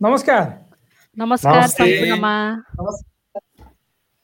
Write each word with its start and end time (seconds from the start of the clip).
नमस्कार। 0.00 0.42
नमस्कार 1.16 1.54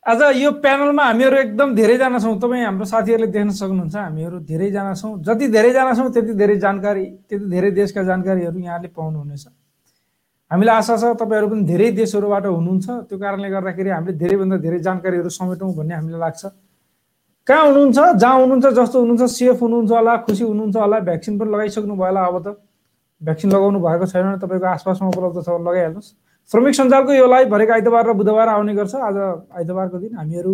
आज 0.07 0.21
यो 0.37 0.51
प्यानलमा 0.63 1.05
हामीहरू 1.05 1.37
एकदम 1.37 1.75
धेरैजना 1.75 2.19
छौँ। 2.19 2.39
तपाईँ 2.39 2.65
हाम्रो 2.65 2.85
साथीहरूले 2.87 3.27
देख्न 3.35 3.51
सक्नुहुन्छ 3.51 3.97
हामीहरू 3.97 4.39
धेरैजना 4.47 4.95
छौँ। 4.95 5.19
जति 5.27 5.49
धेरैजना 5.51 5.95
छौँ 5.95 6.11
त्यति 6.15 6.33
धेरै 6.39 6.57
जानकारी 6.63 7.05
त्यति 7.29 7.47
धेरै 7.51 7.71
देशका 7.75 8.03
जानकारीहरू 8.07 8.59
यहाँले 8.59 8.89
पाउनुहुनेछ। 8.95 9.47
हामीलाई 10.51 10.77
आशा 10.77 10.97
छ 10.97 11.03
तपाईँहरू 11.19 11.49
पनि 11.51 11.65
धेरै 11.67 11.91
देशहरूबाट 11.99 12.47
हुनुहुन्छ। 12.47 12.87
त्यो 13.11 13.19
कारणले 13.19 13.49
गर्दाखेरि 13.51 13.91
हामीले 13.91 14.15
धेरैभन्दा 14.23 14.57
धेरै 14.63 14.79
जानकारीहरू 14.79 15.31
समेटौँ 15.39 15.75
भन्ने 15.75 15.95
हामीलाई 15.95 16.21
लाग्छ। 16.21 16.43
कहाँ 17.47 17.65
हुनुहुन्छ 17.67 17.99
जहाँ 18.23 18.37
हुनुहुन्छ 18.41 18.67
जस्तो 18.79 18.97
हुनुहुन्छ 19.03 19.25
सेफ 19.27 19.59
हुनुहुन्छ 19.59 19.91
होला 19.91 20.17
खुसी 20.23 20.45
हुनुहुन्छ 20.45 20.77
होला 20.77 20.99
भ्याक्सिन 21.11 21.35
पनि 21.39 21.51
लगाइसक्नु 21.51 21.95
भयो 21.99 22.07
होला 22.15 22.23
अब 22.31 22.39
त। 22.47 22.49
भ्याक्सिन 23.21 23.51
लगाउनु 23.53 23.79
भएको 23.81 24.07
छैन 24.07 24.25
भने 24.25 24.39
तपाईँको 24.43 24.67
आसपासमा 24.67 25.09
उपलब्ध 25.09 25.39
छ 25.43 25.49
भने 25.49 25.65
लगाइहाल्नुहोस्। 25.65 26.11
श्रमिक 26.51 26.75
सञ्जालको 26.75 27.13
यो 27.15 27.27
लाइभ 27.27 27.49
भरेको 27.49 27.73
आइतबार 27.73 28.05
र 28.09 28.13
बुधबार 28.13 28.49
आउने 28.49 28.75
गर्छ। 28.75 28.95
आज 28.95 29.17
आइतबारको 29.59 29.99
दिन 29.99 30.17
हामीहरू 30.17 30.53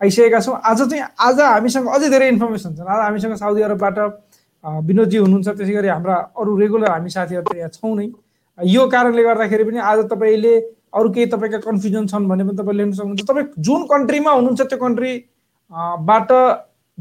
आइसकेका 0.00 0.40
छौँ। 0.40 0.56
आज 0.62 0.80
चाहिँ 0.90 1.02
आज 1.18 1.40
हामीसँग 1.40 1.86
अझै 1.88 2.08
धेरै 2.10 2.28
इन्फर्मेसन 2.28 2.74
छन्। 2.76 2.86
आज 2.86 3.00
हामीसँग 3.06 3.34
साउदी 3.42 3.62
अरबबाट 3.62 3.98
विनोदजी 4.86 5.18
हुनुहुन्छ। 5.18 5.48
त्यसै 5.48 5.72
गरी 5.72 5.88
हाम्रा 5.88 6.16
अरू 6.38 6.50
रेगुलर 6.58 6.90
हामी 6.90 7.10
साथीहरू 7.10 7.42
त 7.42 7.56
यहाँ 7.56 7.70
छौँ 7.74 7.94
नै। 7.96 8.06
यो 8.58 8.82
कारणले 8.86 9.22
गर्दाखेरि 9.22 9.64
पनि 9.64 9.78
आज 9.82 9.98
तपाईँले 10.12 10.54
अरू 10.92 11.08
केही 11.10 11.26
तपाईँका 11.26 11.58
कन्फ्युजन 11.66 12.06
छन् 12.06 12.28
भने 12.28 12.44
पनि 12.44 12.56
तपाईँले 12.62 12.82
लेख्न 12.84 12.92
सक्नुहुन्छ। 12.92 13.22
तपाईँ 13.26 13.46
जुन 13.58 13.80
कन्ट्रीमा 13.90 14.30
हुनुहुन्छ 14.30 14.62
त्यो 14.62 14.78
कन्ट्री 14.78 15.12
बाट 16.06 16.30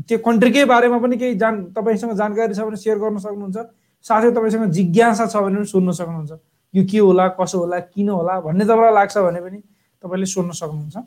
त्यो 0.07 0.17
कन्ट्रीकै 0.25 0.63
बारेमा 0.65 0.97
पनि 0.97 1.15
केही 1.21 1.35
जान 1.37 1.53
तपाईँसँग 1.77 2.17
जानकारी 2.17 2.53
छ 2.55 2.65
भने 2.65 2.77
सेयर 2.79 2.97
गर्न 2.97 3.17
सक्नुहुन्छ। 3.19 3.57
साथै 4.05 4.31
तपाईँसँग 4.31 4.71
जिज्ञासा 4.71 5.25
छ 5.27 5.35
भने 5.37 5.55
पनि 5.55 5.65
सोध्न 5.65 5.91
सक्नुहुन्छ। 5.91 6.31
यो 6.73 6.83
के 6.89 6.99
होला 6.99 7.27
कसो 7.39 7.57
होला 7.59 7.79
किन 7.93 8.09
होला 8.09 8.39
भन्ने 8.41 8.65
तपाईँलाई 8.65 8.93
लाग्छ 8.93 9.17
भने 9.17 9.41
पनि 9.41 9.59
तपाईँले 10.03 10.25
सोध्न 10.25 10.51
सक्नुहुन्छ। 10.51 10.97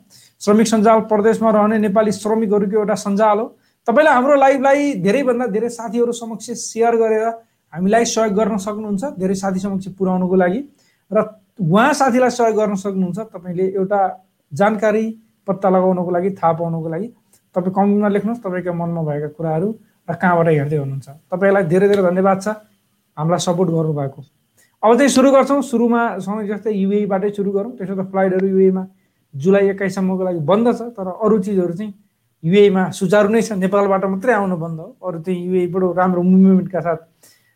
श्रमिक 0.41 0.67
सञ्जाल 0.67 0.99
प्रदेशमा 1.11 1.49
रहने 1.51 1.77
नेपाली 1.83 2.11
श्रमिकहरूको 2.11 2.75
एउटा 2.79 2.95
सञ्जाल 2.95 3.37
हो। 3.39 3.45
तपाईँले 3.87 4.11
हाम्रो 4.11 4.35
लाइभलाई 4.35 4.93
धेरैभन्दा 5.03 5.45
धेरै 5.55 5.69
साथीहरू 5.69 6.11
समक्ष 6.11 6.45
सेयर 6.63 6.95
गरेर 6.95 7.27
हामीलाई 7.73 8.05
सहयोग 8.05 8.33
गर्न 8.33 8.57
सक्नुहुन्छ 8.57 9.03
धेरै 9.19 9.35
साथी 9.35 9.59
समक्ष 9.59 9.87
पुर्याउनुको 9.99 10.35
लागि। 10.35 10.59
र 11.11 11.17
उहाँ 11.59 11.93
साथीलाई 11.93 12.29
सहयोग 12.29 12.55
गर्न 12.55 12.75
सक्नुहुन्छ 12.75 13.19
तपाईँले 13.35 13.65
एउटा 13.75 13.99
जानकारी 14.51 15.05
पत्ता 15.47 15.69
लगाउनको 15.69 16.11
लागि 16.11 16.29
थाहा 16.39 16.53
पाउनको 16.53 16.89
लागि। 16.89 17.07
तपाईँ 17.55 17.73
कमेन्टमा 17.75 18.09
लेख्नुहोस् 18.15 18.41
तपाईँको 18.43 18.73
मनमा 18.73 19.01
भएका 19.03 19.29
कुराहरू 19.37 19.67
र 20.07 20.13
कहाँबाट 20.13 20.47
हेर्दै 20.47 20.77
हुनुहुन्छ। 20.77 21.07
तपाईँलाई 21.31 21.63
धेरै 21.71 21.87
धेरै 21.87 22.03
धन्यवाद 22.03 22.37
छ। 22.41 22.47
हामीलाई 23.17 23.39
सपोर्ट 23.39 23.69
गर्नुभएको। 23.69 24.21
अब 24.83 24.97
चाहिँ 24.97 25.09
सुरु 25.09 25.31
गर्छौँ। 25.31 25.61
सुरुमा 25.61 26.01
समय 26.19 26.47
जस्तै 26.47 26.71
युएबाटै 26.71 27.29
सुरु 27.35 27.51
गरौँ। 27.51 27.71
त्यसो 27.77 27.95
त 27.95 28.07
फ्लाइटहरू 28.11 28.47
युएमा 28.47 28.83
जुलाई 29.33 29.69
एक्काइससम्मको 29.69 30.23
लागि 30.23 30.39
बन्द 30.45 30.67
छ 30.77 30.81
तर 30.95 31.07
अरू 31.07 31.39
चिजहरू 31.39 31.73
चाहिँ 31.73 31.93
युएमा 32.43 32.83
सुचारू 32.91 33.29
नै 33.29 33.41
छ 33.41 33.51
नेपालबाट 33.57 34.03
मात्रै 34.05 34.33
आउनु 34.33 34.57
बन्द 34.57 34.79
हो। 34.79 34.87
अरू 35.01 35.19
चाहिँ 35.25 35.39
युएबाट 35.45 35.83
राम्रो 35.97 36.21
मुभमेन्टका 36.21 36.79
साथ। 36.81 36.99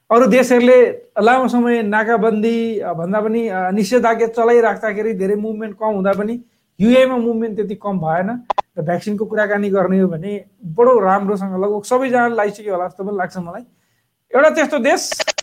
अरू 0.10 0.26
देशहरूले 0.26 0.80
लामो 1.22 1.48
समय 1.48 1.82
नाकाबन्दी 1.86 2.56
भन्दा 2.98 3.20
पनि 3.22 3.42
निषेधाज्ञा 3.78 4.28
चलाइराख्दाखेरि 4.34 5.14
धेरै 5.22 5.36
मुभमेन्ट 5.38 5.76
कम 5.78 5.94
हुँदा 5.96 6.14
पनि 6.18 6.34
युएमा 6.80 7.18
मुभमेन्ट 7.18 7.56
त्यति 7.56 7.76
कम 7.78 8.00
भएन। 8.00 8.30
र 8.78 8.82
भ्याक्सिनको 8.82 9.26
कुराकानी 9.26 9.70
गर्ने 9.70 10.00
हो 10.00 10.08
भने 10.08 10.34
बडो 10.66 11.00
राम्रोसँग 11.00 11.54
लगभग 11.62 11.84
सबैजनाले 11.86 12.34
लगाइसक्यो 12.34 12.74
होला 12.74 12.88
जस्तो 12.88 13.04
पनि 13.04 13.18
लाग्छ 13.18 13.38
मलाई। 13.38 13.64
एउटा 14.36 14.50
त्यस्तो 14.56 14.78
देश 14.80 15.02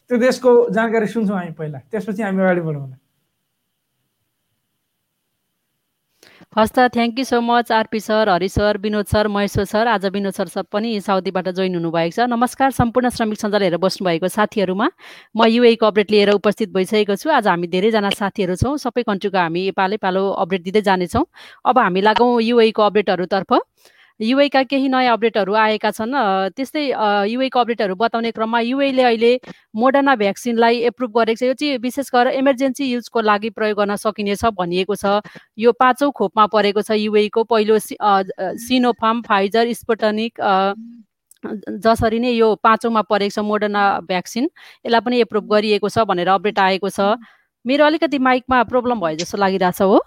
त्यो 0.09 0.19
देशको 0.19 0.51
जानकारी 0.71 1.07
सुन्छौँ 1.11 1.37
हामी 1.37 1.53
पहिला। 1.59 1.79
त्यसपछि 1.91 2.23
हामी 2.23 2.43
अगाडि 2.43 2.61
बढौँ 2.63 2.87
हस् 6.57 6.73
त 6.73 6.79
thank 6.95 7.19
you 7.19 7.25
so 7.27 7.41
much 7.43 7.73
RP 7.73 8.01
sir 8.01 8.29
Hari 8.29 8.49
sir 8.49 8.77
Vinod 8.81 9.07
sir 9.07 9.29
Maheshwar 9.29 9.65
sir 9.67 9.87
आज 9.93 10.07
विनोद 10.15 10.33
सर 10.33 10.49
सब 10.49 10.67
पनि 10.73 11.01
साउदीबाट 11.03 11.49
जोइन 11.59 11.75
हुनुभएको 11.75 12.15
छ। 12.17 12.29
नमस्कार 12.31 12.71
सम्पूर्ण 12.73 13.09
श्रमिक 13.13 13.39
सञ्जाल 13.41 13.63
हेरेर 13.63 13.77
बस्नुभएको 13.83 14.29
साथीहरूमा। 14.29 14.89
म 15.37 15.45
युएको 15.45 15.87
अपडेट 15.87 16.11
लिएर 16.11 16.31
उपस्थित 16.39 16.73
भइसकेको 16.73 17.17
छु। 17.19 17.29
आज 17.29 17.47
हामी 17.51 17.67
धेरैजना 17.67 18.11
साथीहरू 18.15 18.55
छौँ। 18.57 18.77
सबै 18.79 19.03
कन्ट्रीको 19.05 19.37
हामी 19.37 19.71
पालै 19.77 19.97
पालो 20.01 20.23
अपडेट 20.47 20.63
दिँदै 20.63 20.83
जानेछौँ। 20.89 21.25
अब 21.67 21.79
हामी 21.79 22.01
लागौँ 22.01 22.31
युएको 22.41 22.83
अपडेटहरूतर्फ 22.83 23.53
युएका 24.21 24.63
केही 24.63 24.89
नयाँ 24.89 25.13
अपडेटहरू 25.13 25.55
आएका 25.55 25.91
छन् 25.91 26.15
त्यस्तै 26.57 26.85
युएको 27.29 27.59
अपडेटहरू 27.61 27.95
बताउने 27.95 28.31
क्रममा 28.33 28.61
युएले 28.61 29.03
अहिले 29.03 29.33
मोडर्ना 29.77 30.15
भ्याक्सिनलाई 30.17 30.77
एप्रुभ 30.89 31.11
गरेको 31.19 31.37
छ। 31.37 31.43
यो 31.45 31.55
चाहिँ 31.55 31.79
विशेष 31.79 32.11
गरेर 32.15 32.33
इमर्जेन्सी 32.41 32.85
युजको 32.93 33.21
लागि 33.21 33.51
प्रयोग 33.53 33.77
गर्न 33.77 33.97
सकिनेछ 34.01 34.45
भनिएको 34.57 34.95
छ। 34.97 35.21
यो 35.59 35.73
पाँचौँ 35.77 36.11
खोपमा 36.17 36.47
परेको 36.49 36.83
छ 36.83 36.97
युएको। 36.97 37.45
पहिलो 37.45 37.79
सिनोफार्म 37.79 39.23
फाइजर 39.29 39.73
स्पोटनिक 39.77 40.41
जसरी 41.85 42.19
नै 42.19 42.33
यो 42.33 42.55
पाँचौँमा 42.65 43.03
परेको 43.05 43.35
छ 43.37 43.45
मोडर्ना 43.45 43.85
भ्याक्सिन। 44.09 44.45
यसलाई 44.87 45.01
पनि 45.05 45.21
एप्रुभ 45.29 45.45
गरिएको 45.53 45.89
छ 45.93 46.09
भनेर 46.09 46.29
अपडेट 46.33 46.59
आएको 46.59 46.89
छ। 46.89 47.21
मेरो 47.65 47.85
अलिकति 47.85 48.19
माइकमा 48.19 48.63
प्रब्लम 48.65 49.01
भयो 49.01 49.17
जस्तो 49.21 49.39
लागिरहेछ 49.39 49.83
हो। 49.83 50.01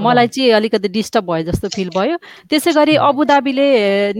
मलाई 0.00 0.28
चाहिँ 0.28 0.50
अलिकति 0.52 0.88
डिस्टर्ब 0.88 1.24
भयो 1.24 1.42
जस्तो 1.42 1.68
फिल 1.68 1.88
भयो। 1.96 2.16
त्यसै 2.50 2.72
गरी 2.72 2.96
अबुधाबीले 3.00 3.68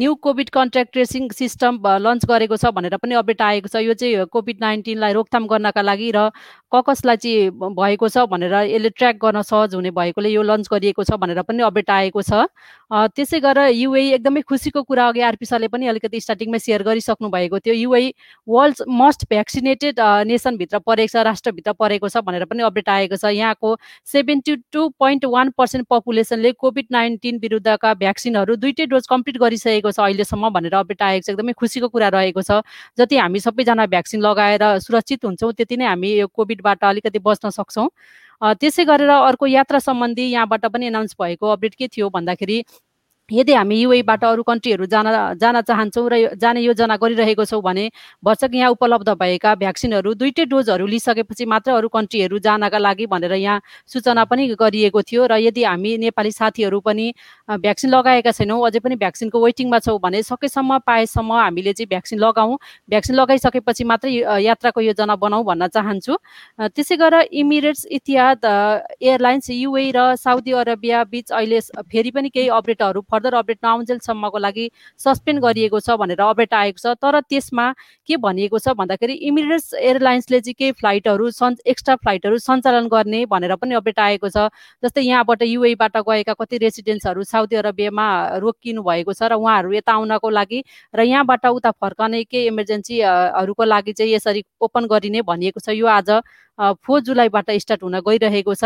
new 0.01 0.15
covid 0.17 0.49
contact 0.49 0.93
tracing 0.93 1.29
system 1.29 1.77
launch 2.01 2.25
गरेको 2.25 2.57
छ 2.57 2.73
भनेर 2.73 2.97
पनि 2.97 3.15
अपडेट 3.21 3.43
आएको 3.43 3.69
छ। 3.69 3.77
यो 3.85 3.93
चाहिँ 3.93 4.25
कोभिड 4.33 4.57
नाइन्टिनलाई 4.61 5.13
रोकथाम 5.13 5.47
गर्नका 5.47 5.83
लागि 5.83 6.11
र 6.17 6.33
ककसलाई 6.73 7.17
चाहिँ 7.21 7.51
भएको 7.53 8.09
छ 8.09 8.25
भनेर 8.33 8.55
यसले 8.73 8.89
ट्र्याक 8.97 9.17
गर्न 9.21 9.43
सहज 9.45 9.75
हुने 9.77 9.91
भएकोले 9.93 10.33
यो 10.33 10.43
लन्च 10.43 10.73
गरिएको 10.73 11.05
छ 11.05 11.21
भनेर 11.21 11.43
पनि 11.45 11.63
अपडेट 11.69 11.91
आएको 11.93 12.23
छ। 12.25 12.49
त्यसै 13.13 13.41
गरेर 13.45 13.77
युए 13.77 14.17
एकदमै 14.17 14.41
खुसीको 14.49 14.83
कुरा 14.89 15.05
अघि 15.09 15.21
आरपी 15.21 15.47
सरले 15.47 15.69
पनि 15.69 15.87
अलिकति 15.93 16.21
स्टार्टिङमै 16.21 16.59
सेयर 16.65 16.83
गरिसक्नु 16.89 17.29
भएको 17.29 17.61
थियो। 17.61 17.77
युए 17.77 18.13
वर्ल्ड 18.49 18.89
मस्ट 18.89 19.29
भ्याक्सिनेटेड 19.29 20.01
नेसनभित्र 20.01 20.79
परेको 20.81 21.13
छ। 21.13 21.42
राष्ट्रभित्र 21.43 21.73
परेको 21.75 22.09
छ 22.09 22.17
भनेर 22.23 22.45
पनि 22.45 22.63
अपडेट 22.63 22.89
आएको 22.89 23.17
छ। 23.17 23.25
यहाँको 23.27 23.77
seventy 24.07 24.57
two 24.73 24.89
point 24.99 25.25
one 25.27 25.51
percent 25.59 25.87
पपुलेसनले 25.91 26.53
covid 26.55 26.87
nineteen 26.93 27.39
विरुद्धका 27.43 27.95
भ्याक्सिनहरू 27.95 28.57
दुइटै 28.57 28.87
डोज 28.87 29.07
कम्प्लिट 29.11 29.37
गरिसकेको 29.39 29.91
छ 29.91 30.01
अहिलेसम्म 30.01 30.51
भनेर 30.55 30.75
अपडेट 30.75 31.03
आएको 31.03 31.27
छ। 31.27 31.31
एकदमै 31.31 31.53
खुसीको 31.59 31.89
कुरा 31.89 32.09
रहेको 32.15 32.43
छ। 32.43 32.63
जति 32.99 33.17
हामी 33.19 33.41
सबैजना 33.41 33.87
भ्याक्सिन 33.87 34.21
लगाएर 34.23 34.63
सुरक्षित 34.79 35.25
हुन्छौँ 35.25 35.53
त्यति 35.53 35.77
नै 35.77 35.87
हामी 35.87 36.11
यो 36.15 36.27
कोभिडबाट 36.31 36.85
अलिकति 36.85 37.19
बच्न 37.19 37.51
सक्छौँ। 37.51 37.89
त्यसै 38.43 38.85
गरेर 38.85 39.11
अर्को 39.11 39.47
यात्रा 39.47 39.79
सम्बन्धी 39.79 40.23
यहाँबाट 40.29 40.67
पनि 40.67 40.87
एनाउन्स 40.87 41.15
भएको 41.15 41.47
अपडेट 41.49 41.75
के 41.75 41.87
थियो 41.89 42.09
भन्दाखेरि 42.11 42.57
यदि 43.31 43.53
हामी 43.53 43.77
युएबाट 43.77 44.25
अरू 44.25 44.43
कन्ट्रीहरू 44.43 44.87
जान 44.87 45.07
जान 45.39 45.61
चाहन्छौँ 45.63 46.09
र 46.11 46.35
जाने 46.37 46.61
योजना 46.61 46.97
गरिरहेको 46.99 47.45
छौँ 47.45 47.61
भने 47.63 47.91
भर्सक 48.25 48.51
यहाँ 48.55 48.71
उपलब्ध 48.71 49.09
भएका 49.15 49.55
भ्याक्सिनहरू 49.55 50.15
दुइटै 50.15 50.45
डोजहरू 50.45 50.87
लिइसकेपछि 50.87 51.45
मात्र 51.47 51.71
अरू 51.73 51.89
कन्ट्रीहरू 51.89 52.39
जानका 52.39 52.79
लागि 52.79 53.07
भनेर 53.07 53.33
यहाँ 53.35 53.61
सूचना 53.89 54.25
पनि 54.27 54.49
गरिएको 54.53 55.03
थियो 55.03 55.27
र 55.27 55.39
यदि 55.39 55.65
हामी 55.65 55.97
नेपाली 55.99 56.31
साथीहरू 56.33 56.81
पनि 56.83 57.07
भ्याक्सिन 57.49 57.91
लगाएका 57.91 58.33
छैनौँ 58.33 58.59
अझै 58.67 58.81
पनि 58.81 58.97
भ्याक्सिनको 58.99 59.39
वेटिङमा 59.39 59.79
छौँ 59.79 59.99
भने 60.03 60.23
सकेसम्म 60.23 60.79
पाएसम्म 60.83 61.33
हामीले 61.33 61.73
चाहिँ 61.73 61.89
भ्याक्सिन 61.89 62.19
लगाउँ 62.19 62.59
भ्याक्सिन 62.91 63.17
लगाइसकेपछि 63.17 63.85
मात्रै 63.85 64.13
यात्राको 64.43 64.81
योजना 64.83 65.17
बनाऊ 65.17 65.43
भन्न 65.45 65.67
चाहन्छु। 65.71 66.17
त्यसै 66.69 66.97
गरेर 66.99 67.29
इमिरेट्स 67.33 67.87
इतिहाद 67.93 68.45
एयरलाइन्स 69.01 69.51
युए 69.53 69.91
र 69.95 70.15
साउदी 70.19 70.53
अरबिया 70.59 71.05
बिच 71.07 71.33
अहिले 71.33 71.61
फेरि 71.87 72.11
पनि 72.11 72.29
केही 72.29 72.49
अपडेटहरू 72.51 73.01
फर्दर 73.13 73.35
अपडेट 73.35 73.59
नआउन्जेलसम्मको 73.65 74.39
लागि 74.39 74.67
सस्पेन्ड 75.01 75.41
गरिएको 75.45 75.81
छ 75.81 75.97
भनेर 76.01 76.21
अपडेट 76.23 76.55
आएको 76.55 76.79
छ। 76.79 76.95
तर 76.97 77.21
त्यसमा 77.23 77.67
के 78.09 78.17
भनिएको 78.17 78.59
छ 78.59 78.75
भन्दाखेरि 78.75 79.15
इमिरेट्स 79.29 79.75
एयरलाइन्सले 79.75 80.41
चाहिँ 80.41 80.55
केही 80.59 80.73
फ्लाइटहरू 80.81 81.31
सन् 81.33 81.57
एक्स्ट्रा 81.67 81.97
फ्लाइटहरू 81.97 82.39
सञ्चालन 82.41 82.87
गर्ने 82.89 83.25
भनेर 83.27 83.55
पनि 83.57 83.75
अपडेट 83.75 83.99
आएको 84.01 84.29
छ। 84.29 84.49
जस्तै 84.83 85.03
यहाँबाट 85.03 85.43
युएबाट 85.45 85.97
गएका 86.09 86.35
कति 86.35 86.59
रेसिडेन्ट्सहरू 86.59 87.23
साउदी 87.25 87.57
अरबियामा 87.57 88.07
रोकिनु 88.41 88.83
भएको 88.83 89.13
छ 89.13 89.29
र 89.29 89.37
उहाँहरू 89.37 89.73
यता 89.73 89.93
आउनको 89.93 90.31
लागि 90.31 90.63
र 90.95 91.01
यहाँबाट 91.03 91.47
उता 91.47 91.71
फर्कने 91.77 92.23
केही 92.25 92.47
इमर्जेन्सीहरूको 92.49 93.65
लागि 93.65 93.93
चाहिँ 93.93 94.13
यसरी 94.15 94.43
ओपन 94.61 94.87
गरिने 94.87 95.23
भनिएको 95.23 95.61
छ। 95.61 95.77
यो 95.77 95.87
आज 95.89 96.11
फोर 96.83 97.01
जुलाईबाट 97.03 97.51
स्टार्ट 97.59 97.83
हुन 97.83 97.99
गइरहेको 98.01 98.55
छ। 98.55 98.65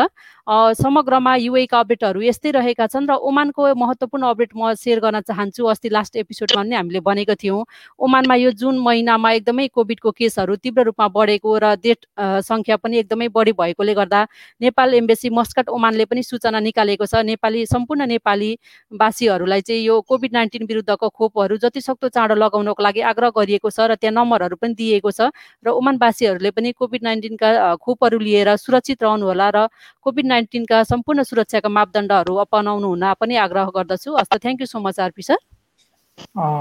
समग्रमा 0.76 1.34
युएका 1.36 1.78
अपडेटहरू 1.80 2.20
यस्तै 2.22 2.50
रहेका 2.52 2.86
छन् 2.86 3.08
र 3.08 3.12
ओमानको 3.18 3.74
महत्त्वपूर्ण 3.74 4.24
अपडेट 4.26 4.50
म 4.56 4.74
सेयर 4.74 5.00
गर्न 5.00 5.20
चाहन्छु। 5.24 5.64
अस्ति 5.66 5.88
लास्ट 5.88 6.16
एपिसोडमा 6.16 6.62
पनि 6.62 6.74
हामीले 6.76 7.00
भनेको 7.00 7.34
थियौँ। 7.34 7.64
ओमानमा 7.98 8.34
यो 8.36 8.50
जुन 8.52 8.78
महिनामा 8.78 9.30
एकदमै 9.32 9.66
कोभिडको 9.74 10.10
केसहरू 10.12 10.56
तीव्र 10.62 10.82
रूपमा 10.90 11.06
बढेको 11.08 11.50
र 11.58 11.74
डेथ 11.82 12.00
सङ्ख्या 12.46 12.76
पनि 12.76 12.98
एकदमै 12.98 13.28
बढी 13.34 13.52
भएकोले 13.58 13.94
गर्दा 13.94 14.20
नेपाल 14.60 14.94
एम्बेसी 14.94 15.30
मस्कट 15.30 15.68
ओमानले 15.68 16.04
पनि 16.04 16.22
सूचना 16.22 16.60
निकालेको 16.60 17.06
छ। 17.06 17.24
नेपाली 17.26 17.66
सम्पूर्ण 17.66 18.06
नेपालीवासीहरूलाई 18.06 19.60
चाहिँ 19.60 19.82
यो 19.82 20.00
कोभिड 20.06 20.32
नाइन्टिन 20.32 20.66
विरुद्धको 20.68 21.08
खोपहरू 21.08 21.56
जति 21.58 21.80
सक्दो 21.80 22.08
चाँडो 22.08 22.34
लगाउनको 22.34 22.82
लागि 22.82 23.00
आग्रह 23.10 23.30
गरिएको 23.36 23.70
छ 23.70 23.80
र 23.90 23.94
त्यहाँ 23.96 24.14
नम्बरहरू 24.14 24.56
पनि 24.56 24.74
दिएको 24.74 25.10
छ। 25.10 25.32
र 25.64 25.68
ओमानवासीहरूले 25.74 26.50
पनि 26.50 26.72
कोभिड 26.72 27.02
नाइन्टिनका 27.02 27.50
खोपहरू 27.86 28.18
लिएर 28.18 28.54
सुरक्षित 28.58 29.02
रहनुहोला 29.02 29.48
र 29.56 29.66
कोभिड 30.02 30.26
नाइन्टिनका 30.26 30.82
सम्पूर्ण 30.84 31.22
सुरक्षाका 31.24 31.68
मापदण्डहरू 31.70 32.34
अपनाउनु 32.44 32.88
हुन 32.88 33.04
पनि 33.20 33.36
आग्रह 33.46 33.70
गर्दछु। 33.76 34.16
हस्त 34.16 34.34
thank 34.42 34.60
you 34.60 34.66
so 34.66 34.78
much 34.82 35.00
RP 35.00 35.22
sir 35.22 35.38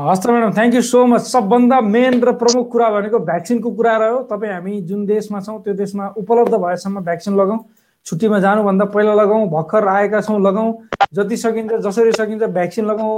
हस्त 0.10 0.28
madam 0.28 0.52
thank 0.52 0.74
you 0.76 0.82
so 0.84 1.06
much 1.08 1.22
सबभन्दा 1.28 1.80
मेन 1.82 2.20
र 2.22 2.32
प्रमुख 2.40 2.72
कुरा 2.72 2.90
भनेको 2.92 3.20
भ्याक्सिनको 3.30 3.72
कुरा 3.72 3.96
रह्यो 3.98 4.18
तपाईँ 4.32 4.52
हामी 4.54 4.82
जुन 4.84 5.06
देशमा 5.06 5.40
छौँ 5.42 5.60
त्यो 5.64 5.74
देशमा 5.74 6.08
उपलब्ध 6.20 6.54
भएसम्म 6.56 7.04
भ्याक्सिन 7.04 7.34
लगाउँ। 7.40 7.60
छुट्टीमा 8.06 8.40
जानुभन्दा 8.40 8.86
पहिला 8.94 9.14
लगाउँ 9.16 9.48
भर्खर 9.50 9.88
आएका 9.88 10.22
छौँ 10.22 10.40
लगाउँ। 10.42 10.74
जति 11.16 11.38
सकिन्छ 11.38 11.74
जसरी 11.88 12.12
सकिन्छ 12.12 12.44
भ्याक्सिन 12.44 12.86
लगाउँ। 12.86 13.16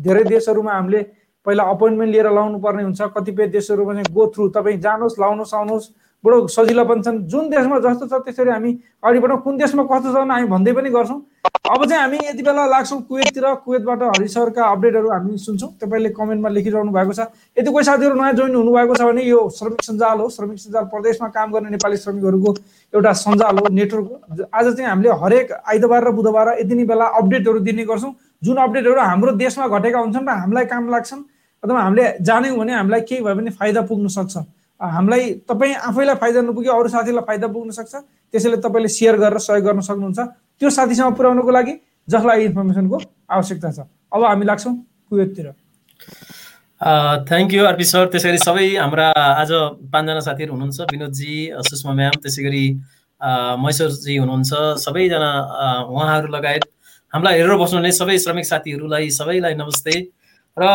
धेरै 0.00 0.24
देशहरूमा 0.24 0.72
हामीले 0.72 1.02
पहिला 1.46 1.62
अपोइन्टमेन्ट 1.74 2.12
लिएर 2.12 2.30
लाउनु 2.32 2.58
पर्ने 2.58 2.82
हुन्छ। 2.82 3.00
कतिपय 3.16 3.46
देशहरूमा 3.52 3.92
चाहिँ 3.92 4.14
गो 4.14 4.26
थ्रु 4.34 4.48
तपाईँ 4.54 4.78
जानुहोस् 4.80 5.20
लाउनुहोस् 5.20 5.54
आउनुहोस्। 5.54 5.90
बडो 6.24 6.46
सजिलो 6.48 6.84
पनि 6.84 7.02
छन्। 7.04 7.18
जुन 7.28 7.48
देशमा 7.50 7.78
जस्तो 7.84 8.06
छ 8.08 8.24
त्यसरी 8.24 8.50
हामी 8.50 8.72
अगाडि 9.04 9.18
बढौँ 9.20 9.38
कुन 9.44 9.56
देशमा 9.60 9.82
कस्तो 9.84 10.08
छ 10.08 10.16
हामी 10.16 10.46
भन्दै 10.48 10.72
पनि 10.72 10.90
गर्छौँ। 10.90 11.20
अब 11.64 11.84
चाहिँ 11.84 12.02
हामी 12.02 12.18
यति 12.28 12.42
बेला 12.42 12.64
लाग्छौँ 12.66 13.00
कुवेततिर। 13.08 13.44
कुवेतबाट 13.64 14.02
हरि 14.02 14.28
सरका 14.28 14.62
अपडेटहरू 14.64 15.08
हामी 15.10 15.36
सुन्छौँ। 15.38 15.70
तपाईँले 15.80 16.08
कमेन्टमा 16.16 16.48
लेखिरहनु 16.48 16.92
भएको 16.92 17.12
छ। 17.12 17.20
यदि 17.56 17.70
कोही 17.70 17.84
साथीहरू 17.84 18.14
नयाँ 18.16 18.32
जोइन 18.40 18.54
हुनुभएको 18.56 18.94
छ 18.94 19.02
भने 19.04 19.22
यो 19.24 19.40
श्रमिक 19.52 19.82
सञ्जाल 19.84 20.18
हो। 20.20 20.28
श्रमिक 20.28 20.58
सञ्जाल 20.58 20.84
प्रदेशमा 20.92 21.28
काम 21.28 21.52
गर्ने 21.52 21.70
नेपाली 21.76 21.96
श्रमिकहरूको 21.96 22.50
एउटा 22.94 23.12
सञ्जाल 23.12 23.58
हो 23.58 23.68
नेटवर्क 23.68 24.48
आज 24.48 24.66
चाहिँ 24.76 24.88
हामीले 24.88 25.10
हरेक 25.22 25.52
आइतबार 25.52 26.04
र 26.04 26.10
बुधबार 26.16 26.48
यति 26.60 26.74
नै 26.74 26.84
बेला 26.84 27.06
अपडेटहरू 27.20 27.58
दिने 27.60 27.84
गर्छौँ। 27.84 28.12
जुन 28.42 28.56
अपडेटहरू 28.56 29.00
हाम्रो 29.00 29.32
देशमा 29.36 29.68
घटेका 29.68 29.98
हुन्छन् 29.98 30.26
र 30.28 30.32
हामीलाई 30.40 30.64
काम 30.72 30.88
लाग्छन् 30.88 31.22
अथवा 31.62 31.80
हामीले 31.80 32.04
जान्यौँ 32.20 32.56
भने 32.58 32.72
हामीलाई 32.72 33.00
केही 33.08 33.22
भयो 33.24 33.34
भने 33.34 33.50
फाइदा 33.50 33.80
पुग्न 33.88 34.08
सक्छ। 34.08 34.36
हामीलाई 34.80 35.24
तपाईँ 35.48 35.74
आफैलाई 35.88 36.16
फाइदा 36.22 36.40
नपुग्यो 36.42 36.72
अरू 36.72 36.88
साथीलाई 36.88 37.24
फाइदा 37.28 37.46
पुग्न 37.48 37.70
सक्छ। 37.70 37.94
त्यसैले 38.32 38.56
तपाईँले 38.58 38.88
सेयर 38.88 39.16
गरेर 39.22 39.38
सहयोग 39.38 39.64
गर्न 39.64 39.80
सक्नुहुन्छ। 39.80 40.20
त्यो 40.58 40.70
साथीसँग 40.70 41.14
पुर्याउनको 41.14 41.50
लागि 41.50 41.74
जसलाई 42.08 42.44
इन्फर्मेसनको 42.50 42.96
आवश्यकता 43.30 43.70
छ। 43.70 43.78
अब 44.12 44.20
हामी 44.24 44.44
लाग्छौँ 44.44 44.74
कुवेततिर। 45.08 45.46
Thank 47.28 47.50
you 47.54 47.64
RP 47.64 47.84
sir. 47.86 48.04
त्यसै 48.12 48.28
गरी 48.28 48.40
सबै 48.44 48.66
हाम्रा 48.76 49.06
आज 49.14 49.50
पाँचजना 49.88 50.20
साथीहरू 50.26 50.52
हुनुहुन्छ। 50.52 50.78
विनोदजी 50.92 51.34
सुषमा 51.70 51.92
म्याम 51.94 52.14
त्यसै 52.20 52.42
गरी 52.44 52.64
महेश्वरजी 53.62 54.14
हुनुहुन्छ। 54.20 54.52
सबैजना 54.84 55.30
उहाँहरू 55.88 56.28
लगायत। 56.34 56.64
हामीलाई 57.14 57.34
हेरेर 57.38 57.56
बस्नुहुने 57.62 57.92
सबै 57.94 58.18
श्रमिक 58.18 58.46
साथीहरूलाई 58.52 59.06
सबैलाई 59.16 59.54
नमस्ते। 59.54 59.94
र 60.56 60.66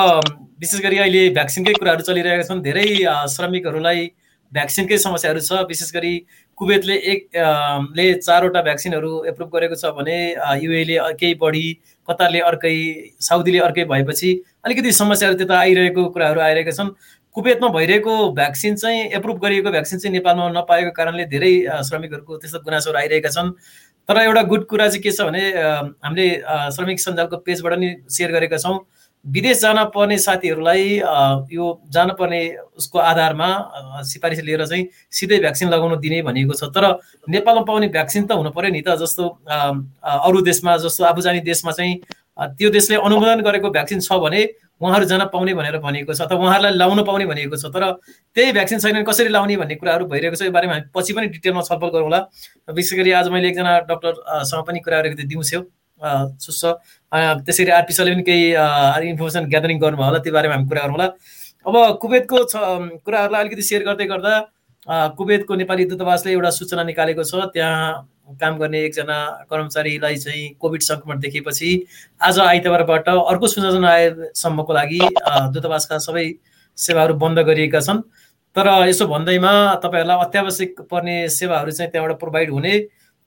विशेष 0.60 0.82
गरी 0.84 0.98
अहिले 1.00 1.30
भ्याक्सिनकै 1.36 1.74
कुराहरू 1.80 2.04
चलिरहेका 2.04 2.44
छन्। 2.48 2.62
धेरै 2.62 2.88
श्रमिकहरूलाई 3.32 4.02
भ्याक्सिनकै 4.52 4.98
समस्याहरू 5.00 5.40
छ। 5.40 5.64
विशेष 5.70 5.92
गरी 5.96 6.14
कुवेतले 6.58 6.96
एक 7.12 7.22
ले 7.96 8.06
चारवटा 8.20 8.62
भ्याक्सिनहरू 8.62 9.12
एप्रुभ 9.32 9.50
गरेको 9.56 9.76
छ 9.80 9.94
भने 9.96 10.18
युएले 10.64 10.98
केही 11.16 11.34
बढी 11.40 11.64
कतारले 12.08 12.40
अर्कै 12.50 12.76
साउदीले 13.24 13.60
अर्कै 13.68 13.88
भएपछि 13.88 14.32
अलिकति 14.68 14.92
समस्याहरू 15.00 15.38
त्यता 15.40 15.60
आइरहेको 15.60 16.04
कुराहरू 16.12 16.40
आइरहेका 16.44 16.76
छन्। 16.76 16.92
कुवेतमा 17.36 17.68
भइरहेको 17.72 18.14
भ्याक्सिन 18.36 18.76
चाहिँ 18.76 19.02
एप्रुभ 19.16 19.38
गरिएको 19.40 19.72
भ्याक्सिन 19.72 20.00
चाहिँ 20.00 20.14
नेपालमा 20.14 20.50
नपाएको 20.60 20.92
कारणले 20.92 21.26
धेरै 21.32 21.54
श्रमिकहरूको 21.88 22.38
त्यस्तो 22.44 22.60
गुनासोहरू 22.68 23.00
आइरहेका 23.00 23.30
छन्। 23.32 23.56
तर 24.10 24.18
एउटा 24.28 24.42
गुड 24.52 24.64
कुरा 24.68 24.88
चाहिँ 24.92 25.04
के 25.04 25.12
छ 25.16 25.22
भने 25.24 25.44
हामीले 26.04 26.28
श्रमिक 26.76 27.00
सञ्जालको 27.00 27.38
पेजबाट 27.48 27.74
नि 27.80 27.90
सेयर 28.12 28.32
गरेका 28.36 28.58
छौँ। 28.60 28.78
विदेश 29.26 29.62
जान 29.62 29.78
पर्ने 29.96 30.18
साथीहरूलाई 30.18 30.84
यो 31.52 31.66
जानुपर्ने 31.92 32.42
उसको 32.78 33.00
आधारमा 33.00 33.50
सिफारिस 34.04 34.40
लिएर 34.40 34.66
चाहिँ 34.66 34.88
सिधै 35.12 35.40
भ्याक्सिन 35.40 35.70
लगाउनु 35.70 35.96
दिने 35.98 36.22
भनिएको 36.22 36.54
छ। 36.54 36.72
तर 36.72 36.86
नेपालमा 37.28 37.62
पाउने 37.68 37.88
भ्याक्सिन 37.90 38.26
त 38.26 38.32
हुनु 38.40 38.50
पऱ्यो 38.56 38.72
नि 38.72 38.82
त 38.82 38.96
जस्तो 38.96 39.24
अरू 39.48 40.42
देशमा 40.42 40.78
जस्तो 40.78 41.04
आबुजानी 41.04 41.40
देशमा 41.44 41.72
चाहिँ 41.72 42.00
त्यो 42.56 42.70
देशले 42.72 42.96
अनुमोदन 42.96 43.42
गरेको 43.44 43.70
भ्याक्सिन 43.70 44.00
छ 44.00 44.16
भने 44.24 44.42
उहाँहरू 44.80 45.06
जान 45.06 45.26
पाउने 45.28 45.54
भनेर 45.54 45.78
भनिएको 45.84 46.14
छ 46.16 46.22
अथवा 46.24 46.40
उहाँहरूलाई 46.40 46.80
लाउन 46.80 47.04
पाउने 47.04 47.26
भनिएको 47.28 47.58
छ। 47.60 47.68
तर 47.76 48.00
त्यही 48.36 48.52
भ्याक्सिन 48.56 48.80
छैन 48.80 49.04
कसरी 49.04 49.30
लाउने 49.30 49.58
भन्ने 49.60 49.76
कुराहरू 49.76 50.08
भइरहेको 50.08 50.40
छ 50.40 50.48
यो 50.48 50.52
बारेमा 50.56 50.74
हामी 50.74 50.88
पछि 50.96 51.14
पनि 51.14 51.28
डिटेलमा 51.36 51.62
छलफल 51.68 51.90
गरौँला। 51.92 52.20
विशेष 52.72 52.96
गरी 52.96 53.12
आज 53.20 53.28
मैले 53.28 53.48
एकजना 53.52 53.80
डक्टरसँग 53.92 54.64
पनि 54.64 54.80
कुरा 54.80 54.98
गरेको 55.04 55.20
थिएँ 55.20 55.28
दिउँछेउ 55.28 55.62
सुस्छ। 56.40 56.64
त्यसरी 57.12 57.72
आरपिसले 57.80 58.12
पनि 58.14 58.24
केही 58.30 59.10
इन्फर्मेसन 59.10 59.50
ग्यादरिङ 59.50 59.80
गर्नुभयो 59.80 60.06
होला 60.06 60.20
त्यो 60.26 60.34
बारेमा 60.34 60.56
हामी 60.56 60.68
कुरा 60.70 60.82
गरौँला 60.86 61.08
अब 61.66 61.76
कुवेतको 62.02 62.44
छ 62.52 62.54
कुराहरूलाई 63.06 63.42
अलिकति 63.44 63.64
सेयर 63.70 63.84
गर्दै 63.88 64.06
गर्दा 64.14 64.34
कुवेतको 65.18 65.56
नेपाली 65.56 65.86
दूतावासले 65.86 66.32
एउटा 66.34 66.50
सूचना 66.58 66.84
निकालेको 66.84 67.24
छ। 67.24 67.50
त्यहाँ 67.54 68.38
काम 68.42 68.58
गर्ने 68.58 68.80
एकजना 68.86 69.18
कर्मचारीलाई 69.50 70.16
चाहिँ 70.18 70.46
कोभिड 70.62 70.82
सङ्क्रमण 70.82 71.20
देखेपछि 71.20 71.70
आज 72.22 72.40
आइतबारबाट 72.40 73.10
अर्को 73.10 73.48
सूचना 73.48 73.90
आएसम्मको 73.90 74.74
लागि 74.74 75.00
दूतावासका 75.54 75.98
सबै 76.06 76.26
सेवाहरू 76.78 77.14
बन्द 77.18 77.40
गरिएका 77.50 77.80
छन्। 77.82 78.02
तर 78.56 78.68
यसो 78.88 79.08
भन्दैमा 79.08 79.54
तपाईँहरूलाई 79.84 80.26
अत्यावश्यक 80.26 80.82
पर्ने 80.92 81.18
सेवाहरू 81.30 81.72
चाहिँ 81.72 81.92
त्यहाँबाट 81.92 82.20
प्रोभाइड 82.20 82.50
हुने। 82.52 82.74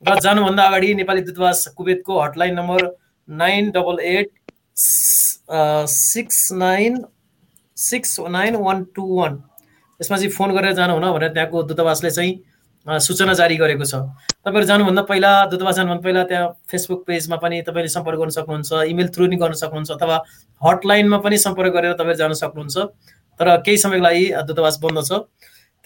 र 0.02 0.18
जानुभन्दा 0.18 0.62
अगाडि 0.66 0.94
नेपाली 0.94 1.20
दूतावास 1.28 1.66
कुवेतको 1.76 2.20
hotline 2.20 2.54
number 2.54 2.80
nine 3.28 3.70
double 3.70 4.00
eight 4.04 4.30
six 5.88 6.52
nine 6.52 7.02
six 7.76 8.18
nine 8.30 8.56
one 8.56 8.84
two 8.94 9.02
one 9.16 9.42
यसमा 10.00 10.16
चाहिँ 10.16 10.30
फोन 10.30 10.54
गरेर 10.54 10.72
जानुहुन 10.74 11.12
भनेर 11.12 11.32
त्यहाँको 11.32 11.62
दूतावासले 11.62 12.10
चाहिँ 12.10 12.40
सूचना 12.86 13.34
जारी 13.38 13.56
गरेको 13.56 13.84
छ। 13.84 13.94
तपाईँहरू 14.42 14.66
जानुभन्दा 14.66 15.02
पहिला 15.06 15.30
दूतावास 15.50 15.76
जानुभन्दा 15.76 16.02
पहिला 16.02 16.22
त्यहाँ 16.26 16.48
फेसबुक 16.70 17.04
पेजमा 17.06 17.36
पनि 17.38 17.62
तपाईँले 17.62 17.88
सम्पर्क 17.88 18.18
गर्न 18.18 18.30
सक्नुहुन्छ 18.36 18.72
इमेल 18.90 19.08
थ्रु 19.14 19.26
नि 19.26 19.36
गर्न 19.38 19.54
सक्नुहुन्छ 19.54 19.90
अथवा 19.90 20.16
हटलाइनमा 20.62 21.18
पनि 21.22 21.38
सम्पर्क 21.38 21.72
गरेर 21.72 21.92
तपाईँहरू 21.94 22.18
जान 22.18 22.32
सक्नुहुन्छ। 22.42 22.76
तर 23.40 23.46
केही 23.62 23.78
समयको 23.78 24.02
लागि 24.02 24.24
दूतावास 24.50 24.78
बन्द 24.82 24.98
छ। 25.06 25.12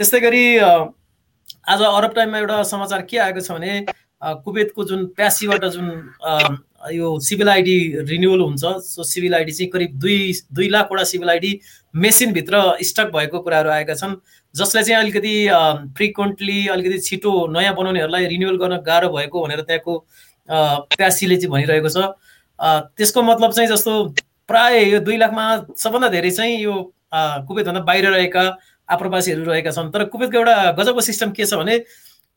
त्यस्तै 0.00 0.20
गरी 0.20 0.44
आज 1.68 1.82
अरब 1.84 2.12
टाइममा 2.16 2.38
एउटा 2.38 2.62
समाचार 2.64 3.02
के 3.10 3.18
आएको 3.18 3.40
छ 3.40 3.52
भने 3.52 3.84
कुवेतको 4.44 4.84
जुन 4.84 5.06
प्यासीबाट 5.16 5.64
जुन 5.76 5.86
यो 6.92 7.18
सिभिल 7.20 7.48
आइडी 7.48 7.76
रिन्युअल 8.08 8.40
हुन्छ 8.40 8.64
सो 8.84 9.04
सिभिल 9.04 9.34
आइडी 9.34 9.52
चाहिँ 9.52 9.70
करिब 9.70 9.98
दुई 10.00 10.32
दुई 10.52 10.68
लाखवटा 10.68 11.04
सिभिल 11.04 11.30
आइडी 11.30 11.58
मेसिनभित्र 11.94 12.62
स्टक 12.82 13.10
भएको 13.14 13.40
कुराहरू 13.40 13.70
आएका 13.70 13.94
छन् 13.94 14.14
जसलाई 14.54 14.84
चाहिँ 14.84 15.00
अलिकति 15.00 15.34
फ्रिक्वेन्टली 15.96 16.66
अलिकति 16.68 16.98
छिटो 17.08 17.32
नयाँ 17.52 17.74
बनाउनेहरूलाई 17.74 18.26
रिन्युअल 18.26 18.56
गर्न 18.56 18.76
गाह्रो 18.86 19.08
भएको 19.16 19.42
भनेर 19.44 19.60
त्यहाँको 19.60 19.98
प्यासीले 20.96 21.36
चाहिँ 21.36 21.52
भनिरहेको 21.52 21.88
छ। 21.88 21.98
त्यसको 22.96 23.22
मतलब 23.22 23.52
चाहिँ 23.52 23.68
जस्तो 23.70 23.92
प्राय 24.48 24.84
यो 24.90 25.00
दुई 25.00 25.16
लाखमा 25.16 25.44
सबभन्दा 25.76 26.08
धेरै 26.08 26.30
चाहिँ 26.30 26.58
यो 26.62 26.74
कुवेतभन्दा 27.14 27.80
बाहिर 27.80 28.08
रहेका 28.10 28.44
आप्रवासीहरू 28.88 29.44
रहेका 29.44 29.70
छन् 29.70 29.90
तर 29.92 30.04
कुवेतको 30.14 30.38
एउटा 30.38 30.72
गजबको 30.78 31.00
सिस्टम 31.00 31.30
के 31.36 31.46
छ 31.46 31.54
भने 31.54 31.78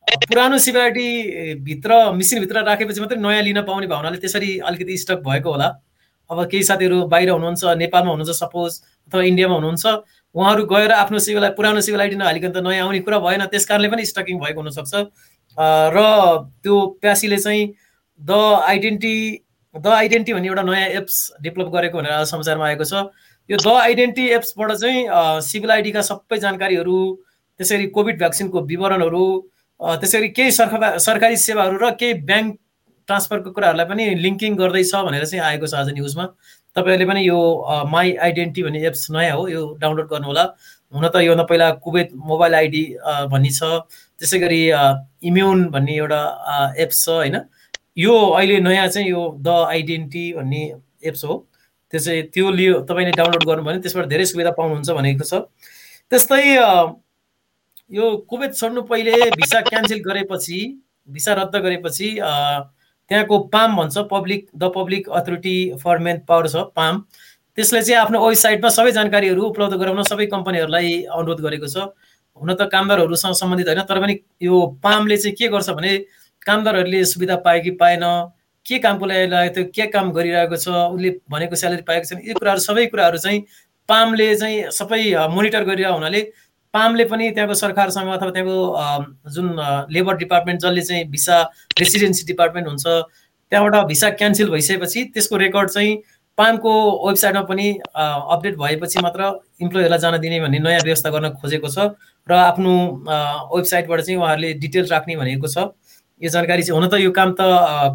पुरानो 0.10 0.58
सिबिआइटी 0.58 1.54
भित्र 1.63 2.12
मिसिनभित्र 2.13 2.63
राखेपछि 2.66 3.01
मात्रै 3.01 3.18
नयाँ 3.22 3.42
लिन 3.44 3.62
पाउने 3.62 3.88
भावनाले 3.88 4.18
त्यसरी 4.18 4.58
अलिकति 4.60 4.98
स्टक 4.98 5.20
भएको 5.22 5.50
होला। 5.51 5.68
अब 6.30 6.44
केही 6.50 6.63
साथीहरू 6.63 6.98
बाहिर 7.08 7.30
हुनुहुन्छ 7.30 7.63
नेपालमा 7.78 8.10
हुनुहुन्छ 8.10 8.38
सपोज 8.38 8.72
अथवा 9.12 9.22
इन्डियामा 9.24 9.56
हुनुहुन्छ 9.56 9.86
उहाँहरू 10.36 10.66
गएर 10.66 10.92
आफ्नो 10.94 11.20
सिभिल 11.20 11.48
पुरानो 11.58 11.82
सिभिल 11.82 12.01
आइडी 12.01 12.16
नहालिकन 12.16 12.51
त 12.51 12.58
नयाँ 12.58 12.86
आउने 12.86 13.00
कुरा 13.06 13.20
भएन 13.20 13.46
त्यस 13.54 13.66
कारणले 13.66 13.89
पनि 13.89 14.06
स्टकिङ 14.06 14.39
भएको 14.39 14.62
हुनसक्छ। 14.62 14.94
र 15.94 16.00
त्यो 16.63 16.75
प्यासीले 17.01 17.38
चाहिँ 17.38 17.68
द 18.20 18.32
आइडेन्टी 18.66 19.16
द 19.75 19.88
आइडेन्टी 19.94 20.34
भन्ने 20.34 20.48
एउटा 20.48 20.63
नयाँ 20.63 20.89
एप्स 21.01 21.18
डेभलप 21.42 21.70
गरेको 21.70 21.98
भनेर 21.98 22.25
समाचारमा 22.25 22.66
आएको 22.68 22.84
छ। 22.84 23.06
यो 23.50 23.58
द 23.58 23.78
आइडेन्टी 23.78 24.25
एप्सबाट 24.38 24.72
चाहिँ 24.74 25.06
सिभिल 25.46 25.72
आइडीका 25.72 26.01
सबै 26.01 26.38
जानकारीहरू 26.39 26.98
त्यसरी 27.60 27.88
कोभिड 27.94 28.18
भ्याक्सिनको 28.18 28.62
विवरणहरू 28.74 29.25
त्यसरी 29.81 30.27
केही 30.38 30.51
सरकार 30.51 30.98
सरकारी 31.00 31.38
सेवाहरू 31.38 31.77
र 31.79 31.91
केही 32.00 32.13
ब्याङ्क 32.29 32.55
ट्रान्सफरको 33.07 33.51
कुराहरूलाई 33.51 33.86
पनि 33.89 34.05
लिङ्किङ 34.24 34.55
गर्दैछ 34.55 34.95
भनेर 34.95 35.25
चाहिँ 35.25 35.43
आएको 35.45 35.67
छ 35.67 35.74
आज 35.81 35.89
न्युजमा। 35.98 36.25
तपाईँहरूले 36.75 37.05
पनि 37.09 37.21
यो 37.27 37.39
माई 37.89 38.13
आइडेन्टी 38.25 38.63
भन्ने 38.63 38.79
एप्स 38.88 39.09
नयाँ 39.12 39.36
हो 39.38 39.48
यो 39.48 39.62
डाउनलोड 39.81 40.07
गर्नुहोला। 40.09 40.43
हुन 40.93 41.07
त 41.07 41.15
योभन्दा 41.25 41.43
पहिला 41.50 41.69
कुवेत 41.86 42.09
मोबाइल 42.13 42.53
आइडी 42.55 42.83
भन्ने 43.31 43.51
छ 43.55 43.63
त्यसै 44.19 44.39
गरी 44.39 44.62
इम्युन 45.25 45.65
भन्ने 45.74 45.95
एउटा 45.95 46.21
एप्स 46.77 47.05
छ 47.05 47.09
होइन? 47.09 47.36
यो 47.98 48.13
अहिले 48.13 48.59
नयाँ 48.67 48.88
चाहिँ 48.88 49.09
यो 49.09 49.21
द 49.41 49.48
आइडेन्टिटी 49.74 50.25
भन्ने 50.38 50.63
एप्स 51.09 51.24
हो। 51.25 51.33
त्यो 51.93 52.00
चाहिँ 52.00 52.24
त्यो 52.29 52.50
लियो 52.51 52.79
तपाईँले 52.89 53.12
डाउनलोड 53.17 53.43
गर्नुभयो 53.50 53.65
भने 53.65 53.81
त्यसबाट 53.81 54.05
धेरै 54.13 54.25
सुविधा 54.29 54.51
पाउनुहुन्छ 54.59 54.89
भनेको 54.98 55.25
छ। 55.25 55.33
त्यस्तै 56.12 56.43
यो 57.91 58.15
कुवेत 58.29 58.55
छोड्नु 58.55 58.81
पहिले 58.89 59.13
भिसा 59.31 59.62
क्यान्सल 59.67 60.00
गरेपछि 60.05 60.60
भिसा 61.08 61.34
रद्द 61.34 61.55
गरेपछि 61.58 62.10
त्यहाँको 62.19 63.38
पाम 63.53 63.75
भन्छ 63.75 63.98
public 64.12 64.46
the 64.55 64.72
public 64.75 65.10
authority 65.10 65.58
for 65.84 65.98
manpower 66.27 66.48
छ 66.48 66.63
पाम। 66.75 67.03
त्यसले 67.58 67.81
चाहिँ 67.81 68.00
आफ्नो 68.01 68.19
वेबसाइटमा 68.27 68.69
सबै 68.69 68.91
जानकारीहरू 68.98 69.41
उपलब्ध 69.46 69.75
गराउन 69.81 70.03
सबै 70.05 70.25
कम्पनीहरूलाई 70.34 70.91
अनुरोध 71.10 71.41
गरेको 71.41 71.67
छ। 71.67 71.89
हुन 72.38 72.53
त 72.53 72.69
कामदारहरूसँग 72.72 73.34
सम्बन्धित 73.36 73.67
होइन 73.67 73.81
तर 73.89 74.00
पनि 74.00 74.15
यो 74.41 74.60
पामले 74.84 75.17
चाहिँ 75.17 75.36
के 75.36 75.48
गर्छ 75.50 75.69
भने 75.79 75.98
कामदारहरूले 76.46 77.03
सुविधा 77.05 77.36
पायो 77.48 77.63
कि 77.63 77.72
पाएन 77.81 78.05
के 78.65 78.77
कामको 78.79 79.05
लागि 79.05 79.27
लागेको 79.27 79.55
थियो 79.55 79.72
के 79.75 79.88
काम 79.91 80.12
गरिरहेको 80.13 80.58
छ 80.58 80.67
उसले 80.93 81.10
भनेको 81.31 81.55
स्यालेरी 81.55 81.84
पाएको 81.89 82.05
छैन 82.05 82.22
यी 82.27 82.34
कुराहरू 82.38 82.62
सबै 82.62 82.86
कुराहरू 82.93 83.17
चाहिँ 83.17 83.41
पामले 83.89 84.29
चाहिँ 84.36 84.62
सबै 84.77 85.01
मोनिटर 85.36 85.63
गरिरहेको 85.65 85.98
हुनाले 85.98 86.22
पामले 86.73 87.05
पनि 87.11 87.29
त्यहाँको 87.31 87.53
सरकारसँग 87.55 88.09
अथवा 88.11 88.29
त्यहाँको 88.31 89.31
जुन 89.33 89.47
लेबर 89.91 90.17
डिपार्टमेन्ट 90.17 90.61
जसले 90.61 90.81
चाहिँ 90.81 91.05
भिसा 91.09 91.41
रेसिडेन्सी 91.79 92.25
डिपार्टमेन्ट 92.27 92.67
हुन्छ 92.67 92.85
त्यहाँबाट 92.85 93.88
भिसा 93.88 94.09
क्यान्सल 94.21 94.49
भइसकेपछि 94.51 95.03
त्यसको 95.13 95.38
रेकर्ड 95.38 95.69
चाहिँ 95.69 95.95
पामको 96.38 96.71
वेबसाइटमा 97.07 97.41
पनि 97.49 97.67
अपडेट 97.95 98.57
भएपछि 98.57 98.99
मात्र 99.01 99.31
इम्प्लोइहरूलाई 99.61 99.99
जान 99.99 100.17
दिने 100.21 100.39
भन्ने 100.39 100.59
नयाँ 100.59 100.81
व्यवस्था 100.83 101.09
गर्न 101.09 101.29
खोजेको 101.41 101.69
छ 101.69 101.89
र 102.27 102.33
आफ्नो 102.33 102.73
वेबसाइटबाट 103.55 104.01
चाहिँ 104.01 104.19
उहाँहरूले 104.19 104.53
डिटेल 104.61 104.85
राख्ने 104.88 105.15
भनेको 105.15 105.47
छ। 105.47 105.73
यो 106.21 106.29
जानकारी 106.29 106.63
चाहिँ 106.63 106.79
हुन 106.79 106.88
त 106.89 107.01
यो 107.01 107.11
काम 107.11 107.33
त 107.33 107.41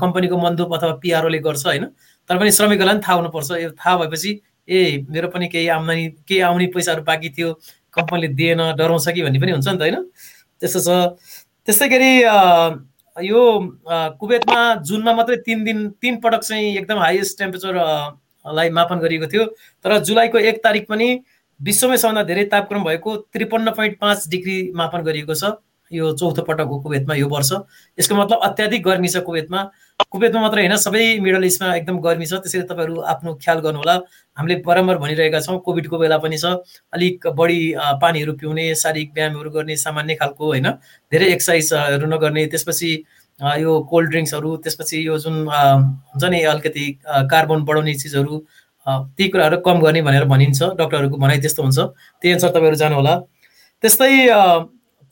कम्पनीको 0.02 0.36
मन्दुप 0.36 0.74
अथवा 0.74 0.92
पिआरओले 1.02 1.38
गर्छ 1.46 1.64
होइन 1.66 1.84
तर 2.30 2.38
पनि 2.38 2.50
श्रमिकहरूलाई 2.50 2.94
पनि 2.94 3.06
थाहा 3.06 3.16
हुनुपर्छ। 3.16 3.50
यो 3.62 3.70
थाहा 3.70 3.96
भएपछि 3.96 4.30
ए 4.68 5.06
मेरो 5.08 5.28
पनि 5.28 5.48
केही 5.48 5.68
आम्दानी 5.68 6.04
केही 6.28 6.40
आउने 6.40 6.66
पैसाहरू 6.74 7.02
बाँकी 7.04 7.30
थियो 7.38 7.48
कम्पनीले 7.96 8.28
दिएन 8.34 8.60
डराउँछ 8.78 9.08
कि 9.08 9.22
भन्ने 9.22 9.38
पनि 9.40 9.52
हुन्छ 9.52 9.68
नि 9.68 9.78
त 9.78 9.80
होइन? 9.80 9.96
त्यस्तो 10.60 10.80
छ। 10.80 10.88
त्यस्तै 11.66 11.88
गरी 11.88 12.12
यो 13.16 13.40
कुवेतमा 14.20 14.58
जुनमा 14.82 15.12
मात्रै 15.14 15.36
तिन 15.46 15.64
दिन 15.64 15.78
तिन 16.02 16.16
पटक 16.20 16.42
चाहिँ 16.42 16.76
एकदम 16.76 16.98
हाइएस्ट 16.98 17.38
टेम्परेचरलाई 17.38 18.70
मापन 18.70 18.98
गरिएको 18.98 19.26
थियो। 19.32 19.44
तर 19.84 19.98
जुलाईको 20.02 20.38
एक 20.50 20.62
तारिक 20.64 20.88
पनि 20.88 21.08
विश्वमै 21.60 21.96
सबभन्दा 21.96 22.22
धेरै 22.26 22.44
तापक्रम 22.50 22.84
भएको 22.84 23.16
त्रिपन्न 23.30 23.70
पोइन्ट 23.78 23.98
पाँच 24.00 24.28
डिग्री 24.28 24.58
मापन 24.74 25.02
गरिएको 25.06 25.34
छ। 25.34 25.54
यो 25.90 26.12
चौथो 26.18 26.42
पटक 26.42 26.66
हो 26.66 26.80
कुवेतमा 26.82 27.14
यो 27.14 27.28
वर्ष। 27.28 27.52
यसको 27.98 28.14
मतलब 28.14 28.38
अत्याधिक 28.42 28.82
गर्मी 28.82 29.08
छ 29.08 29.22
कुवेतमा। 29.22 29.60
कुवेतमा 30.11 30.40
मात्रै 30.42 30.62
होइन 30.62 30.76
सबै 30.78 31.02
मिडल 31.25 31.44
इस्टमा 31.44 31.68
एकदम 31.76 31.96
गर्मी 32.06 32.26
छ 32.26 32.38
त्यसैले 32.42 32.64
तपाईँहरू 32.70 32.94
आफ्नो 33.12 33.34
ख्याल 33.44 33.58
गर्नुहोला। 33.66 33.94
हामीले 34.37 34.56
बराबर 34.66 34.96
भनिरहेका 35.02 35.40
छौँ 35.46 35.58
कोभिडको 35.66 35.99
बेला 35.99 36.18
पनि 36.25 36.38
छ 36.38 36.52
अलिक 36.92 37.26
बढी 37.40 37.61
पानीहरू 38.02 38.32
पिउने 38.40 38.64
शारीरिक 38.82 39.11
व्यायामहरू 39.16 39.50
गर्ने 39.56 39.76
सामान्य 39.76 40.14
खालको 40.20 40.44
होइन 40.46 40.68
धेरै 41.12 41.28
एक्सर्साइजहरू 41.34 42.06
नगर्ने 42.14 42.46
त्यसपछि 42.52 42.90
यो 43.61 43.73
कोल्ड 43.90 44.11
ड्रिङ्क्सहरू 44.11 44.50
त्यसपछि 44.64 44.99
यो 45.06 45.18
जुन 45.25 45.37
हुन्छ 45.49 46.25
नि 46.34 46.42
अलिकति 46.52 46.87
कार्बन 47.32 47.64
बढाउने 47.66 47.94
चिजहरू 48.02 48.38
ती 49.16 49.28
कुराहरू 49.28 49.56
कम 49.66 49.80
गर्ने 49.80 50.02
भनेर 50.06 50.25
भनिन्छ 50.30 50.62
डक्टरहरूको 50.78 51.16
भनाइ 51.18 51.38
त्यस्तो 51.42 51.62
हुन्छ। 51.62 51.78
त्यही 52.23 52.32
अनुसार 52.32 52.50
तपाईँहरू 52.56 52.76
जानुहोला। 52.82 53.14
त्यस्तै 53.82 54.12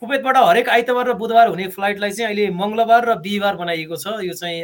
कुवेतबाट 0.02 0.36
हरेक 0.36 0.68
आइतबार 0.68 1.08
र 1.08 1.12
बुधबार 1.14 1.48
हुने 1.48 1.66
फ्लाइटलाई 1.70 2.10
चाहिँ 2.10 2.26
अहिले 2.26 2.50
मङ्गलबार 2.58 3.02
र 3.08 3.14
बिहिबार 3.22 3.56
बनाइएको 3.56 3.96
छ। 3.96 4.18
यो 4.26 4.34
चाहिँ 4.34 4.60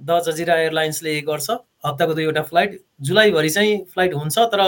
द 0.00 0.22
जजिरा 0.26 0.54
एयरलाइन्सले 0.62 1.20
गर्छ 1.26 1.50
हप्ताको 1.86 2.14
दुईवटा 2.14 2.42
फ्लाइट। 2.46 2.70
जुलाईभरि 3.02 3.50
चाहिँ 3.50 3.72
फ्लाइट 3.90 4.14
हुन्छ 4.14 4.38
तर 4.54 4.62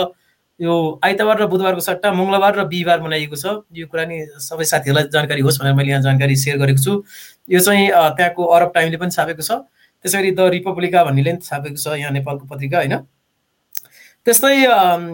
यो 0.59 0.73
आइतबार 1.03 1.39
र 1.39 1.45
बुधबारको 1.47 1.81
सट्टा 1.81 2.11
मङ्गलबार 2.11 2.59
र 2.59 2.63
बिहिबार 2.67 2.99
बनाइएको 2.99 3.35
छ। 3.39 3.63
यो 3.71 3.87
कुरा 3.87 4.05
नि 4.05 4.17
सबै 4.43 4.65
साथीहरूलाई 4.67 5.07
जानकारी 5.15 5.41
होस् 5.47 5.59
भनेर 5.61 5.73
मैले 5.79 5.91
यहाँ 5.95 6.03
जानकारी 6.03 6.35
सेयर 6.35 6.57
गरेको 6.59 6.83
छु। 6.83 6.93
यो 7.47 7.59
चाहिँ 7.63 7.87
त्यहाँको 7.87 8.43
अरब 8.43 8.71
टाइमले 8.75 8.97
पनि 8.99 9.11
छापेको 9.15 9.43
छ। 9.47 9.63
त्यसै 10.03 10.17
गरी 10.19 10.31
द 10.35 10.51
रिपब्लिका 10.59 11.03
भन्नेले 11.07 11.31
पनि 11.31 11.47
छापेको 11.47 11.79
छ 11.79 11.95
यहाँ 12.03 12.11
नेपालको 12.11 12.45
पत्रिका 12.51 12.77
होइन? 12.83 12.95
त्यस्तै 14.27 14.55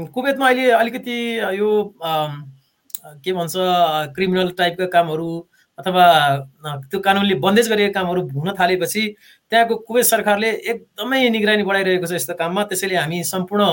कुवेतमा 0.09 0.45
अहिले 0.49 0.65
अलिकति 0.81 1.17
यो 1.61 1.69
के 3.05 3.33
भन्छ 3.33 3.53
क्रिमिनल 4.15 4.49
टाइपका 4.57 4.85
कामहरू 4.93 5.29
अथवा 5.77 6.05
त्यो 6.89 6.99
कानुनले 6.99 7.35
बन्देज 7.45 7.69
गरिएको 7.69 7.93
कामहरू 7.93 8.21
हुन 8.33 8.53
थालेपछि 8.59 9.03
त्यहाँको 9.51 9.75
कुवेत 9.87 10.05
सरकारले 10.05 10.49
एकदमै 10.73 11.29
निगरानी 11.29 11.63
बढाइरहेको 11.63 12.07
छ 12.07 12.13
यस्तो 12.15 12.33
काममा। 12.33 12.63
त्यसैले 12.71 12.95
हामी 12.95 13.23
सम्पूर्ण 13.23 13.65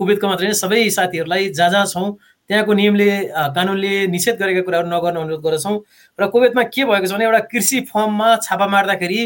कुवेतको 0.00 0.28
मात्रै 0.28 0.46
होइन 0.46 0.58
सबै 0.62 0.80
साथीहरूलाई 0.90 1.48
जहाँ 1.50 1.70
जहाँ 1.70 1.86
छौँ 1.86 2.08
त्यहाँको 2.50 2.72
नियमले 2.72 3.08
कानुनले 3.56 3.92
निषेध 4.08 4.36
गरेका 4.38 4.62
कुराहरू 4.62 4.88
नगर्न 4.88 5.16
अनुरोध 5.16 5.42
गर्दछौँ। 5.42 5.76
र 6.18 6.26
कुवेतमा 6.28 6.62
के 6.70 6.84
भएको 6.84 7.06
छ 7.06 7.12
भने 7.12 7.24
एउटा 7.24 7.40
कृषि 7.50 7.80
फर्ममा 7.90 8.28
छापा 8.44 8.66
मार्दाखेरि 8.68 9.22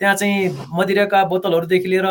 त्यहाँ 0.00 0.14
चाहिँ 0.16 0.68
मदिराका 0.74 1.24
बोतलहरूदेखि 1.24 1.88
लिएर 1.88 2.06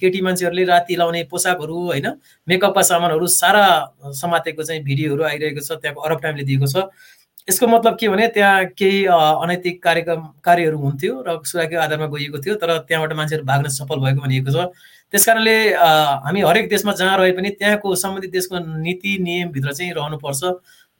केटी 0.00 0.20
मान्छेहरूले 0.20 0.64
राति 0.64 0.96
लाउने 0.96 1.22
पोसाकहरू 1.30 1.76
होइन 1.86 2.06
मेकअपका 2.48 2.82
सामानहरू 2.82 3.26
सारा 3.32 3.64
समातेको 4.12 4.62
चाहिँ 4.62 4.82
भिडियोहरू 4.84 5.22
आइरहेको 5.24 5.60
छ 5.60 5.78
त्यहाँको 5.78 6.00
अरब 6.00 6.20
टाइमले 6.22 6.44
दिएको 6.44 6.66
छ। 6.66 6.86
यसको 7.48 7.66
मतलब 7.66 7.96
के 8.00 8.08
भने 8.08 8.26
त्यहाँ 8.34 8.64
केही 8.72 9.04
अनैतिक 9.06 9.82
कार्यक्रम 9.82 10.20
कार्यहरू 10.44 10.78
हुन्थ्यो 10.78 11.22
र 11.28 11.40
सुराको 11.44 11.76
आधारमा 11.78 12.06
गइएको 12.08 12.38
थियो 12.40 12.54
तर 12.56 12.78
त्यहाँबाट 12.88 13.12
मान्छेहरू 13.16 13.44
भाग्न 13.44 13.68
सफल 13.68 13.98
भएको 14.00 14.20
भनिएको 14.20 14.50
छ। 14.50 14.72
त्यस 15.12 15.26
कारणले 15.26 15.56
हामी 15.76 16.40
हरेक 16.40 16.68
देशमा 16.68 16.92
जहाँ 16.98 17.18
रहे 17.18 17.32
पनि 17.32 17.50
त्यहाँको 17.60 17.94
सम्बन्धित 17.94 18.32
देशको 18.32 18.58
नीति 18.80 19.18
नियमभित्र 19.22 19.72
चाहिँ 19.72 19.92
रहनुपर्छ 19.92 20.42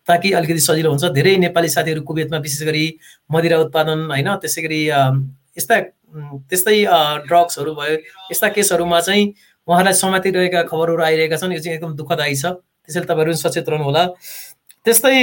ताकि 0.09 0.33
अलिकति 0.33 0.61
सजिलो 0.61 0.91
हुन्छ। 0.91 1.05
धेरै 1.17 1.37
नेपाली 1.49 1.69
साथीहरू 1.69 2.03
कुवेतमा 2.05 2.39
विशेष 2.39 2.63
गरी 2.69 2.85
मदिरा 3.33 3.59
उत्पादन 3.59 4.05
होइन 4.13 4.29
त्यसै 4.37 4.63
गरी 4.63 4.81
यस्ता 5.57 5.81
त्यस्तै 6.51 6.77
ड्रग्सहरू 7.27 7.75
भयो 7.75 7.97
यस्ता 8.31 8.49
केसहरूमा 8.57 9.01
चाहिँ 9.01 9.25
उहाँलाई 9.69 9.95
समातिरहेका 10.01 10.63
खबरहरू 10.71 11.03
आइरहेका 11.03 11.37
छन् 11.43 11.53
यो 11.53 11.61
चाहिँ 11.65 11.77
एकदम 11.77 11.95
दुःखदायी 12.01 12.35
छ। 12.37 12.45
त्यसैले 12.85 13.07
तपाईँहरू 13.07 13.33
सचेत 13.43 13.69
रहनु 13.69 13.85
होला 13.85 14.05
त्यस्तै 14.85 15.15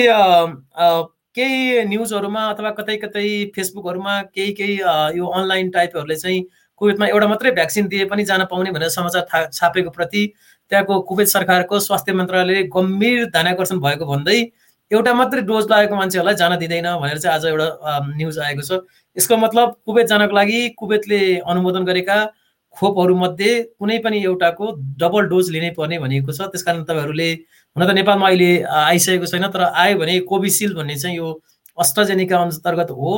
केही 1.37 1.83
न्युजहरूमा 1.87 2.41
अथवा 2.51 2.69
कतै 2.79 2.95
कतै 3.03 3.27
फेसबुकहरूमा 3.55 4.15
केही 4.35 4.51
केही 4.59 4.75
यो 5.17 5.25
अनलाइन 5.39 5.69
टाइपहरूले 5.71 6.15
चाहिँ 6.23 6.41
कुवेतमा 6.81 7.07
एउटा 7.07 7.27
मात्रै 7.27 7.51
भ्याक्सिन 7.59 7.87
दिए 7.87 8.05
पनि 8.11 8.23
जान 8.25 8.43
पाउने 8.51 8.71
भनेर 8.71 8.89
समाचार 8.89 9.47
छापेको 9.53 9.89
प्रति 9.97 10.23
त्यहाँको 10.71 10.99
कुवेत 11.09 11.27
सरकारको 11.27 11.79
स्वास्थ्य 11.79 12.13
मन्त्रालयले 12.13 12.63
गम्भीर 12.75 13.25
ध्यानकर्षण 13.31 13.79
भएको 13.79 14.05
भन्दै 14.05 14.39
एउटा 14.91 15.13
मात्रै 15.13 15.41
डोज 15.47 15.69
लागेको 15.71 15.95
मान्छेहरूलाई 15.95 16.35
जान 16.35 16.57
दिँदैन 16.59 16.87
भनेर 16.99 17.17
चाहिँ 17.17 17.35
आज 17.35 17.45
एउटा 17.45 17.67
न्युज 18.17 18.39
आएको 18.39 18.61
छ। 18.61 18.81
यसको 19.17 19.37
मतलब 19.37 19.75
कुवेत 19.85 20.07
जानको 20.07 20.35
लागि 20.35 20.59
कुवेतले 20.77 21.21
अनुमोदन 21.43 21.83
गरेका 21.85 22.17
खोपहरूमध्ये 22.77 23.51
कुनै 23.79 23.97
पनि 23.99 24.23
एउटाको 24.23 24.65
डबल 24.99 25.23
डोज 25.27 25.49
लिनै 25.51 25.69
पर्ने 25.75 25.97
भनिएको 25.99 26.31
छ। 26.31 26.47
त्यस 26.51 26.63
कारण 26.63 26.83
तपाईँहरूले 26.87 27.29
हुन 27.75 27.83
त 27.83 27.91
नेपालमा 27.91 28.27
अहिले 28.27 28.51
आइसकेको 28.63 29.25
छैन 29.27 29.47
तर 29.51 29.61
आयो 29.75 29.97
भने 29.99 30.19
कोभिसिल्ड 30.31 30.77
भन्ने 30.77 30.95
चाहिँ 30.95 31.17
यो 31.17 31.27
अस्ट्राजेनिका 31.77 32.37
अन्तर्गत 32.37 32.91
हो। 32.95 33.11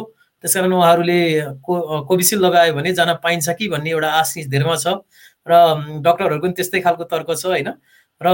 त्यस 0.44 0.54
कारण 0.58 0.74
उहाँहरूले 0.74 1.20
को 1.62 1.74
कोभिसिल्ड 2.10 2.44
लगायो 2.44 2.74
भने 2.74 2.94
जान 2.94 3.14
पाइन्छ 3.24 3.50
कि 3.54 3.70
भन्ने 3.70 3.90
एउटा 3.94 4.10
आश 4.20 4.34
धेरैमा 4.50 4.76
छ। 4.76 5.06
र 5.46 5.54
डक्टरहरूको 6.02 6.42
पनि 6.42 6.54
त्यस्तै 6.58 6.82
खालको 6.82 7.04
तर्क 7.14 7.30
छ 7.38 7.46
होइन? 7.54 7.70
र 8.22 8.28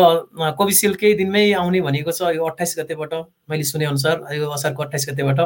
कोभिसिल्ड 0.56 0.96
केही 0.96 1.14
दिनमै 1.20 1.44
आउने 1.60 1.82
भनेको 1.82 2.12
छ 2.16 2.32
यो 2.32 2.46
अठाइस 2.48 2.80
गतेबाट। 2.80 3.14
मैले 3.50 3.64
सुनेअनुसार 3.68 4.16
यो 4.40 4.50
असारको 4.56 4.84
अठाइस 4.84 5.10
गतेबाट। 5.10 5.40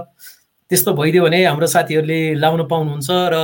त्यस्तो 0.73 0.93
भइदियो 0.97 1.23
भने 1.23 1.43
हाम्रो 1.45 1.67
साथीहरूले 1.69 2.19
लाउन 2.41 2.65
पाउनुहुन्छ 2.65 3.09
र 3.29 3.35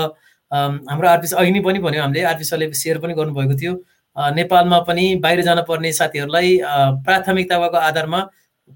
हाम्रो 0.90 1.08
आरपिस 1.08 1.34
अघि 1.38 1.60
पनि 1.62 1.80
भन्यो 1.80 2.02
हामीले 2.02 2.22
आरपी 2.26 2.44
सरले 2.44 2.74
सेयर 2.74 2.98
पनि 3.00 3.14
गर्नुभएको 3.14 3.56
थियो। 3.62 3.74
नेपालमा 4.18 4.80
पनि 4.88 5.04
बाहिर 5.24 5.42
जान 5.46 5.62
पर्ने 5.70 5.92
साथीहरूलाई 5.94 6.58
प्राथमिकताको 7.06 7.78
आधारमा 7.90 8.20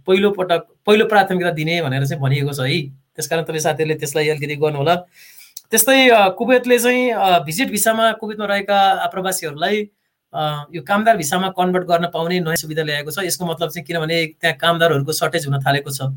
पहिलो 0.07 0.29
पटक 0.38 0.62
पहिलो 0.86 1.05
प्राथमिकता 1.10 1.51
दिने 1.57 1.81
भनेर 1.81 2.05
चाहिँ 2.05 2.22
भनिएको 2.22 2.53
छ 2.53 2.69
है। 2.69 2.77
त्यस 3.17 3.27
कारण 3.27 3.43
तपाईँ 3.43 3.63
साथीहरूले 3.65 3.95
त्यसलाई 3.98 4.29
अलिकति 4.29 4.55
गर्नुहोला। 4.62 4.95
त्यस्तै 5.74 5.98
कुवेतले 6.38 6.77
चाहिँ 6.79 7.01
भिजिट 7.45 7.69
भिसामा 7.72 8.12
कुवेतमा 8.22 8.45
रहेका 8.53 8.77
आप्रवासीहरूलाई 9.05 9.77
यो 10.77 10.81
कामदार 10.86 11.17
भिसामा 11.17 11.50
कन्भर्ट 11.57 11.86
गर्न 11.89 12.05
पाउने 12.13 12.39
नयाँ 12.39 12.62
सुविधा 12.62 12.83
ल्याएको 12.86 13.12
छ। 13.12 13.25
यसको 13.25 13.45
मतलब 13.45 13.69
चाहिँ 13.69 13.86
किनभने 13.86 14.17
त्यहाँ 14.38 14.57
कामदारहरूको 14.62 15.12
सर्टेज 15.12 15.48
हुन 15.48 15.57
थालेको 15.65 15.89
छ। 15.89 16.13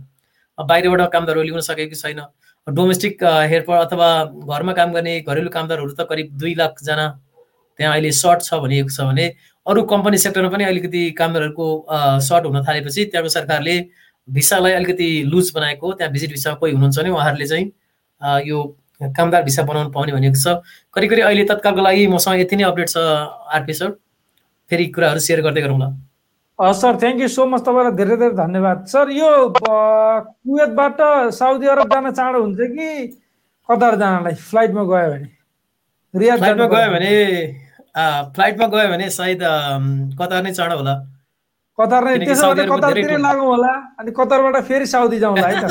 बाहिरबाट 0.59 1.13
कामदारहरू 1.13 1.43
ल्याउन 1.43 1.61
सकेको 1.69 1.97
छैन। 1.97 2.21
डोमेस्टिक 2.67 3.25
हेल्पर 3.51 3.77
अथवा 3.77 4.09
घरमा 4.53 4.73
काम 4.79 4.93
गर्ने 4.93 5.21
घरेलु 5.21 5.51
कामदारहरू 5.51 5.93
त 5.93 6.07
करिब 6.11 6.33
दुई 6.39 6.55
लाखजना 6.55 7.07
त्यहाँ 7.79 7.93
अहिले 7.93 8.11
सर्ट 8.13 8.43
छ 8.43 8.55
भनिएको 8.65 8.91
छ 8.91 9.07
भने 9.11 9.27
अरू 9.67 9.83
कम्पनी 9.93 10.19
सेक्टरमा 10.19 10.51
पनि 10.51 10.65
अलिकति 10.65 11.03
कामदारहरूको 11.19 11.67
सर्ट 12.27 12.47
हुन 12.47 12.63
थालेपछि 12.69 13.05
त्यहाँको 13.13 13.29
सरकारले 13.37 13.77
भिसालाई 14.29 14.73
अलिकति 14.73 15.09
लुज 15.31 15.51
बनाएको 15.55 15.93
त्यहाँ 15.93 16.13
भिजिट 16.13 16.31
भिसामा 16.31 16.57
कोही 16.63 16.73
हुनुहुन्छ 16.73 16.99
भने 16.99 17.11
उहाँहरूले 17.11 17.47
चाहिँ 17.47 17.67
यो 18.49 18.59
कामदार 19.01 19.43
भिसा 19.45 19.63
बनाउनु 19.63 19.91
पाउने 19.93 20.13
भनेको 20.13 20.41
छ। 20.41 20.57
करिब 20.95 21.11
करिब 21.11 21.25
अहिले 21.27 21.45
तत्कालको 21.53 21.83
लागि 21.83 22.07
मसँग 22.09 22.41
यति 22.41 22.57
नै 22.57 22.65
अपडेट 22.65 22.89
छ 22.89 22.99
आरपी 23.55 23.75
सर 23.77 23.91
फेरि 24.71 24.87
कुराहरू 24.97 25.21
सेयर 25.21 25.41
गर्दै 25.47 25.63
गरौँला। 25.63 25.89
Sir 26.59 26.97
thank 27.01 27.21
you 27.21 27.29
so 27.29 27.45
much 27.47 27.61
तपाईँलाई 27.69 27.93
धेरै 27.97 28.17
धेरै 28.17 28.35
धन्यवाद। 28.37 28.85
सर 28.89 29.11
यो 29.13 29.31
कुवेतबाट 29.61 31.01
साउदी 31.37 31.67
अरब 31.69 31.93
जान 31.93 32.11
चाँडो 32.17 32.39
हुन्छ 32.43 32.61
कि 32.73 32.89
कतार 33.69 33.95
जानलाई? 34.01 34.35
फ्लाइटमा 34.51 34.83
गयो 34.89 35.11
भने। 35.13 35.29
रियाद 36.17 36.39
फ्लाइटमा 36.39 36.67
गयो 36.73 36.89
भने 36.97 37.13
फ्लाइटमा 38.33 38.67
गयो 38.73 38.89
भने 38.89 39.11
सायद 39.11 39.43
कतार 40.17 40.43
नै 40.49 40.53
चाँडो 40.57 40.77
होला। 40.81 40.95
कतार 41.79 42.03
नै 42.09 42.17
त्यसो 42.25 42.49
भने 42.49 42.65
कतारतिरै 42.73 43.19
लागौँ 43.21 43.47
होला 43.53 43.73
अनि 44.01 44.11
कतारबाट 44.17 44.57
फेरि 44.65 44.87
साउदी 44.97 45.19
जाउँला 45.21 45.47
है 45.47 45.57
त? 45.61 45.65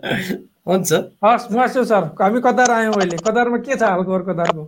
हुन्छ। 0.68 0.90
हस् 1.24 1.50
मुआसु 1.52 1.84
सर 1.88 2.12
हामी 2.20 2.40
कतार 2.44 2.70
आयौँ 2.70 2.94
अहिले। 3.00 3.16
कतारमा 3.24 3.58
के 3.64 3.74
छ 3.80 3.82
हालखबर 3.82 4.22
कतारको? 4.28 4.62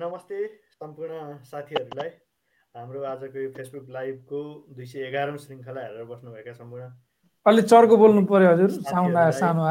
नमस्ते 0.00 0.36
सम्पूर्ण 0.80 1.44
साथीहरूलाई। 1.44 2.08
हाम्रो 2.74 3.02
आजको 3.06 3.38
यो 3.38 3.50
फेसबुक 3.56 3.90
लाइभको 3.94 4.38
दुई 4.76 4.86
सय 4.92 5.06
एघारौँ 5.08 5.36
श्रृङ्खला 5.38 5.82
हेरेर 5.82 6.04
बस्नुभएका 6.06 6.52
सम्पूर्ण 6.52 6.86
अलिक 7.46 7.64
चर्को 7.72 7.96
बोल्नु 7.96 8.22
पर्यो 8.26 8.48
हजुर 8.52 8.70
साउन्ड 8.86 9.18
सानो 9.36 9.66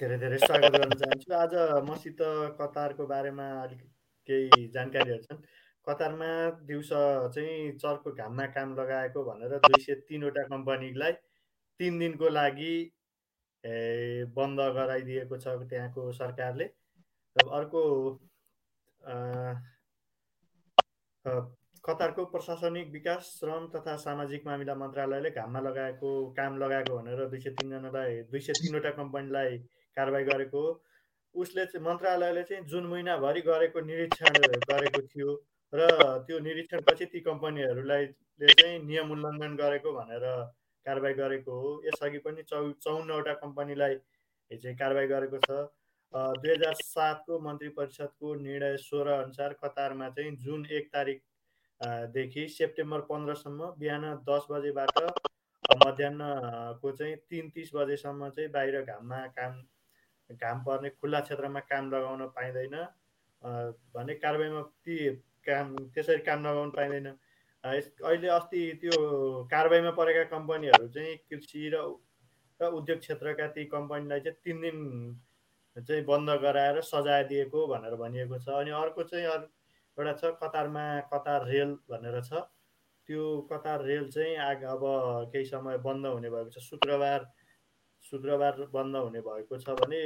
धेरै 0.00 0.18
धेरै 0.18 0.38
स्वागत 0.42 0.76
गर्न 0.76 0.98
चाहन्छु। 1.00 1.34
आज 1.38 1.54
मसित 1.88 2.22
कतारको 2.60 3.06
बारेमा 3.14 3.48
अलिक 3.62 3.82
केही 4.28 4.68
जानकारीहरू 4.76 5.22
छन्। 5.24 5.42
कतारमा 5.86 6.30
दिउँसो 6.70 7.02
चाहिँ 7.34 7.56
चर्को 7.82 8.12
घाममा 8.14 8.46
काम 8.54 8.78
लगाएको 8.78 9.24
भनेर 9.24 9.58
दुई 9.66 9.82
सय 9.82 9.94
तिनवटा 10.06 10.46
कम्पनीलाई 10.54 11.12
तिन 11.80 11.98
दिनको 11.98 12.28
लागि 12.38 12.72
बन्द 14.38 14.60
गराइदिएको 14.78 15.42
छ 15.42 15.58
त्यहाँको 15.74 16.10
सरकारले। 16.22 16.70
अर्को 17.60 17.82
कतारको 21.26 22.24
प्रशासनिक 22.26 22.90
विकास 22.92 23.32
श्रम 23.38 23.66
तथा 23.68 23.96
सामाजिक 23.96 24.46
मामिला 24.46 24.74
मन्त्रालयले 24.74 25.30
घाममा 25.32 25.60
लगाएको 25.60 26.10
काम 26.32 26.58
लगाएको 26.58 26.96
भनेर 26.96 27.26
दुई 27.28 27.40
सय 27.40 27.50
तिनजनालाई 27.50 28.22
दुई 28.30 28.40
सय 28.40 28.52
तिनवटा 28.58 28.90
कम्पनीलाई 28.96 29.58
कारवाही 29.96 30.24
गरेको 30.24 30.62
उसले 31.34 31.64
चाहिँ 31.66 31.84
मन्त्रालयले 31.86 32.42
चाहिँ 32.42 32.64
जुन 32.66 32.86
महिनाभरि 32.86 33.40
गरेको 33.42 33.80
निरीक्षण 33.86 34.40
गरेको 34.70 35.02
थियो 35.06 35.34
र 35.72 35.88
त्यो 36.26 36.38
निरीक्षणपछि 36.40 37.06
ती 37.06 37.20
कम्पनीहरूलाई 37.20 38.06
चाहिँ 38.40 38.78
नियम 38.84 39.10
उल्लङ्घन 39.12 39.56
गरेको 39.56 39.92
भनेर 39.92 40.24
कारवाही 40.86 41.14
गरेको 41.14 41.52
हो। 41.60 41.70
यसअघि 41.84 42.18
पनि 42.18 42.42
चौ 42.42 42.60
चौन्नवटा 42.84 43.34
कम्पनीलाई 43.42 43.94
चाहिँ 44.50 44.76
कारवाही 44.76 45.08
गरेको 45.08 45.38
छ। 45.38 45.58
दुई 46.12 46.50
हजार 46.50 46.74
सातको 46.74 47.38
मन्त्री 47.40 47.68
परिषदको 47.74 48.34
निर्णय 48.36 48.76
सोह्र 48.76 49.10
अनुसार 49.14 49.52
कतारमा 49.64 50.08
चाहिँ 50.10 50.36
जुन 50.36 50.64
एक 50.78 50.88
तारिकदेखि 50.92 52.46
सेप्टेम्बर 52.48 53.00
पन्ध्रसम्म 53.10 53.70
बिहान 53.78 54.06
दस 54.28 54.46
बजेबाट 54.50 54.98
मध्याहको 55.84 56.90
चाहिँ 56.92 57.16
तिन 57.30 57.50
तिस 57.54 57.70
बजेसम्म 57.74 58.28
चाहिँ 58.28 58.50
बाहिर 58.50 58.80
घाममा 58.82 59.20
काम 59.38 59.62
घाम 60.30 60.64
पर्ने 60.64 60.90
खुल्ला 60.90 61.20
क्षेत्रमा 61.20 61.60
काम 61.70 61.94
लगाउन 61.94 62.26
पाइँदैन। 62.34 62.76
भने 63.94 64.14
कारवाहीमा 64.14 64.62
ती 64.82 64.96
काम 65.46 65.74
त्यसरी 65.94 66.22
काम 66.26 66.46
लगाउनु 66.46 66.70
पाइँदैन। 66.72 67.06
अहिले 67.64 68.28
अस्ति 68.28 68.60
त्यो 68.82 68.92
कारवाहीमा 69.50 69.90
परेका 69.94 70.24
कम्पनीहरू 70.36 70.88
चाहिँ 70.90 71.16
कृषि 71.30 71.70
र 71.74 71.76
उद्योग 72.60 72.98
क्षेत्रका 72.98 73.46
ती 73.54 73.64
कम्पनीलाई 73.64 74.20
चाहिँ 74.20 74.38
तिन 74.44 74.60
दिन 74.60 74.78
चाहिँ 75.82 76.04
बन्द 76.04 76.30
गराएर 76.42 76.80
सजाय 76.82 77.24
दिएको 77.24 77.66
भनेर 77.66 77.94
भनिएको 77.96 78.38
छ। 78.38 78.48
अनि 78.60 78.70
अर्को 78.70 79.02
चाहिँ 79.04 79.24
एउटा 79.26 80.12
छ 80.12 80.32
कतारमा 80.42 80.84
कतार 81.12 81.46
रेल 81.46 81.74
भनेर 81.90 82.20
छ। 82.22 82.42
त्यो 83.08 83.22
कतार 83.52 83.84
रेल 83.84 84.08
चाहिँ 84.10 84.36
आग 84.38 84.62
अब 84.72 84.82
केही 85.32 85.44
समय 85.44 85.78
बन्द 85.84 86.06
हुने 86.06 86.30
भएको 86.30 86.50
छ। 86.50 86.62
शुक्रबार 86.64 87.26
शुक्रबार 88.04 88.66
बन्द 88.72 88.96
हुने 88.96 89.20
भएको 89.20 89.58
छ 89.58 89.76
भने 89.80 90.02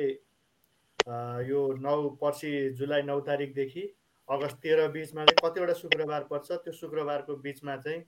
यो 1.48 1.60
नौ 1.80 1.96
पर्सि 2.20 2.50
जुलाई 2.78 3.02
नौ 3.02 3.20
तारिकदेखि 3.20 3.82
अगस्त 4.28 4.56
तेह्र 4.62 4.88
बिचमा 4.88 5.24
चाहिँ 5.24 5.40
कतिवटा 5.42 5.72
शुक्रबार 5.74 6.22
पर्छ 6.30 6.52
त्यो 6.52 6.72
शुक्रबारको 6.72 7.36
बिचमा 7.44 7.76
चाहिँ 7.76 8.00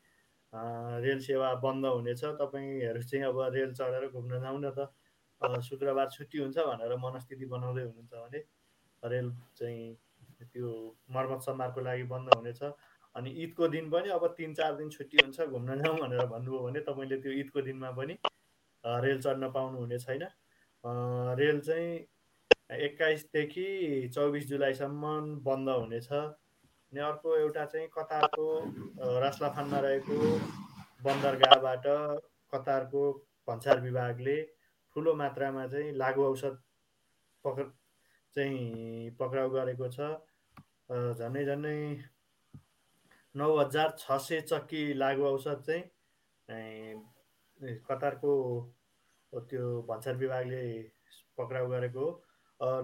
रेल 1.04 1.18
सेवा 1.20 1.54
बन्द 1.61 1.87
हुनेछ। 1.87 2.23
तपाईँहरू 2.40 3.02
चाहिँ 3.02 3.25
अब 3.26 3.40
रेल 3.54 3.73
चढेर 3.75 4.08
घुम्न 4.08 4.40
जाउँ 4.40 4.60
न 4.60 4.71
त 4.71 4.88
शुक्रबार 5.42 6.08
छुट्टी 6.10 6.38
हुन्छ 6.38 6.58
भनेर 6.58 6.96
मनस्थिति 6.99 7.46
बनाउँदै 7.46 7.82
हुनुहुन्छ 7.82 8.12
भने 8.14 8.40
रेल 9.02 9.30
चाहिँ 9.56 9.94
त्यो 10.42 10.70
मर्मत 11.14 11.40
सम्मारको 11.42 11.80
लागि 11.80 12.02
बन्द 12.12 12.34
हुनेछ। 12.34 12.62
अनि 13.14 13.30
ईदको 13.42 13.68
दिन 13.68 13.90
पनि 13.90 14.08
अब 14.10 14.26
तिन 14.36 14.54
चार 14.54 14.75
दिन 14.76 14.88
छुट्टी 14.90 15.16
हुन्छ 15.22 15.40
घुम्न 15.40 15.76
जाउँ 15.82 15.96
भनेर 16.00 16.26
भन्नुभयो 16.26 16.62
भने 16.62 16.80
तपाईँले 16.88 17.16
त्यो 17.20 17.32
ईदको 17.32 17.62
दिनमा 17.68 17.90
पनि 17.99 18.18
रेल 18.84 19.20
चढ्न 19.20 19.50
पाउनु 19.52 19.78
हुने 19.78 19.99
छैन। 19.99 20.22
रेल 21.40 21.60
चाहिँ 21.60 21.92
एक्काइसदेखि 22.84 23.68
चौबिस 24.14 24.49
जुलाईसम्म 24.49 25.04
बन्द 25.44 25.68
हुनेछ। 25.68 26.12
अनि 26.12 27.00
अर्को 27.00 27.36
एउटा 27.36 27.64
चाहिँ 27.66 27.88
कतारको 27.96 28.49
रास्लाफानमा 29.20 29.78
रहेको 29.80 30.18
बन्दरगाहबाट 31.04 31.86
कतारको 32.52 33.02
भन्सार 33.49 33.80
विभागले 33.80 34.36
ठुलो 34.97 35.13
मात्रामा 35.15 35.67
चाहिँ 35.69 35.93
लागु 35.95 36.23
औषध 36.25 36.56
पक्र 37.45 37.65
चाहिँ 38.37 39.11
पक्राउ 39.19 39.50
गरेको 39.50 39.89
छ। 39.97 40.00
झन्डै 40.91 41.45
झन्डै 41.45 41.99
नौ 43.35 43.56
हजार 43.56 43.91
छ 43.99 44.17
सय 44.26 44.41
चक्की 44.52 44.82
लागु 44.97 45.23
औषध 45.30 45.61
चाहिँ 45.69 45.85
कतारको 47.89 48.32
त्यो 49.32 49.82
भन्सार 49.89 50.15
विभागले 50.17 50.63
पक्राउ 51.39 51.69
गरेको 51.71 52.00
हो। 52.00 52.09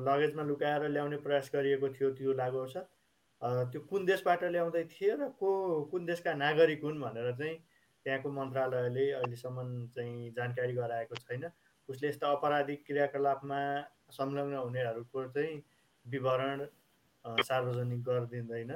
लगेजमा 0.04 0.42
लुकाएर 0.44 0.88
ल्याउने 0.92 1.16
प्रयास 1.24 1.50
गरिएको 1.54 1.88
थियो 1.96 2.10
त्यो 2.20 2.32
लागु 2.42 2.58
औषध। 2.58 2.86
त्यो 3.72 3.80
कुन 3.88 4.04
देशबाट 4.06 4.44
ल्याउँदै 4.52 4.84
थिए 4.92 5.12
र 5.16 5.28
को 5.40 5.50
कुन 5.90 6.04
देशका 6.06 6.34
नागरिक 6.44 6.84
हुन् 6.84 7.00
भनेर 7.00 7.32
चाहिँ 7.40 7.56
त्यहाँको 8.06 8.28
मन्त्रालयले 8.36 9.10
अहिलेसम्म 9.12 9.86
चाहिँ 9.96 10.30
जानकारी 10.36 10.72
गराएको 10.74 11.14
छैन। 11.16 11.44
उसले 11.88 12.08
यस्ता 12.08 12.30
अपराधिक 12.32 12.84
क्रियाकलापमा 12.86 13.60
संलग्न 14.10 14.54
हुनेहरूको 14.56 15.24
चाहिँ 15.34 15.62
विवरण 16.06 16.66
सार्वजनिक 17.42 18.02
गरिदिँदैन। 18.04 18.72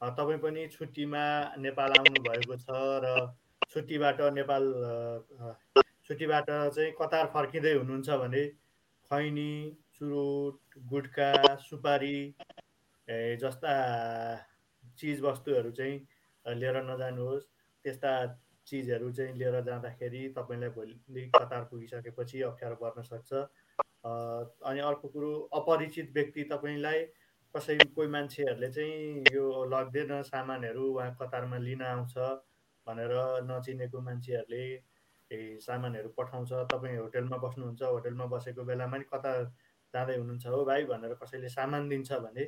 तपाईँ 0.00 0.38
पनि 0.38 0.66
छुट्टीमा 0.68 1.24
नेपाल 1.58 1.90
आउनुभएको 1.98 2.56
छ 2.56 2.68
र 3.04 3.06
छुट्टीबाट 3.70 4.20
नेपाल 4.34 4.64
छुट्टीबाट 6.06 6.46
चाहिँ 6.46 6.92
कतार 7.00 7.26
फर्किँदै 7.34 7.72
हुनुहुन्छ 7.72 8.08
भने 8.22 8.42
खैनी 9.10 9.52
चुरोट 9.94 10.78
गुट्का 10.90 11.32
सुपारी 11.58 12.18
जस्ता 13.42 13.74
चिजवस्तुहरू 14.98 15.70
चाहिँ 15.70 15.96
लिएर 16.46 16.76
नजानुहोस्। 16.84 17.46
त्यस्ता 17.84 18.12
चिजहरू 18.66 19.10
चाहिँ 19.12 19.34
लिएर 19.34 19.60
जाँदाखेरि 19.64 20.28
तपाईँलाई 20.36 20.70
भोलि 20.70 21.22
कतार 21.34 21.62
पुगिसकेपछि 21.70 22.40
अप्ठ्यारो 22.42 22.76
पर्न 22.76 23.02
सक्छ। 23.02 23.32
अनि 24.62 24.80
अर्को 24.80 25.08
कुरो 25.08 25.30
अपरिचित 25.54 26.10
व्यक्ति 26.14 26.42
तपाईँलाई 26.50 27.04
कसै 27.54 27.78
कोही 27.94 28.08
मान्छेहरूले 28.08 28.68
चाहिँ 28.70 29.24
यो 29.34 29.44
लग्दैन 29.66 30.22
सामानहरू 30.22 30.84
उहाँ 30.92 31.10
कतारमा 31.20 31.58
लिन 31.58 31.82
आउँछ 31.84 32.14
भनेर 32.86 33.12
नचिनेको 33.50 34.00
मान्छेहरूले 34.00 34.64
सामानहरू 35.60 36.08
पठाउँछ। 36.18 36.52
तपाईँ 36.72 36.98
होटेलमा 36.98 37.36
बस्नुहुन्छ 37.44 37.82
होटेलमा 37.82 38.26
बसेको 38.34 38.64
बेलामा 38.64 38.96
नि 38.96 39.04
कता 39.12 39.32
जाँदै 39.94 40.16
हुनुहुन्छ 40.16 40.46
हो 40.46 40.64
भाइ 40.64 40.84
भनेर 40.86 41.14
कसैले 41.22 41.48
सामान 41.48 41.88
दिन्छ 41.88 42.12
भने 42.24 42.44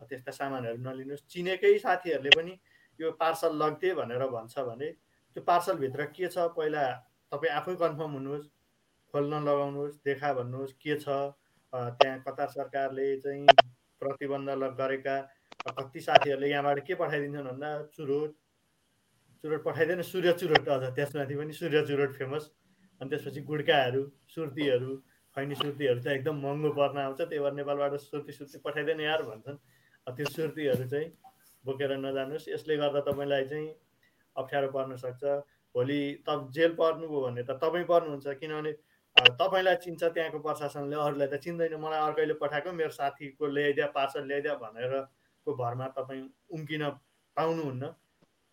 त्यस्ता 0.00 0.32
सामानहरू 0.32 0.78
नलिनुहोस्। 0.82 1.26
चिनेकै 1.28 1.78
साथीहरूले 1.78 2.30
पनि 2.36 2.54
यो 2.98 3.10
पार्सल 3.20 3.52
लग्थे 3.62 3.94
भनेर 3.94 4.26
भन्छ 4.28 4.58
भने 4.68 4.88
त्यो 5.36 5.42
पार्सलभित्र 5.44 6.04
के 6.16 6.28
छ? 6.28 6.38
पहिला 6.56 6.84
तपाईँ 7.32 7.52
आफै 7.52 7.74
कन्फर्म 7.82 8.12
हुनुहोस् 8.12 8.48
खोल्न 9.14 9.42
लगाउनुहोस् 9.48 9.96
देखा 10.04 10.32
भन्नुहोस् 10.34 10.72
के 10.82 10.98
छ? 11.00 11.08
त्यहाँ 11.72 12.18
कतार 12.26 12.48
सरकारले 12.48 13.06
चाहिँ 13.20 13.46
प्रतिबन्ध 14.02 14.50
गरेका 14.80 15.16
कति 15.78 16.00
साथीहरूले 16.00 16.48
यहाँबाट 16.50 16.78
के 16.86 16.94
पठाइदिन्छन् 17.00 17.46
भन्दा 17.46 17.70
चुरोट 17.96 18.30
चुरोट 19.44 19.62
पठाइदिएन 19.64 20.02
सूर्य 20.02 20.32
चुरोट 20.40 20.68
अझ 20.68 20.82
त्यसमाथि 20.96 21.34
पनि 21.36 21.52
सूर्य 21.52 21.82
चुरोट 21.86 22.12
फेमस। 22.14 22.50
अनि 23.00 23.10
त्यसपछि 23.10 23.40
गुड्काहरू 23.42 24.02
सुर्तीहरू 24.34 24.96
खैनी 25.36 25.54
सुर्तीहरू 25.54 26.00
चाहिँ 26.00 26.18
एकदम 26.18 26.36
महँगो 26.42 26.70
पर्न 26.76 26.98
आउँछ 26.98 27.20
त्यही 27.20 27.38
भएर 27.38 27.52
नेपालबाट 27.52 27.94
सुर्ती 28.00 28.32
सुर्ती 28.32 28.58
पठाइदिएन 28.64 29.00
यार 29.00 29.22
भन्छन्। 29.22 29.56
त्यो 30.06 30.26
सुर्तीहरू 30.30 30.84
चाहिँ 30.88 31.08
बोकेर 31.64 31.96
नजानुहोस्। 31.98 32.48
यसले 32.48 32.76
गर्दा 32.76 33.00
तपाईँलाई 33.08 33.44
चाहिँ 33.50 33.68
अप्ठ्यारो 34.36 34.68
पर्न 34.72 34.96
सक्छ 34.96 35.22
भोलि 35.74 36.00
त 36.28 36.28
जेल 36.52 36.72
पर्नुभयो 36.80 37.20
भने 37.20 37.42
त 37.42 37.58
तपाईँ 37.62 37.84
पर्नुहुन्छ 37.84 38.38
किनभने 38.40 38.72
तपाईँलाई 39.16 39.76
चिन्छ 39.84 40.02
त्यहाँको 40.04 40.38
प्रशासनले 40.40 40.96
अरूलाई 40.96 41.28
त 41.28 41.40
चिन्दैन। 41.44 41.74
मलाई 41.80 42.00
अर्कैले 42.00 42.34
पठाएको 42.40 42.72
मेरो 42.72 42.90
साथीको 42.92 43.46
ल्याइदिया 43.46 43.86
पार्सल 43.96 44.26
ल्याइदिया 44.26 44.54
भनेरको 44.62 45.50
भरमा 45.56 45.86
तपाईँ 45.96 46.22
उम्किन 46.50 46.82
पाउनुहुन्न। 47.36 47.84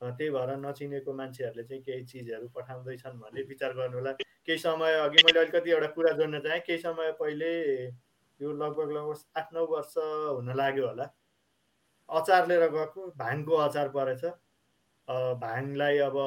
त्यही 0.01 0.29
भएर 0.31 0.51
नचिनेको 0.57 1.13
मान्छेहरूले 1.13 1.63
चाहिँ 1.63 1.83
केही 1.83 2.03
चिजहरू 2.07 2.47
पठाउँदैछन् 2.55 3.19
भन्ने 3.19 3.41
विचार 3.47 3.73
गर्नु 3.75 3.97
होला 3.97 4.11
केही 4.19 4.57
समय 4.57 4.93
अघि 4.99 5.23
मैले 5.25 5.39
अलिकति 5.39 5.71
एउटा 5.71 5.87
कुरा 5.95 6.11
जोड्न 6.19 6.39
चाहेँ। 6.39 6.61
केही 6.67 6.77
समय 6.79 7.11
पहिले 7.19 7.51
यो 8.39 8.51
लगभग 8.51 8.91
लगभग 8.91 9.17
आठ 9.37 9.53
नौ 9.53 9.65
वर्ष 9.67 9.93
हुन 9.97 10.55
लाग्यो 10.55 10.87
होला। 10.87 11.07
अचार 12.09 12.47
लिएर 12.47 12.67
गएको 12.71 13.07
भाङको 13.17 13.55
अचार 13.67 13.89
परेछ। 13.95 14.23
भाङलाई 15.09 15.97
अब 16.07 16.17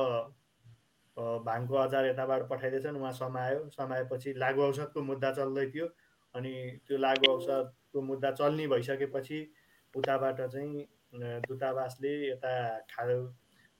भाङको 1.46 1.76
अचार 1.76 2.06
यताबाट 2.06 2.48
पठाइदिएछन् 2.48 2.96
उहाँ 2.96 3.12
समायो। 3.12 3.68
समाएपछि 3.70 4.32
लागु 4.36 4.62
औषधको 4.62 5.02
मुद्दा 5.02 5.30
चल्दै 5.32 5.66
थियो 5.70 5.86
अनि 6.34 6.52
त्यो 6.88 6.98
लागु 6.98 7.30
औषधको 7.32 8.00
मुद्दा 8.02 8.30
चल्ने 8.32 8.66
भइसकेपछि 8.68 9.38
उताबाट 9.94 10.40
चाहिँ 10.42 10.86
दूतावासले 11.46 12.12
यता 12.28 12.52
खा 12.90 13.04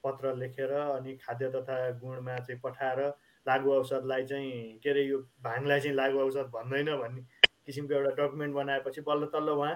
पत्र 0.05 0.35
लेखेर 0.37 0.73
अनि 0.73 1.17
खाद्य 1.17 1.49
तथा 1.51 1.77
गुणमा 1.99 2.37
चाहिँ 2.39 2.61
पठाएर 2.61 3.01
लागु 3.47 3.73
औषधलाई 3.73 4.25
चाहिँ 4.27 4.79
के 4.83 4.91
अरे 4.91 5.03
यो 5.03 5.19
भाङलाई 5.43 5.81
चाहिँ 5.81 5.97
लागु 5.97 6.19
औषध 6.21 6.51
भन्दैन 6.55 6.97
भन्ने 6.97 7.23
किसिमको 7.67 7.95
एउटा 7.95 8.11
डकुमेन्ट 8.23 8.55
बनाएपछि 8.55 9.01
बल्ल 9.01 9.27
तल्ल 9.35 9.51
उहाँ 9.51 9.75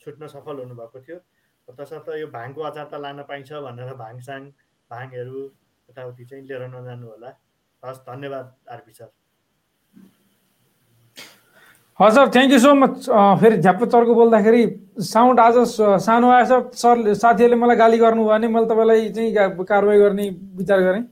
छुट्न 0.00 0.26
सफल 0.26 0.58
हुनुभएको 0.58 1.00
थियो। 1.00 1.18
तसर्थ 1.68 2.08
यो 2.20 2.26
भाङको 2.36 2.60
अचार 2.70 2.86
त 2.92 2.94
लान 3.00 3.22
पाइन्छ 3.28 3.50
भनेर 3.66 3.94
भाङसाङ 3.98 4.40
भाङहरू 4.90 5.40
यताउति 5.88 6.24
चाहिँ 6.24 6.44
लिएर 6.46 6.62
नजानु 6.68 7.06
होला। 7.06 7.30
हस् 7.82 8.00
धन्यवाद 8.08 8.46
आरपी 8.72 8.92
सर। 8.92 9.10
हजुर 12.00 12.28
थ्याङ्क 12.34 12.52
यू 12.52 12.58
सो 12.58 12.74
मच 12.74 13.08
फेरि 13.40 13.56
झ्याप्प 13.62 13.84
चर्को 13.94 14.14
बोल्दाखेरि 14.14 14.62
साउन्ड 15.06 15.40
आज 15.40 15.56
सानो 16.06 16.30
आएछ। 16.30 16.52
सर 16.82 17.14
साथीहरूले 17.14 17.56
मलाई 17.62 17.76
गाली 17.76 17.98
गर्नुभयो 17.98 18.28
भने 18.28 18.48
मैले 18.54 18.66
तपाईँलाई 18.66 19.08
चाहिँ 19.16 19.64
कारवाही 19.64 19.98
गर्ने 20.00 20.28
विचार 20.58 20.80
गरेँ। 20.80 21.04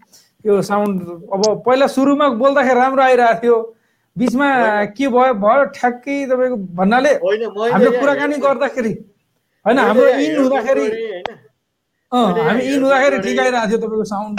यो 0.44 0.62
साउन्ड 0.62 1.00
अब 1.34 1.42
पहिला 1.66 1.86
सुरुमा 1.94 2.28
बोल्दाखेरि 2.42 2.80
राम्रो 2.80 3.02
आइरहेको 3.02 3.40
थियो। 3.42 3.56
बिचमा 4.16 4.48
के 4.98 5.08
भयो? 5.08 5.34
भयो 5.44 5.64
ठ्याक्कै 5.78 6.16
तपाईँको 6.26 6.56
भन्नाले 6.80 7.12
हामीले 7.22 7.90
कुराकानी 8.00 8.36
गर्दाखेरि। 8.46 8.92
होइन 9.66 9.78
हाम्रो 9.78 10.08
इन 10.08 10.36
हुँदाखेरि 10.36 10.86
हामी 12.12 12.62
इन 12.62 12.82
हुँदाखेरि 12.82 13.18
ठिक 13.22 13.38
आइरहेको 13.40 13.68
थियो 13.70 13.78
तपाईँको 13.78 14.04
साउन्ड। 14.04 14.36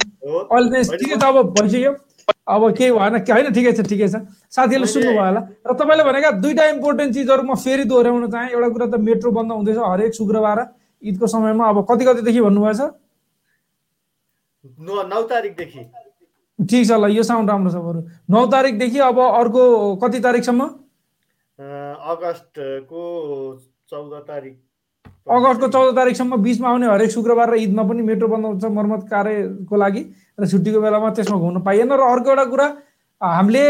अहिले 0.51 0.83
ठिकै 0.97 1.15
छ 1.15 1.23
अब 1.23 1.37
भइसक्यो। 1.59 1.91
अब 2.51 2.61
केही 2.77 2.91
भएन 2.91 3.15
होइन 3.31 3.47
ठिकै 3.53 3.71
छ 3.71 3.81
ठिकै 3.89 4.07
छ। 4.07 4.15
साथीहरूले 4.51 4.87
सुन्नुभयो 4.91 5.23
होला। 5.23 5.41
र 5.67 5.73
तपाईँले 5.79 6.03
भनेका 6.03 6.29
दुईवटा 6.41 6.65
इम्पोर्टेन्ट 6.73 7.13
चिजहरू 7.13 7.43
म 7.43 7.55
फेरि 7.55 7.83
दोहोऱ्याउन 7.91 8.27
चाहेँ। 8.31 8.49
एउटा 8.51 8.69
कुरा 8.75 8.85
त 8.91 8.95
मेट्रो 8.99 9.31
बन्द 9.31 9.51
हुँदैछ 9.51 9.77
हरेक 9.77 10.13
शुक्रबार 10.19 10.59
ईदको 11.03 11.27
समयमा। 11.27 11.63
अब 11.69 11.77
कति 11.89 12.03
कतिदेखि 12.05 12.41
भन्नुभएछ 12.41 12.81
नौ 15.11 15.21
तारिकदेखि। 15.29 15.81
ठिक 16.59 16.83
छ 16.87 16.91
ल 16.91 17.09
यो 17.13 17.23
साउन्ड 17.23 17.49
राम्रो 17.49 17.71
छ 17.71 17.77
बरु। 17.81 17.99
नौ 18.29 18.41
तारिकदेखि 18.51 18.99
अब 18.99 19.17
अर्को 19.19 19.61
कति 20.03 20.19
तारिकसम्म? 20.19 20.61
अगस्तको 22.11 23.03
चौध 23.89 24.13
तारिक। 24.27 24.55
अगस्तको 25.27 25.67
चौध 25.67 25.95
तारिकसम्म 25.95 26.37
बिचमा 26.41 26.69
आउने 26.69 26.87
हरेक 26.87 27.11
शुक्रबार 27.11 27.49
र 27.51 27.57
ईदमा 27.61 27.83
पनि 27.85 28.01
मेट्रो 28.01 28.27
बन्द 28.27 28.45
हुन्छ 28.45 28.65
मर्मत 28.73 29.01
कार्यको 29.09 29.75
लागि 29.77 30.01
र 30.39 30.47
छुट्टीको 30.49 30.81
बेलामा 30.81 31.09
त्यसमा 31.13 31.37
घुम्न 31.37 31.61
पाइएन 31.61 31.91
र 31.93 32.01
अर्को 32.01 32.29
एउटा 32.29 32.45
कुरा 32.49 32.67
हामीले 33.21 33.61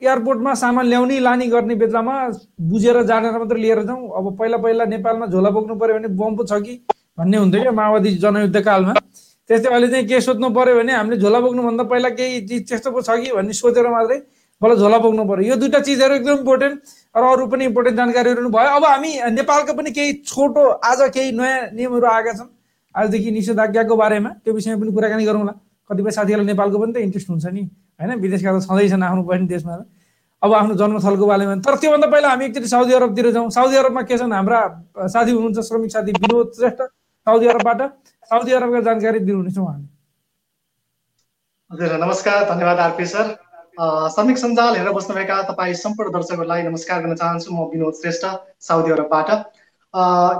एयरपोर्टमा 0.00 0.54
सामान 0.54 0.86
ल्याउने 0.86 1.18
लाने 1.20 1.46
गर्ने 1.50 1.74
बेलामा 1.82 2.14
बुझेर 2.70 3.02
जानेर 3.10 3.38
मात्रै 3.38 3.60
लिएर 3.60 3.82
जाउँ। 3.90 4.06
अब 4.18 4.36
पहिला 4.38 4.56
पहिला 4.64 4.84
नेपालमा 4.94 5.26
झोला 5.26 5.50
बोक्नु 5.50 5.74
पऱ्यो 5.82 5.98
भने 5.98 6.08
बम 6.14 6.36
पो 6.36 6.44
छ 6.46 6.62
कि 6.62 6.78
भन्ने 7.18 7.36
हुन्थ्यो 7.36 7.62
क्या 7.62 7.72
माओवादी 7.74 8.10
जनयुद्ध 8.22 8.60
कालमा 8.62 8.94
त्यस्तै 8.94 9.68
अहिले 9.68 9.88
चाहिँ 9.90 10.06
के 10.06 10.20
सोध्नु 10.20 10.48
पऱ्यो 10.54 10.76
भने 10.78 10.92
हामीले 10.94 11.16
झोला 11.18 11.40
बोक्नुभन्दा 11.40 11.84
पहिला 11.90 12.08
केही 12.16 12.40
चिज 12.46 12.68
त्यस्तो 12.68 12.90
पो 12.94 13.02
छ 13.02 13.18
कि 13.18 13.34
भन्ने 13.34 13.52
सोचेर 13.60 13.90
मात्रै 13.90 14.18
बल्ल 14.62 14.76
झोला 14.78 14.98
बोक्नु 15.04 15.24
पऱ्यो 15.26 15.48
यो 15.50 15.56
दुइटा 15.58 15.80
चिजहरू 15.90 16.14
एकदम 16.14 16.38
इम्पोर्टेन्ट 16.38 16.78
र 17.14 17.22
अरू 17.26 17.46
पनि 17.50 17.64
इम्पोर्टेन्ट 17.64 17.96
जानकारीहरू 17.96 18.48
भयो 18.50 18.70
अब 18.76 18.84
हामी 18.84 19.10
नेपालको 19.34 19.72
पनि 19.74 19.90
केही 19.90 20.12
छोटो 20.30 20.62
आज 20.78 21.00
केही 21.10 21.32
नयाँ 21.34 21.74
नियमहरू 21.74 22.06
आएका 22.06 22.32
छन्। 22.38 22.48
आजदेखि 22.94 23.30
निषेधाज्ञाको 23.30 23.96
बारेमा 23.96 24.30
त्यो 24.44 24.54
विषयमा 24.54 24.78
पनि 24.80 24.92
कुराकानी 24.94 25.24
गरौँला। 25.26 25.52
कतिपय 25.90 26.10
साथीहरूलाई 26.10 26.46
नेपालको 26.46 26.78
पनि 26.78 26.92
त 26.92 26.96
इन्ट्रेस्ट 27.02 27.28
हुन्छ 27.30 27.46
नि 27.50 27.62
होइन? 27.98 28.10
विदेशका 28.14 28.50
त 28.54 28.62
छँदैछन् 28.62 29.02
आफ्नो 29.02 29.22
बहिनी 29.26 29.46
देशमा 29.50 29.74
अब 30.42 30.50
आफ्नो 30.54 30.74
जन्मस्थलको 30.80 31.26
बारेमा। 31.26 31.54
तर 31.66 31.74
त्योभन्दा 31.82 32.06
पहिला 32.14 32.28
हामी 32.30 32.44
एकचोटि 32.46 32.68
साउदी 32.70 32.92
अरबतिर 32.94 33.30
जाउँ। 33.34 33.50
साउदी 33.50 33.76
अरबमा 33.76 34.02
के 34.06 34.18
छन् 34.18 34.32
हाम्रा 34.32 34.60
साथी 35.10 35.30
हुनुहुन्छ 35.30 35.58
श्रमिक 35.66 35.90
साथी 35.90 36.12
विनोद 36.14 36.46
श्रेष्ठ 36.56 36.80
साउदी 37.26 37.46
अरबबाट। 37.52 37.80
साउदी 38.30 38.52
अरबका 38.54 38.80
जानकारी 38.86 39.18
दिनुहुनेछ 39.18 39.58
उहाँले। 39.58 39.86
हजुर 41.70 41.92
नमस्कार। 41.98 42.38
धन्यवाद 42.50 42.78
आरपी 42.80 43.06
सर। 43.06 43.26
श्रमिक 43.78 44.38
सञ्जाल 44.38 44.74
हेरेर 44.76 44.92
बस्नुभएका 44.92 45.40
तपाईँ 45.48 45.74
सम्पूर्ण 45.74 46.10
दर्शकहरूलाई 46.12 46.62
नमस्कार 46.62 47.00
गर्न 47.02 47.14
चाहन्छु 47.14 47.52
म 47.54 47.64
विनोद 47.70 47.94
श्रेष्ठ 47.94 48.26
साउदी 48.60 48.90
अरबबाट। 48.92 49.30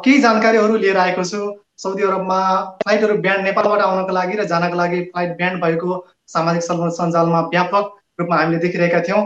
केही 0.04 0.18
जानकारीहरू 0.20 0.76
लिएर 0.76 0.96
आएको 0.98 1.24
छु। 1.24 1.38
साउदी 1.78 2.02
अरबमा 2.02 2.40
फ्लाइटहरू 2.82 3.14
ब्यान्ड 3.22 3.44
नेपालबाट 3.46 3.80
आउनको 3.80 4.12
लागि 4.12 4.36
र 4.40 4.44
जानको 4.50 4.76
लागि 4.76 5.00
फ्लाइट 5.14 5.36
ब्यान्ड 5.36 5.62
भएको 5.62 5.90
सामाजिक 6.28 6.62
सञ्जालमा 6.98 7.40
व्यापक 7.54 7.84
रूपमा 8.20 8.36
हामीले 8.36 8.58
देखिरहेका 8.66 9.00
थियौँ। 9.08 9.22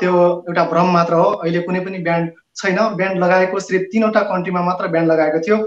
त्यो 0.00 0.12
एउटा 0.48 0.64
भ्रम 0.72 0.88
मात्र 0.96 1.14
हो। 1.14 1.28
अहिले 1.44 1.60
कुनै 1.68 1.80
पनि 1.84 1.98
ब्यान्ड 2.08 2.32
छैन। 2.56 2.78
ब्यान्ड 2.96 3.24
लगाएको 3.24 3.60
सिर्फ 3.68 3.88
तिनवटा 3.92 4.22
कन्ट्रीमा 4.32 4.62
मात्र 4.64 4.88
ब्यान्ड 4.96 5.12
लगाएको 5.12 5.38
थियो। 5.46 5.58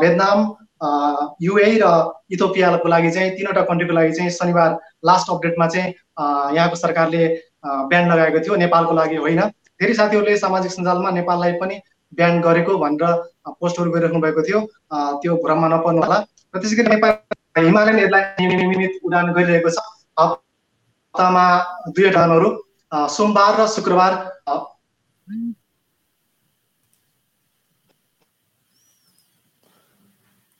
भेटनाम 0.00 0.38
युए 1.42 1.68
र 1.82 1.86
इथोपियाको 2.30 2.88
लागि 2.88 3.10
चाहिँ 3.10 3.30
तिनवटा 3.36 3.62
कन्ट्रीको 3.70 3.94
लागि 3.94 4.12
चाहिँ 4.12 4.30
शनिबार 4.30 4.70
लास्ट 5.04 5.30
अपडेटमा 5.30 5.66
चाहिँ 5.74 5.88
यहाँको 6.56 6.76
सरकारले 6.76 7.22
ब्यान 7.90 8.10
लगाएको 8.12 8.40
थियो 8.44 8.56
नेपालको 8.64 8.92
लागि 8.94 9.16
होइन। 9.16 9.40
धेरै 9.80 9.94
साथीहरूले 9.94 10.36
सामाजिक 10.36 10.72
सञ्जालमा 10.72 11.10
नेपाललाई 11.10 11.52
पनि 11.60 11.80
ब्यान 12.12 12.40
गरेको 12.40 12.78
भनेर 12.78 13.02
पोस्टहरू 13.60 13.90
गरिराख्नु 13.90 14.20
भएको 14.20 14.42
थियो। 14.48 14.60
त्यो 15.22 15.36
भ्रममा 15.44 15.68
नपर्नु 15.74 16.02
होला। 16.04 16.18
र 16.54 16.60
त्यसै 16.60 16.76
गरी 16.76 16.88
नेपाल 16.94 17.12
हिमालयन 17.64 17.98
एयरलाइन 17.98 18.48
नियमित 18.52 18.92
उडान 19.04 19.32
गरिरहेको 19.32 19.70
छ। 19.70 19.78
हप्तामा 20.18 21.46
दुई 21.90 22.04
उडानहरू 22.10 22.48
सोमबार 23.16 23.52
र 23.60 23.66
शुक्रबार 23.74 24.12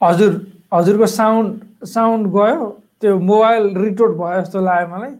हजुर 0.05 0.31
हजुरको 0.73 1.07
साउन्ड 1.19 1.85
साउन्ड 1.93 2.23
गयो 2.35 2.65
त्यो 3.01 3.11
मोबाइल 3.31 3.63
रिटोट 3.77 4.11
भयो 4.17 4.41
जस्तो 4.41 4.59
लाग्यो 4.61 4.87
मलाई। 4.95 5.13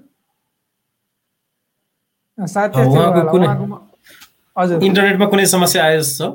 हजुर। 4.57 4.83
इन्टरनेटमा 4.83 5.25
कुनै 5.33 5.45
समस्या 5.45 5.83
आयो 5.85 5.99
जस्तो? 6.01 6.27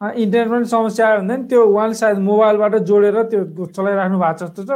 इन्टरनेटमा 0.00 0.62
समस्या 0.70 1.08
आयो 1.08 1.20
भने 1.20 1.36
त्यो 1.50 1.60
उहाँले 1.66 1.94
सायद 1.94 2.18
मोबाइलबाट 2.30 2.74
जोडेर 2.90 3.16
त्यो 3.30 3.66
चलाइराख्नु 3.76 4.18
भएको 4.18 4.38
जस्तो 4.46 4.62
छ। 4.64 4.70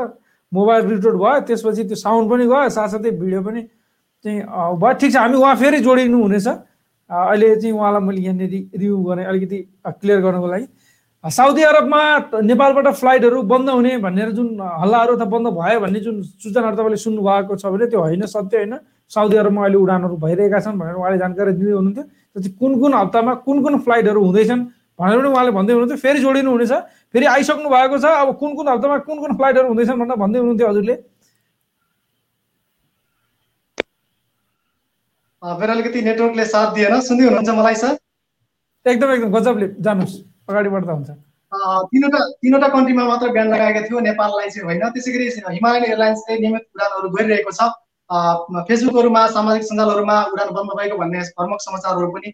मोबाइल 0.52 0.82
रिटोट 0.90 1.14
भयो 1.22 1.40
त्यसपछि 1.48 1.82
त्यो 1.90 1.96
साउन्ड 1.96 2.30
पनि 2.30 2.44
गयो 2.46 2.68
साथसाथै 2.76 3.10
भिडियो 3.10 3.40
पनि 3.42 3.62
चाहिँ 4.24 4.40
भयो। 4.82 4.92
ठिक 5.00 5.10
छ 5.12 5.16
हामी 5.16 5.36
उहाँ 5.42 5.56
फेरि 5.62 5.78
जोडिनु 5.86 6.18
हुनेछ। 6.22 6.48
अहिले 7.10 7.48
चाहिँ 7.60 7.74
उहाँलाई 7.74 8.02
मैले 8.06 8.20
यहाँनिर 8.26 8.50
रिभ्यू 8.78 8.96
गरेँ 9.04 9.24
अलिकति 9.30 9.58
क्लियर 10.00 10.20
गर्नको 10.24 10.46
लागि। 10.54 10.66
साउदी 11.24 11.62
अरबमा 11.62 12.00
नेपालबाट 12.44 12.86
फ्लाइटहरू 12.94 13.42
बन्द 13.48 13.68
हुने 13.70 13.96
भनेर 13.98 14.30
जुन 14.36 14.60
हल्लाहरू 14.60 15.16
अथवा 15.16 15.24
बन्द 15.24 15.46
भयो 15.56 15.80
भन्ने 15.80 16.00
जुन 16.00 16.20
सूचनाहरू 16.22 16.76
तपाईँले 16.76 16.96
सुन्नु 17.00 17.22
भएको 17.24 17.56
छ 17.56 17.64
भने 17.72 17.86
त्यो 17.88 18.00
होइन 18.00 18.26
सत्य 18.28 18.56
होइन। 18.56 18.74
साउदी 19.08 19.36
अरबमा 19.36 19.62
अहिले 19.64 19.78
उडानहरू 19.78 20.16
भइरहेका 20.20 20.60
छन् 20.60 20.78
भनेर 20.78 20.94
उहाँले 21.00 21.18
जानकारी 21.18 21.52
दिँदै 21.56 21.72
हुनुहुन्थ्यो 21.72 22.04
त्यसपछि 22.04 22.50
कुन 22.60 22.72
कुन 22.80 22.94
हप्तामा 22.94 23.34
कुन 23.40 23.56
कुन 23.64 23.78
फ्लाइटहरू 23.80 24.20
हुँदैछन् 24.20 24.62
भनेर 25.00 25.16
पनि 25.18 25.28
उहाँले 25.32 25.52
भन्दै 25.56 25.72
हुनुहुन्थ्यो। 25.72 25.98
फेरि 26.04 26.18
जोडिनु 26.20 26.50
हुनेछ। 26.50 26.72
फेरि 27.12 27.26
आइसक्नु 27.26 27.68
भएको 27.72 27.96
छ। 27.98 28.04
अब 28.04 28.28
कुन 28.36 28.50
कुन 28.54 28.68
हप्तामा 28.68 28.96
कुन 29.08 29.16
कुन 29.24 29.32
फ्लाइटहरू 29.36 29.68
हुँदैछन् 29.68 29.98
भनेर 30.00 30.16
भन्दै 30.20 30.38
हुनुहुन्थ्यो 30.38 30.68
हजुरले। 30.68 30.94
अलिकति 35.42 36.00
नेटवर्कले 36.02 36.44
साथ 36.44 36.68
दिएन। 36.74 37.00
सुन्दै 37.00 37.24
हुनुहुन्छ 37.24 37.50
मलाई 37.58 37.74
सर? 37.80 37.96
एकदम 38.86 39.08
एकदम। 39.16 39.30
गजबले। 39.32 39.68
जानुहोस्। 39.80 40.33
अगाडि 40.48 40.68
बढ्दा 40.68 40.92
हुन्छ। 40.92 41.10
तिनवटा 41.90 42.20
तिनवटा 42.42 42.68
कन्ट्रीमा 42.68 43.04
मात्र 43.08 43.30
ब्यान 43.32 43.48
लगाएका 43.54 43.80
थियो 43.88 44.00
नेपाललाई 44.06 44.48
चाहिँ 44.50 44.64
होइन। 44.68 44.82
त्यसै 44.94 45.10
गरी 45.12 45.26
हिमालयन 45.56 45.84
एयरलाइन्सले 45.84 46.38
नियमित 46.38 46.64
उडानहरू 46.74 47.08
गरिरहेको 47.16 47.52
छ। 47.58 47.60
फेसबुकहरूमा 48.68 49.26
सामाजिक 49.34 49.62
सञ्जालहरूमा 49.64 50.16
उडान 50.32 50.48
बन्द 50.56 50.70
भएको 50.78 50.96
भन्ने 50.98 51.20
प्रमुख 51.36 51.60
समाचारहरू 51.66 52.08
पनि 52.14 52.32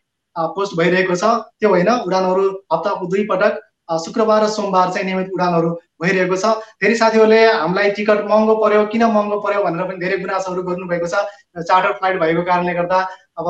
पोस्ट 0.56 0.72
भइरहेको 0.78 1.14
छ। 1.14 1.24
त्यो 1.60 1.68
होइन 1.70 1.90
उडानहरू 2.06 2.44
हप्ताको 2.72 3.06
दुई 3.06 3.26
पटक 3.30 3.60
शुक्रबार 3.90 4.42
र 4.42 4.48
सोमबार 4.48 4.90
चाहिँ 4.90 5.06
नियमित 5.06 5.30
उडानहरू 5.36 5.70
भइरहेको 6.02 6.36
छ। 6.42 6.44
धेरै 6.82 6.94
साथीहरूले 6.96 7.40
हामीलाई 7.52 7.90
टिकट 7.94 8.24
महँगो 8.26 8.54
पर्यो 8.64 8.82
किन 8.88 9.04
महँगो 9.04 9.38
पर्यो 9.46 9.62
भनेर 9.62 9.86
पनि 9.86 9.98
धेरै 10.02 10.18
गुनासोहरू 10.24 10.62
गर्नुभएको 10.62 11.06
छ। 11.06 11.14
चार्टर 11.62 11.92
फ्लाइट 11.98 12.20
भएको 12.20 12.42
कारणले 12.50 12.74
गर्दा 12.74 12.98
अब 13.38 13.46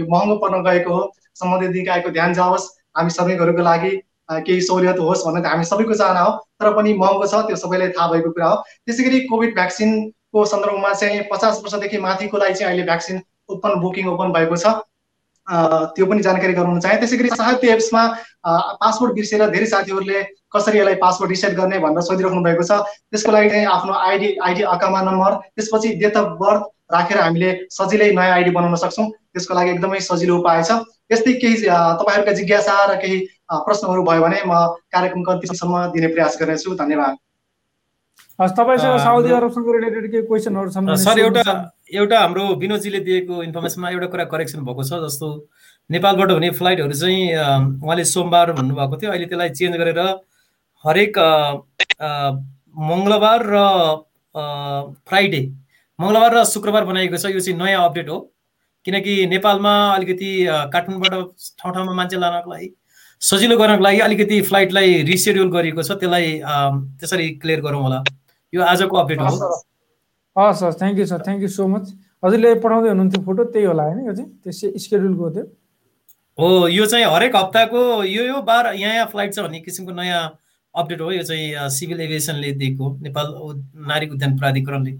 यो 0.00 0.04
महँगो 0.12 0.36
पर्न 0.44 0.62
गएको 0.68 0.90
हो। 0.92 1.02
सम्बन्धित 1.40 1.70
निकायको 1.76 2.10
ध्यान 2.10 2.32
जाओस्। 2.34 2.64
हामी 2.96 3.10
श्रमिकहरूको 3.10 3.62
लागि 3.62 3.92
केही 4.46 4.60
सहुलियत 4.60 4.98
होस् 4.98 5.24
भन्ने 5.26 5.48
हामी 5.48 5.64
सबैको 5.64 5.94
चाहना 5.94 6.20
हो। 6.20 6.30
तर 6.60 6.72
पनि 6.76 6.92
महँगो 6.98 7.26
छ 7.26 7.42
त्यो 7.48 7.56
सबैलाई 7.56 7.88
थाहा 7.98 8.06
भएको 8.12 8.30
कुरा 8.30 8.48
हो। 8.48 8.56
त्यसै 8.86 9.02
गरी 9.04 9.20
कोभिड 9.32 9.54
भ्याक्सिनको 9.54 10.44
सन्दर्भमा 10.52 10.92
चाहिँ 10.94 11.20
पचास 11.32 11.60
वर्षदेखि 11.64 11.98
माथिको 12.06 12.38
लागि 12.38 12.54
चाहिँ 12.54 12.70
अहिले 12.72 12.86
भ्याक्सिन 12.88 13.20
ओपन 13.50 13.80
बुकिङ 13.80 14.08
ओपन 14.14 14.32
भएको 14.32 14.56
छ। 14.56 14.66
त्यो 15.96 16.06
पनि 16.06 16.22
जानकारी 16.22 16.52
गराउन 16.54 16.80
चाहे। 16.80 16.96
त्यसै 17.02 17.16
गरी 17.16 17.28
साहित्य 17.34 17.72
एप्समा 17.72 18.02
पासपोर्ट 18.80 19.12
बिर्सेर 19.14 19.46
धेरै 19.50 19.66
साथीहरूले 19.66 20.22
कसरी 20.54 20.78
यसलाई 20.78 20.94
पासपोर्ट 21.02 21.30
रिसेट 21.30 21.52
गर्ने 21.58 21.78
भनेर 21.84 22.02
सोधिराख्नु 22.08 22.42
भएको 22.44 22.62
छ। 22.62 22.72
त्यसको 23.10 23.32
लागि 23.32 23.48
चाहिँ 23.50 23.66
आफ्नो 23.66 23.92
आइडी 23.92 24.28
आइडी 24.48 24.62
अकामा 24.74 25.00
नम्बर 25.02 25.34
त्यसपछि 25.56 25.88
डेट 26.02 26.16
अफ 26.16 26.38
बर्थ 26.40 26.62
राखेर 26.92 27.18
हामीले 27.18 27.50
सजिलै 27.72 28.10
नयाँ 28.12 28.34
आइडी 28.36 28.50
बनाउन 28.56 28.76
सक्छौँ। 28.84 29.08
त्यसको 29.32 29.54
लागि 29.54 29.70
एकदमै 29.70 30.00
सजिलो 30.00 30.38
उपाय 30.38 30.62
छ। 30.62 30.70
यस्तै 31.12 31.32
केही 31.42 31.54
तपाईँहरूका 32.00 32.32
जिज्ञासा 32.38 32.74
र 32.92 32.96
केही 33.02 33.16
प्रश्नहरू 33.66 34.02
भयो 34.08 34.20
भने 34.22 34.38
म 34.46 34.52
कार्यक्रम 34.92 35.22
अन्तिमसम्म 35.32 35.74
दिने 35.92 36.08
प्रयास 36.14 36.36
गर्नेछु। 36.40 36.74
धन्यवाद। 36.76 37.14
हस् 38.40 38.56
तपाईँसँग 38.56 38.98
साउदी 38.98 39.30
अरबसँग 39.38 39.68
रिलेटेड 39.76 40.04
केही 40.12 40.26
क्वेसनहरू 40.28 40.70
छन् 40.72 40.96
सर 40.96 41.18
एउटा 41.20 41.42
एउटा 41.92 42.18
हाम्रो 42.20 42.44
विनोदजीले 42.60 43.00
दिएको 43.08 43.42
इन्फर्मेसनमा 43.42 43.88
एउटा 43.92 44.06
कुरा 44.12 44.24
करेक्सन 44.32 44.64
भएको 44.64 44.82
छ 44.88 45.00
जस्तो 45.04 45.28
नेपालबाट 45.90 46.30
हुने 46.32 46.50
फ्लाइटहरू 46.56 46.94
चाहिँ 46.96 47.20
उहाँले 47.84 48.04
सोमबार 48.08 48.52
भन्नुभएको 48.56 48.96
थियो। 49.00 49.10
अहिले 49.12 49.26
त्यसलाई 49.28 49.50
चेन्ज 49.52 49.76
गरेर 49.76 50.00
हरेक 50.84 51.12
मङ्गलबार 52.90 53.40
र 53.52 53.56
फ्राइडे 55.08 55.42
मङ्गलबार 56.02 56.34
र 56.36 56.44
शुक्रबार 56.50 56.84
बनाइएको 56.90 57.16
छ 57.16 57.34
यो 57.34 57.40
चाहिँ 57.40 57.58
नयाँ 57.58 57.84
अपडेट 57.88 58.08
हो। 58.08 58.18
किनकि 58.86 59.14
नेपालमा 59.30 59.72
अलिकति 59.94 60.30
काठमाडौँबाट 60.72 61.12
ठाउँ 61.58 61.72
ठाउँमा 61.74 61.92
मान्छे 61.94 62.16
लानको 62.18 62.50
लागि 62.52 62.68
सजिलो 63.22 63.56
गर्नको 63.58 63.82
लागि 63.82 63.98
अलिकति 64.06 64.40
फ्लाइटलाई 64.48 65.02
रिसेड्युल 65.06 65.50
गरिएको 65.52 65.82
छ 65.82 65.98
त्यसलाई 66.00 66.40
त्यसरी 66.98 67.28
क्लियर 67.42 67.60
गरौँ 67.62 67.82
होला। 67.82 68.02
यो 68.52 68.62
आजको 68.62 68.96
अपडेट 68.98 69.20
हो। 69.20 69.26
हस् 70.36 70.62
हस्। 70.62 70.78
Thank 70.80 70.98
you 70.98 71.06
sir. 71.06 71.22
Thank 71.26 71.42
you 71.42 71.48
so 71.48 71.66
much. 71.68 71.84
हजुरले 72.24 72.54
पठाउँदै 72.64 72.88
हुनुहुन्थ्यो 72.88 73.22
फोटो 73.24 73.44
त्यही 73.54 73.66
होला 73.66 73.82
होइन 73.82 74.06
यो 74.06 74.14
चाहिँ 74.14 74.30
त्यसै 74.42 74.68
स्केड्युलको 74.78 75.30
थियो 75.30 75.44
हो 76.38 76.66
यो 76.68 76.86
चाहिँ 76.86 77.06
हरेक 77.14 77.36
हप्ताको 77.36 77.80
यो 78.04 78.22
यो 78.24 78.42
बार 78.42 78.72
यहाँ 78.74 78.94
यहाँ 78.94 79.06
फ्लाइट 79.14 79.34
छ 79.34 79.46
भन्ने 79.46 79.60
किसिमको 79.60 79.92
नयाँ 79.92 80.20
अपडेट 80.74 81.00
हो। 81.00 81.10
यो 81.12 81.22
चाहिँ 81.22 81.68
सिभिल 81.70 82.00
एभिएसनले 82.00 82.52
दिएको 82.58 82.84
नेपाल 83.02 83.26
नारी 83.88 84.06
उद्यान 84.10 84.38
प्राधिकरणले। 84.38 84.92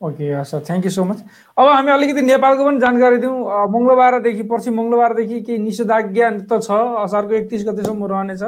ओके 0.00 0.26
हस् 0.32 0.54
थ्याङ्क 0.66 0.84
यू 0.84 0.90
सो 0.94 1.04
मच 1.04 1.22
अब 1.58 1.66
हामी 1.66 1.90
अलिकति 1.90 2.22
नेपालको 2.22 2.64
पनि 2.64 2.78
जानकारी 2.80 3.16
दिउँ। 3.18 3.34
मङ्गलबारदेखि 3.74 4.42
पर्सि 4.46 4.70
मङ्गलबारदेखि 4.70 5.40
केही 5.42 5.58
निषेधाज्ञा 5.58 6.30
त 6.46 6.60
छ? 6.62 6.70
असारको 7.02 7.34
एकतिस 7.34 7.66
गतेसम्म 7.68 8.06
रहनेछ। 8.06 8.42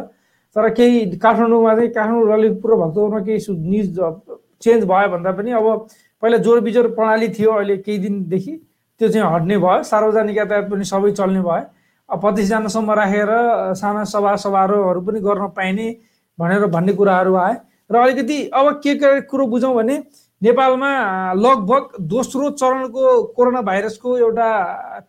तर 0.56 0.68
केही 0.78 1.18
काठमाडौँमा 1.18 1.74
चाहिँ 1.74 1.90
काठमाडौँ 1.90 2.38
ललितपुर 2.38 2.74
भक्तपुरमा 2.82 3.20
केही 3.26 3.38
निज 3.66 3.98
चेन्ज 4.62 4.84
भयो 4.86 5.08
भन्दा 5.10 5.30
पनि 5.34 5.50
अब 5.58 5.66
पहिला 6.22 6.36
जोर 6.46 6.60
बिजोर 6.60 6.86
प्रणाली 6.94 7.28
थियो 7.34 7.50
अहिले 7.50 7.76
केही 7.82 7.98
दिनदेखि। 7.98 8.54
त्यो 9.00 9.08
चाहिँ 9.08 9.34
हट्ने 9.34 9.58
भयो। 9.58 9.82
सार्वजनिक 9.90 10.36
यातायात 10.36 10.70
पनि 10.70 10.84
सबै 10.86 11.10
चल्ने 11.18 11.42
भयो। 11.42 11.66
पच्चिसजनासम्म 12.08 12.90
राखेर 12.94 13.30
साना 13.74 14.04
सभा 14.06 14.36
समारोहहरू 14.46 15.00
पनि 15.02 15.20
गर्न 15.26 15.46
पाइने 15.58 15.86
भनेर 16.38 16.66
भन्ने 16.70 16.92
कुराहरू 16.94 17.34
आए। 17.34 17.54
र 17.90 17.96
अलिकति 17.98 18.38
अब 18.54 18.66
के 18.84 18.94
के 18.94 19.20
कुरो 19.26 19.46
बुझौँ 19.50 19.74
भने 19.74 20.02
नेपालमा 20.42 20.90
लगभग 21.36 21.88
दोस्रो 22.08 22.50
चरणको 22.50 23.22
कोरोना 23.36 23.60
भाइरसको 23.62 24.16
एउटा 24.18 24.48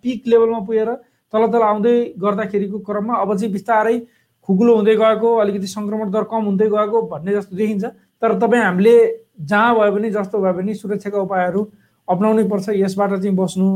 पिक 0.03 0.27
लेभलमा 0.27 0.59
पुगेर 0.67 0.89
तल 1.33 1.47
तल 1.51 1.61
आउँदै 1.63 1.95
गर्दाखेरिको 2.19 2.79
क्रममा 2.87 3.15
अब 3.15 3.35
चाहिँ 3.37 3.51
बिस्तारै 3.51 3.99
खुकुलो 4.47 4.75
हुँदै 4.75 4.95
गएको 4.95 5.29
अलिकति 5.37 5.67
सङ्क्रमण 5.67 6.11
दर 6.11 6.23
कम 6.31 6.43
हुँदै 6.51 6.67
गएको 6.69 7.01
भन्ने 7.07 7.31
जस्तो 7.33 7.55
देखिन्छ। 7.55 7.85
तर 8.21 8.33
तपाईँ 8.39 8.63
हामीले 8.63 8.95
जहाँ 9.39 9.75
भयो 9.75 9.91
भने 9.91 10.09
जस्तो 10.11 10.41
भयो 10.41 10.53
भने 10.53 10.73
सुरक्षाका 10.75 11.19
उपायहरू 11.21 11.61
अप्नाउनै 12.07 12.43
पर्छ। 12.51 12.69
यसबाट 12.75 13.11
चाहिँ 13.21 13.35
बस्नु 13.35 13.67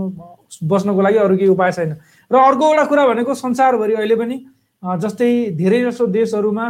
बस्नको 0.68 1.02
लागि 1.02 1.18
अरू 1.24 1.38
केही 1.38 1.50
उपाय 1.56 1.72
छैन। 1.72 1.96
र 2.32 2.36
अर्को 2.36 2.64
एउटा 2.68 2.84
कुरा 2.92 3.08
भनेको 3.08 3.34
संसारभरि 3.34 3.94
अहिले 3.94 4.16
पनि 4.20 4.38
जस्तै 4.84 5.32
धेरै 5.56 5.80
जसो 5.88 6.08
देशहरूमा 6.20 6.68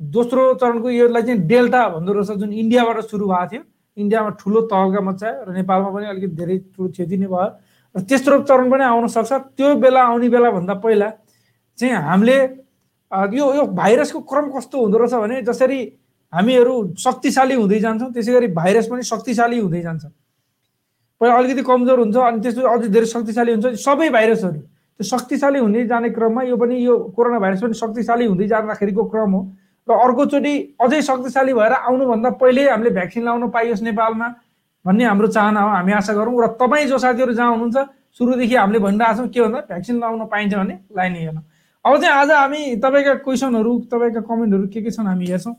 दोस्रो 0.00 0.42
चरणको 0.60 0.88
योलाई 0.90 1.22
चाहिँ 1.22 1.40
डेल्टा 1.48 1.88
भन्दो 1.96 2.12
रहेछ 2.12 2.38
जुन 2.38 2.52
इन्डियाबाट 2.52 3.00
सुरु 3.08 3.26
भएको 3.26 3.46
थियो। 3.50 3.62
इन्डियामा 3.98 4.30
ठुलो 4.40 4.60
तहका 4.70 5.00
मचायो 5.00 5.44
र 5.46 5.48
नेपालमा 5.58 5.90
पनि 5.94 6.06
अलिकति 6.12 6.34
धेरै 6.38 6.56
ठुलो 6.74 6.88
क्षति 6.88 7.16
नै 7.18 7.26
भयो 7.26 7.48
र 7.94 8.00
तेस्रो 8.06 8.38
चरण 8.48 8.70
पनि 8.70 8.84
आउन 8.84 9.06
सक्छ। 9.10 9.32
त्यो 9.58 9.74
बेला 9.82 10.02
आउने 10.08 10.28
बेलाभन्दा 10.28 10.74
पहिला 10.84 11.08
चाहिँ 11.78 11.94
हामीले 12.08 12.38
यो 13.38 13.44
यो 13.54 13.64
भाइरसको 13.72 14.20
क्रम 14.30 14.46
कस्तो 14.52 14.76
हुँदो 14.78 14.98
रहेछ 14.98 15.14
भने 15.14 15.42
जसरी 15.42 15.80
हामीहरू 16.32 16.74
शक्तिशाली 16.98 17.54
हुँदै 17.54 17.78
जान्छौँ 17.80 18.12
त्यसै 18.12 18.32
गरी 18.32 18.48
भाइरस 18.52 18.86
पनि 18.88 19.02
शक्तिशाली 19.02 19.58
हुँदै 19.58 19.80
जान्छ। 19.82 20.04
पहिला 21.20 21.36
अलिकति 21.36 21.62
कमजोर 21.64 21.98
हुन्छ 21.98 22.16
अनि 22.16 22.40
त्यसपछि 22.44 22.66
अझै 22.68 22.88
धेरै 22.94 23.06
शक्तिशाली 23.06 23.50
हुन्छ। 23.52 23.66
सबै 23.80 24.08
भाइरसहरू 24.12 24.60
त्यो 25.00 25.04
शक्तिशाली 25.08 25.58
हुँदै 25.58 25.84
जाने 25.88 26.08
क्रममा 26.12 26.42
यो 26.52 26.56
पनि 26.56 26.74
यो 26.84 26.94
कोरोना 27.16 27.38
भाइरस 27.38 27.60
पनि 27.62 27.74
शक्तिशाली 27.74 28.24
हुँदै 28.28 28.46
जाँदाखेरिको 28.52 29.04
क्रम 29.08 29.30
हो। 29.32 29.40
र 29.88 29.92
अर्कोचोटि 30.04 30.54
अझै 30.80 31.00
शक्तिशाली 31.02 31.52
भएर 31.54 31.72
आउनुभन्दा 31.72 32.30
पहिल्यै 32.40 32.68
हामीले 32.70 32.90
भ्याक्सिन 32.98 33.24
लाउनु 33.24 33.48
पाइयोस् 33.56 33.82
नेपालमा 33.82 34.28
भन्ने 34.84 35.04
हाम्रो 35.04 35.28
चाहना 35.36 35.60
हो। 35.60 35.68
हामी 35.68 35.92
आशा 35.92 36.12
गरौँ। 36.14 36.34
र 36.42 36.46
तपाईँ 36.60 36.86
जो 36.88 36.98
साथीहरू 36.98 37.32
जहाँ 37.32 37.50
हुनुहुन्छ 37.50 37.76
सुरुदेखि 38.18 38.54
हामीले 38.54 38.78
भनिरहेको 38.78 39.16
छौँ 39.16 39.28
के 39.28 39.40
भन्दा 39.42 39.60
भ्याक्सिन 39.68 39.96
लाउन 40.00 40.26
पाइन्छ 40.32 40.54
भने 40.54 40.74
लाइनै 40.96 41.18
हेर्नु 41.18 41.42
अब 41.84 42.00
चाहिँ 42.00 42.14
आज 42.14 42.30
हामी 42.30 42.60
तपाईँका 42.84 43.14
क्वेसनहरू 43.24 43.72
तपाईँका 43.92 44.20
कमेन्टहरू 44.28 44.66
के 44.68 44.80
के 44.82 44.90
छन् 44.90 45.06
हामी 45.06 45.26
हेर्छौँ। 45.26 45.54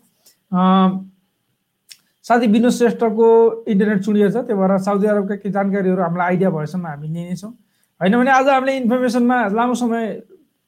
साथी 2.26 2.48
विनोद 2.48 2.72
श्रेष्ठको 2.72 3.28
इन्टरनेट 3.68 4.00
चुडिएको 4.06 4.30
छ 4.30 4.46
त्यही 4.46 4.60
भएर 4.60 4.78
साउदी 4.86 5.08
अरबका 5.08 5.36
केही 5.36 5.52
जानकारीहरू 5.54 6.02
हामीलाई 6.02 6.28
आइडिया 6.28 6.50
भएसम्म 6.50 6.86
हामी 6.88 7.08
लिनेछौँ। 7.08 7.52
होइन 8.02 8.18
भने 8.18 8.32
आज 8.32 8.48
हामीले 8.50 8.78
इन्फर्मेसनमा 8.78 9.38
लामो 9.58 9.74
समय 9.82 10.06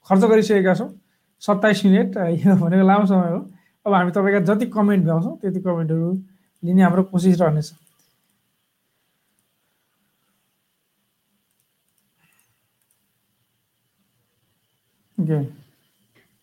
खर्च 0.08 0.24
गरिसकेका 0.32 0.74
छौँ। 0.74 0.89
सत्ताइस 1.41 1.86
मिनट 1.86 2.17
यो 2.17 2.56
भनेको 2.63 2.88
लामो 2.88 3.06
समय 3.06 3.32
हो। 3.32 3.39
अब 3.86 3.93
हामी 3.93 4.12
तपाईँका 4.12 4.39
जति 4.47 4.65
कमेन्ट 4.73 5.04
भ्याउँछौँ 5.06 5.38
त्यति 5.41 5.60
कमेन्टहरू 5.62 6.12
लिने 6.63 6.82
हाम्रो 6.84 7.04
कोसिस 7.12 7.41
रहनेछ। 7.41 7.71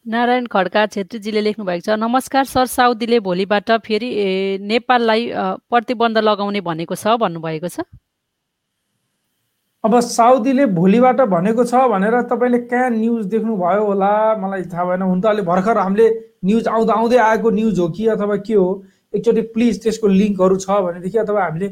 नारायण 0.06 0.46
खड्का 0.46 0.86
छेत्रीजीले 0.86 1.40
लेख्नु 1.40 1.64
भएको 1.64 1.84
छ 1.86 1.98
नमस्कार 1.98 2.44
सर 2.46 2.66
साउदीले 2.66 3.18
भोलिबाट 3.20 3.70
फेरि 3.86 4.10
नेपाललाई 4.62 5.30
प्रतिबन्ध 5.70 6.18
लगाउने 6.18 6.60
भनेको 6.62 6.94
छ 6.94 7.16
भन्नुभएको 7.18 7.68
छ। 7.68 7.80
अब 9.88 10.00
साउदीले 10.04 10.64
भोलिबाट 10.76 11.20
भनेको 11.32 11.64
छ 11.64 11.74
भनेर 11.88 12.14
तपाईँले 12.28 12.58
कहाँ 12.68 12.88
न्युज 12.92 13.24
देख्नुभयो 13.32 13.84
होला? 13.84 14.10
मलाई 14.36 14.62
थाहा 14.68 14.84
भएन। 14.84 15.02
हुन 15.02 15.20
त 15.20 15.26
अहिले 15.26 15.42
भर्खर 15.48 15.78
हामीले 15.78 16.08
न्युज 16.44 16.68
आउँदा 16.68 16.92
आउँदै 16.92 17.16
आएको 17.16 17.50
न्युज 17.50 17.78
हो 17.80 17.88
कि 17.96 18.06
अथवा 18.12 18.36
के 18.44 18.54
हो? 18.54 18.68
एकचोटि 19.16 19.42
प्लिज 19.56 19.82
त्यसको 19.82 20.06
लिङ्कहरू 20.12 20.56
छ 20.60 20.68
भनेदेखि 20.68 21.18
अथवा 21.18 21.44
हामीले 21.44 21.68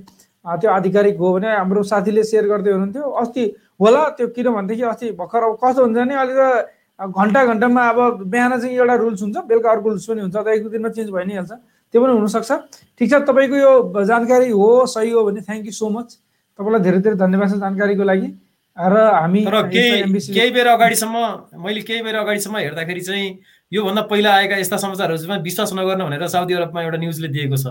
त्यो 0.46 0.70
आधिकारिक 0.70 1.16
हो 1.20 1.32
भने 1.36 1.52
हाम्रो 1.52 1.82
साथीले 1.92 2.24
सेयर 2.24 2.48
गर्दै 2.48 2.72
हुनुहुन्थ्यो। 2.72 3.10
अस्ति 3.20 3.44
होला 3.80 4.08
त्यो 4.16 4.26
किनभनेदेखि 4.32 4.82
अस्ति 4.96 5.10
भर्खर 5.20 5.42
अब 5.44 5.58
कस्तो 5.60 5.82
हुन्छ 5.84 5.96
भने 5.98 6.14
अहिले 6.16 6.34
त 6.40 7.12
घन्टा 7.12 7.44
घन्टामा 7.52 7.82
अब 7.92 8.24
बिहान 8.32 8.60
चाहिँ 8.60 8.76
एउटा 8.76 8.94
रुल्स 9.04 9.22
हुन्छ 9.22 9.36
बेलुका 9.44 9.70
अर्को 9.70 9.88
रुल्स 9.88 10.06
पनि 10.08 10.20
हुन्छ 10.24 10.36
त 10.36 10.48
एक 10.56 10.62
दुई 10.64 10.72
दिनमा 10.72 10.88
चेन्ज 10.96 11.10
भइ 11.12 11.24
नै 11.28 11.34
हाल्छ। 11.36 11.52
त्यो 11.52 12.00
पनि 12.00 12.12
हुनसक्छ। 12.16 12.52
ठिक 12.96 13.10
छ 13.12 13.14
तपाईँको 13.28 13.56
यो 13.60 13.72
जानकारी 14.08 14.48
हो 14.50 14.70
सही 14.88 15.10
हो 15.12 15.24
भने 15.28 15.40
थ्याङ्क 15.44 15.66
यू 15.66 15.72
सो 15.72 15.88
मच 15.92 16.16
तपाईँलाई 16.58 16.80
धेरै 16.82 16.98
धेरै 17.04 17.16
धन्यवाद 17.16 17.48
छ 17.50 17.54
जानकारीको 17.60 18.04
लागि। 18.04 18.28
र 18.76 18.94
हामी 19.12 19.40
केही 19.44 20.50
बेर 20.52 20.66
अगाडिसम्म 20.68 21.16
मैले 21.64 21.80
केही 21.80 22.02
बेर 22.02 22.16
अगाडिसम्म 22.16 22.56
हेर्दाखेरि 22.56 23.00
चाहिँ 23.00 23.26
योभन्दा 23.72 24.02
पहिला 24.10 24.30
आएका 24.34 24.56
यस्ता 24.56 24.76
समाचारहरूमा 24.76 25.36
विश्वास 25.42 25.72
नगर्नु 25.74 26.04
भनेर 26.04 26.26
साउदी 26.28 26.54
अरबमा 26.54 26.82
एउटा 26.82 26.98
न्युजले 27.00 27.28
दिएको 27.28 27.56
छ। 27.56 27.66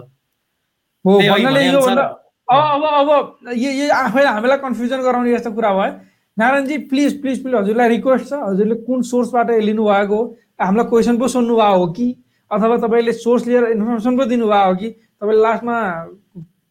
अब 2.45 2.83
अब 2.85 3.09
यो 3.53 3.89
आफैलाई 3.93 4.33
हामीलाई 4.33 4.57
कन्फ्युजन 4.57 4.99
गराउने 5.01 5.31
जस्तो 5.33 5.51
कुरा 5.51 5.71
भयो। 5.73 5.91
नारायणजी 6.37 6.77
प्लिज 6.89 7.21
प्लिज 7.21 7.41
प्लिज 7.43 7.55
हजुरलाई 7.55 7.89
रिक्वेस्ट 7.89 8.25
छ। 8.29 8.33
हजुरले 8.33 8.75
कुन 8.85 9.01
सोर्सबाट 9.01 9.49
लिनुभएको 9.61 10.15
हो? 10.15 10.23
हामीलाई 10.61 10.85
क्वेसन 10.89 11.17
पो 11.17 11.27
सोध्नुभएको 11.27 11.77
हो 11.77 11.87
कि? 11.93 12.07
अथवा 12.51 12.77
तपाईँले 12.81 13.13
सोर्स 13.13 13.47
लिएर 13.47 13.63
इन्फर्मेसन 13.77 14.17
पो 14.17 14.25
दिनुभएको 14.25 14.67
हो 14.67 14.75
कि? 14.75 14.89
तपाईँले 15.21 15.41
लास्टमा 15.41 15.75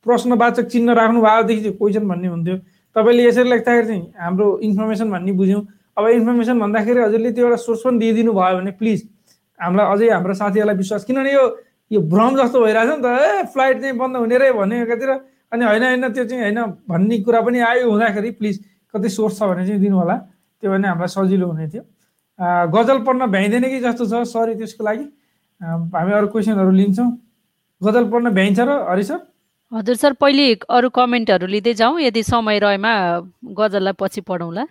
प्रश्नवाचक 0.05 0.67
चिन्ह 0.73 0.93
राख्नु 0.93 1.21
भएदेखि 1.21 1.61
चाहिँ 1.63 1.77
क्वेसन 1.77 2.05
भन्ने 2.09 2.29
हुन्थ्यो। 2.29 2.57
तपाईँले 2.97 3.23
यसरी 3.25 3.49
लेख्दाखेरि 3.51 3.87
चाहिँ 3.87 4.03
हाम्रो 4.21 4.47
इन्फर्मेसन 4.63 5.11
भन्ने 5.11 5.33
बुझ्यौँ। 5.33 5.63
अब 5.97 6.05
इन्फर्मेसन 6.09 6.57
भन्दाखेरि 6.61 7.01
हजुरले 7.01 7.31
त्यो 7.33 7.45
एउटा 7.45 7.57
सोर्स 7.57 7.83
पनि 7.85 7.99
दिइदिनु 7.99 8.33
भयो 8.33 8.57
भने 8.59 8.71
प्लिज 8.79 8.99
हामीलाई 9.61 9.87
अझै 9.93 10.09
हाम्रो 10.11 10.35
साथीहरूलाई 10.35 10.77
विश्वास। 10.77 11.05
किनभने 11.05 11.33
यो 11.33 11.45
यो 11.91 12.01
भ्रम 12.01 12.33
जस्तो 12.37 12.59
भइरहेछ 12.65 12.91
नि 12.91 13.03
त 13.03 13.07
ए 13.07 13.43
फ्लाइट 13.53 13.81
चाहिँ 13.81 13.97
बन्द 13.99 14.17
हुने 14.17 14.37
रे 14.39 14.53
भन्ने 14.53 14.83
एकातिर। 14.83 15.11
अनि 15.53 15.65
होइन 15.65 15.83
होइन 15.83 16.09
त्यो 16.13 16.25
चाहिँ 16.25 16.43
होइन 16.43 16.61
भन्ने 16.89 17.19
कुरा 17.23 17.41
पनि 17.41 17.59
आयो 17.61 17.91
हुँदाखेरि 17.91 18.31
प्लिज 18.39 18.55
कति 18.95 19.09
सोर्स 19.09 19.39
छ 19.39 19.43
भने 19.51 19.67
चाहिँ 19.67 19.81
दिनु 19.81 19.97
होला। 19.97 20.17
त्यो 20.63 20.71
भने 20.71 20.89
हामीलाई 20.89 21.09
सजिलो 21.15 21.47
हुने 21.47 21.67
थियो। 21.69 21.83
गजल 22.75 22.99
पढ्न 23.07 23.27
भ्याइँदैन 23.31 23.65
कि 23.71 23.79
जस्तो 23.81 24.05
छ? 24.07 24.27
सरी 24.27 24.55
त्यसको 24.55 24.85
लागि। 24.85 25.07
हामी 25.61 26.13
अरू 26.13 26.27
क्वेसनहरू 26.35 26.71
लिन्छौँ। 26.71 27.11
गजल 27.81 28.05
पढ्न 28.11 28.31
भ्याइन्छ 28.35 28.61
र 28.61 28.71
हरि 28.91 29.05
सर? 29.05 29.19
हजुर 29.75 29.97
सर 29.97 30.13
पहिले 30.23 30.47
अरू 30.71 30.89
कमेन्टहरू 30.97 31.47
लिँदै 31.51 31.73
जाउँ 31.75 32.01
यदि 32.01 32.23
समय 32.23 32.59
रहेमा 32.63 32.93
गजललाई 33.59 33.93
पछि 34.01 34.21
पढौँला। 34.31 34.65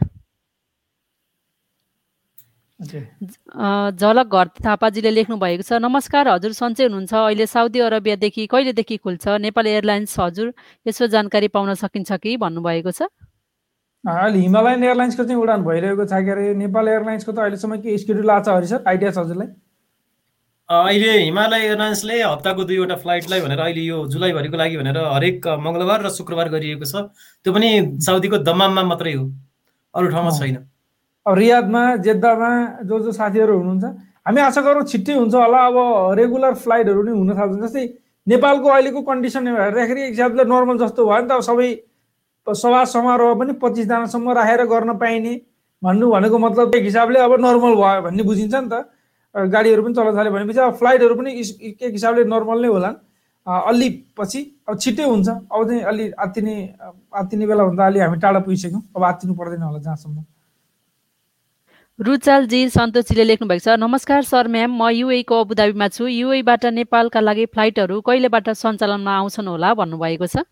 झलक 4.00 4.28
घर 4.28 4.48
थापाजीले 4.66 5.12
लेख्नु 5.12 5.36
भएको 5.44 5.64
छ 5.64 5.80
नमस्कार 5.84 6.28
हजुर 6.28 6.52
सन्चै 6.52 6.84
हुनुहुन्छ। 6.84 7.14
अहिले 7.14 7.46
साउदी 7.48 7.80
अरबियादेखि 7.80 8.48
कहिलेदेखि 8.54 8.98
खुल्छ? 9.04 9.28
नेपाल 9.48 9.68
एयरलाइन्स 9.68 10.20
हजुर। 10.20 10.54
यसो 10.88 11.08
जानकारी 11.16 11.48
पाउन 11.52 11.74
सकिन्छ 11.84 12.12
कि? 12.24 12.38
भन्नुभएको 12.44 12.92
छ। 12.92 13.08
अहिले 14.04 14.40
हिमालयन 14.40 14.84
एयरलाइन्सको 14.84 15.24
चाहिँ 15.24 15.42
उडान 15.42 15.64
भइरहेको 15.64 16.06
छ 16.06 16.24
के 16.24 16.32
अरे 16.32 16.54
नेपाल 16.64 16.88
एयरलाइन्सको 16.88 17.32
त 17.32 17.40
अहिलेसम्म 17.40 17.78
के 17.84 17.98
स्केड्युल 17.98 18.30
आएको 18.30 18.46
छ 18.46 18.56
हरि 18.56 18.68
सर? 18.68 18.84
आइडिया 18.88 19.12
छ 19.12 19.18
हजुरलाई? 19.18 19.48
अहिले 20.70 21.12
हिमालय 21.20 21.66
एयरलाइन्सले 21.66 22.22
हप्ताको 22.24 22.64
दुईवटा 22.64 22.96
फ्लाइटलाई 22.96 23.42
भनेर 23.42 23.60
अहिले 23.60 23.82
यो 23.84 23.98
जुलाईभरिको 24.08 24.58
लागि 24.58 24.78
भनेर 24.78 24.98
हरेक 24.98 25.48
मङ्गलबार 25.60 26.00
र 26.06 26.10
शुक्रबार 26.10 26.50
गरिएको 26.50 26.86
छ। 26.88 27.12
त्यो 27.44 27.52
पनि 27.54 27.70
साउदीको 28.00 28.38
दमाममा 28.48 28.84
मात्रै 28.88 29.14
हो। 29.14 29.24
अरू 29.94 30.08
ठाउँमा 30.08 30.32
छैन। 30.40 30.56
अब 31.26 31.34
रियादमा 31.36 31.84
जेद्दामा 32.08 32.52
जो 32.88 33.00
जो 33.00 33.12
साथीहरू 33.12 33.54
हुनुहुन्छ 33.60 33.86
हामी 34.24 34.40
आशा 34.42 34.62
गरौँ 34.64 34.84
छिट्टै 34.88 35.14
हुन्छ 35.14 35.36
होला। 35.36 35.60
अब 35.68 35.78
रेगुलर 36.20 36.54
फ्लाइटहरू 36.64 37.04
नै 37.04 37.12
हुन 37.12 37.30
थाल्छ। 37.36 37.60
जस्तै 37.60 37.84
नेपालको 38.28 38.68
अहिलेको 38.72 39.02
कन्डिसन 39.04 39.48
हेर्दाखेरि 39.48 40.02
हिसाबले 40.16 40.44
नर्मल 40.48 40.78
जस्तो 40.80 41.02
भयो 41.06 41.22
नि 41.22 41.28
त। 41.28 41.44
सबै 41.44 41.70
सभा 42.48 42.82
समारोह 42.88 43.36
पनि 43.36 43.54
पच्चिसजनासम्म 43.60 44.32
राखेर 44.40 44.64
गर्न 44.72 44.96
पाइने 44.96 45.34
भन्नु 45.84 46.06
भनेको 46.16 46.38
मतलब 46.40 46.76
एक 46.76 46.84
हिसाबले 46.88 47.20
अब 47.20 47.34
नर्मल 47.46 47.74
भयो 47.84 48.02
भन्ने 48.08 48.24
बुझिन्छ 48.24 48.56
नि 48.56 48.70
त। 48.72 48.88
गाडीहरू 49.36 49.84
पनि 49.84 49.94
चल्न 49.94 50.16
थाल्यो 50.18 50.32
भनेपछि 50.34 50.60
अब 50.60 50.74
फ्लाइटहरू 50.78 51.16
पनि 51.16 51.32
एक 51.70 51.92
हिसाबले 51.92 52.24
नर्मल 52.34 52.62
नै 52.62 52.68
होलान्। 52.68 52.96
अलि 53.48 53.90
पछि 54.18 54.40
अब 54.70 54.78
छिट्टै 54.80 55.04
हुन्छ। 55.04 55.28
अब 55.30 55.68
चाहिँ 55.68 55.82
अलि 55.84 56.12
आत्तिने 56.26 56.54
आत्तिने 57.12 57.46
बेला 57.48 57.64
भन्दा 57.66 57.86
अलि 57.86 58.00
हामी 58.00 58.18
टाढा 58.20 58.40
पुगिसक्यौँ। 58.46 58.82
अब 58.96 59.04
आत्तिनु 59.04 59.34
पर्दैन 59.34 59.62
होला 59.64 59.80
जहाँसम्म। 59.80 60.24
रुचालजी 62.00 62.60
सन्तोषजीले 62.70 63.24
लेख्नु 63.24 63.48
भएको 63.48 63.64
छ 63.66 63.76
नमस्कार 63.78 64.22
सर 64.26 64.48
म्याम 64.48 64.72
म 64.74 64.90
युएको 64.90 65.36
अबुधाबीमा 65.42 65.88
छु। 65.88 66.08
युएबाट 66.08 66.66
नेपालका 66.80 67.20
लागि 67.20 67.46
फ्लाइटहरू 67.54 68.00
कहिलेबाट 68.02 68.50
सञ्चालनमा 68.50 69.14
आउँछन् 69.18 69.48
होला 69.48 69.74
भन्नुभएको 69.78 70.28
छ? 70.28 70.46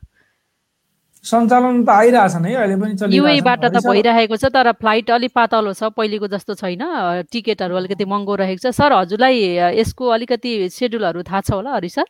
सञ्चालन 1.26 1.76
त 1.86 1.90
आइरहेछ 1.94 2.36
नै 2.44 2.54
अहिले 2.54 2.76
पनि 2.82 3.16
युएबाट 3.16 3.64
त 3.66 3.82
भइरहेको 3.86 4.36
छ 4.42 4.50
तर 4.54 4.72
फ्लाइट 4.82 5.10
अलिक 5.12 5.32
पातलो 5.36 5.74
छ 5.74 5.90
पहिलेको 5.98 6.28
जस्तो 6.28 6.54
छैन। 6.62 6.84
टिकटहरू 7.32 7.76
अलिकति 7.78 8.06
महँगो 8.06 8.36
रहेको 8.42 8.62
छ। 8.64 8.74
सर 8.74 8.94
हजुरलाई 8.94 9.38
यसको 9.78 10.08
अलिकति 10.18 10.52
सेड्युलहरू 10.74 11.24
थाहा 11.30 11.42
छ 11.42 11.52
होला 11.52 11.72
हरि 11.78 11.90
सर 11.90 12.08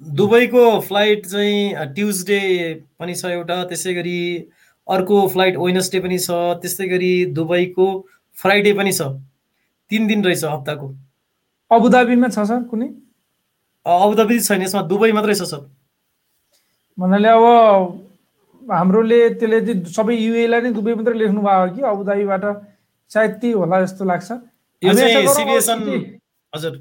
दुबईको 0.00 0.64
फ्लाइट 0.88 1.26
चाहिँ 1.26 1.86
ट्युजडे 1.94 2.40
पनि 2.98 3.14
छ 3.14 3.24
एउटा 3.36 3.62
त्यसै 3.68 3.92
गरी 3.94 4.18
अर्को 4.88 5.16
फ्लाइट 5.28 5.56
वेनसडे 5.60 6.00
पनि 6.00 6.18
छ 6.18 6.30
त्यस्तै 6.62 6.88
गरी 6.88 7.14
दुबईको 7.36 7.86
फ्राइडे 8.36 8.72
पनि 8.80 8.92
छ। 8.92 9.02
तिन 9.90 10.06
दिन 10.06 10.24
रहेछ 10.24 10.44
हप्ताको। 10.44 10.86
अबुधाबीमा 11.70 12.28
छ 12.28 12.44
सर 12.50 12.60
कुनै? 12.70 12.88
अबुधाबी 13.86 14.40
छैन 14.40 14.62
यसमा 14.62 14.82
दुबई 14.90 15.12
मात्रै 15.16 15.34
छ 15.34 15.42
सर 15.52 15.62
भन्नाले 16.98 17.28
अब 17.28 17.44
हाम्रोले 18.62 19.18
त्यसले 19.38 19.60
चाहिँ 19.66 19.92
सबै 19.96 20.14
युएलाई 20.16 20.60
नै 20.60 20.70
दुबई 20.78 20.94
मात्रै 20.98 21.16
लेख्नु 21.18 21.40
भयो 21.46 21.66
कि 21.74 21.82
अबुधाबीबाट 21.92 22.44
सायद 23.10 23.32
त्यही 23.40 23.52
होला 23.54 23.76
जस्तो 23.84 24.04
लाग्छ. 24.04 24.30
यो 24.82 24.92
चाहिँ 24.94 25.98
हजुर. 26.52 26.74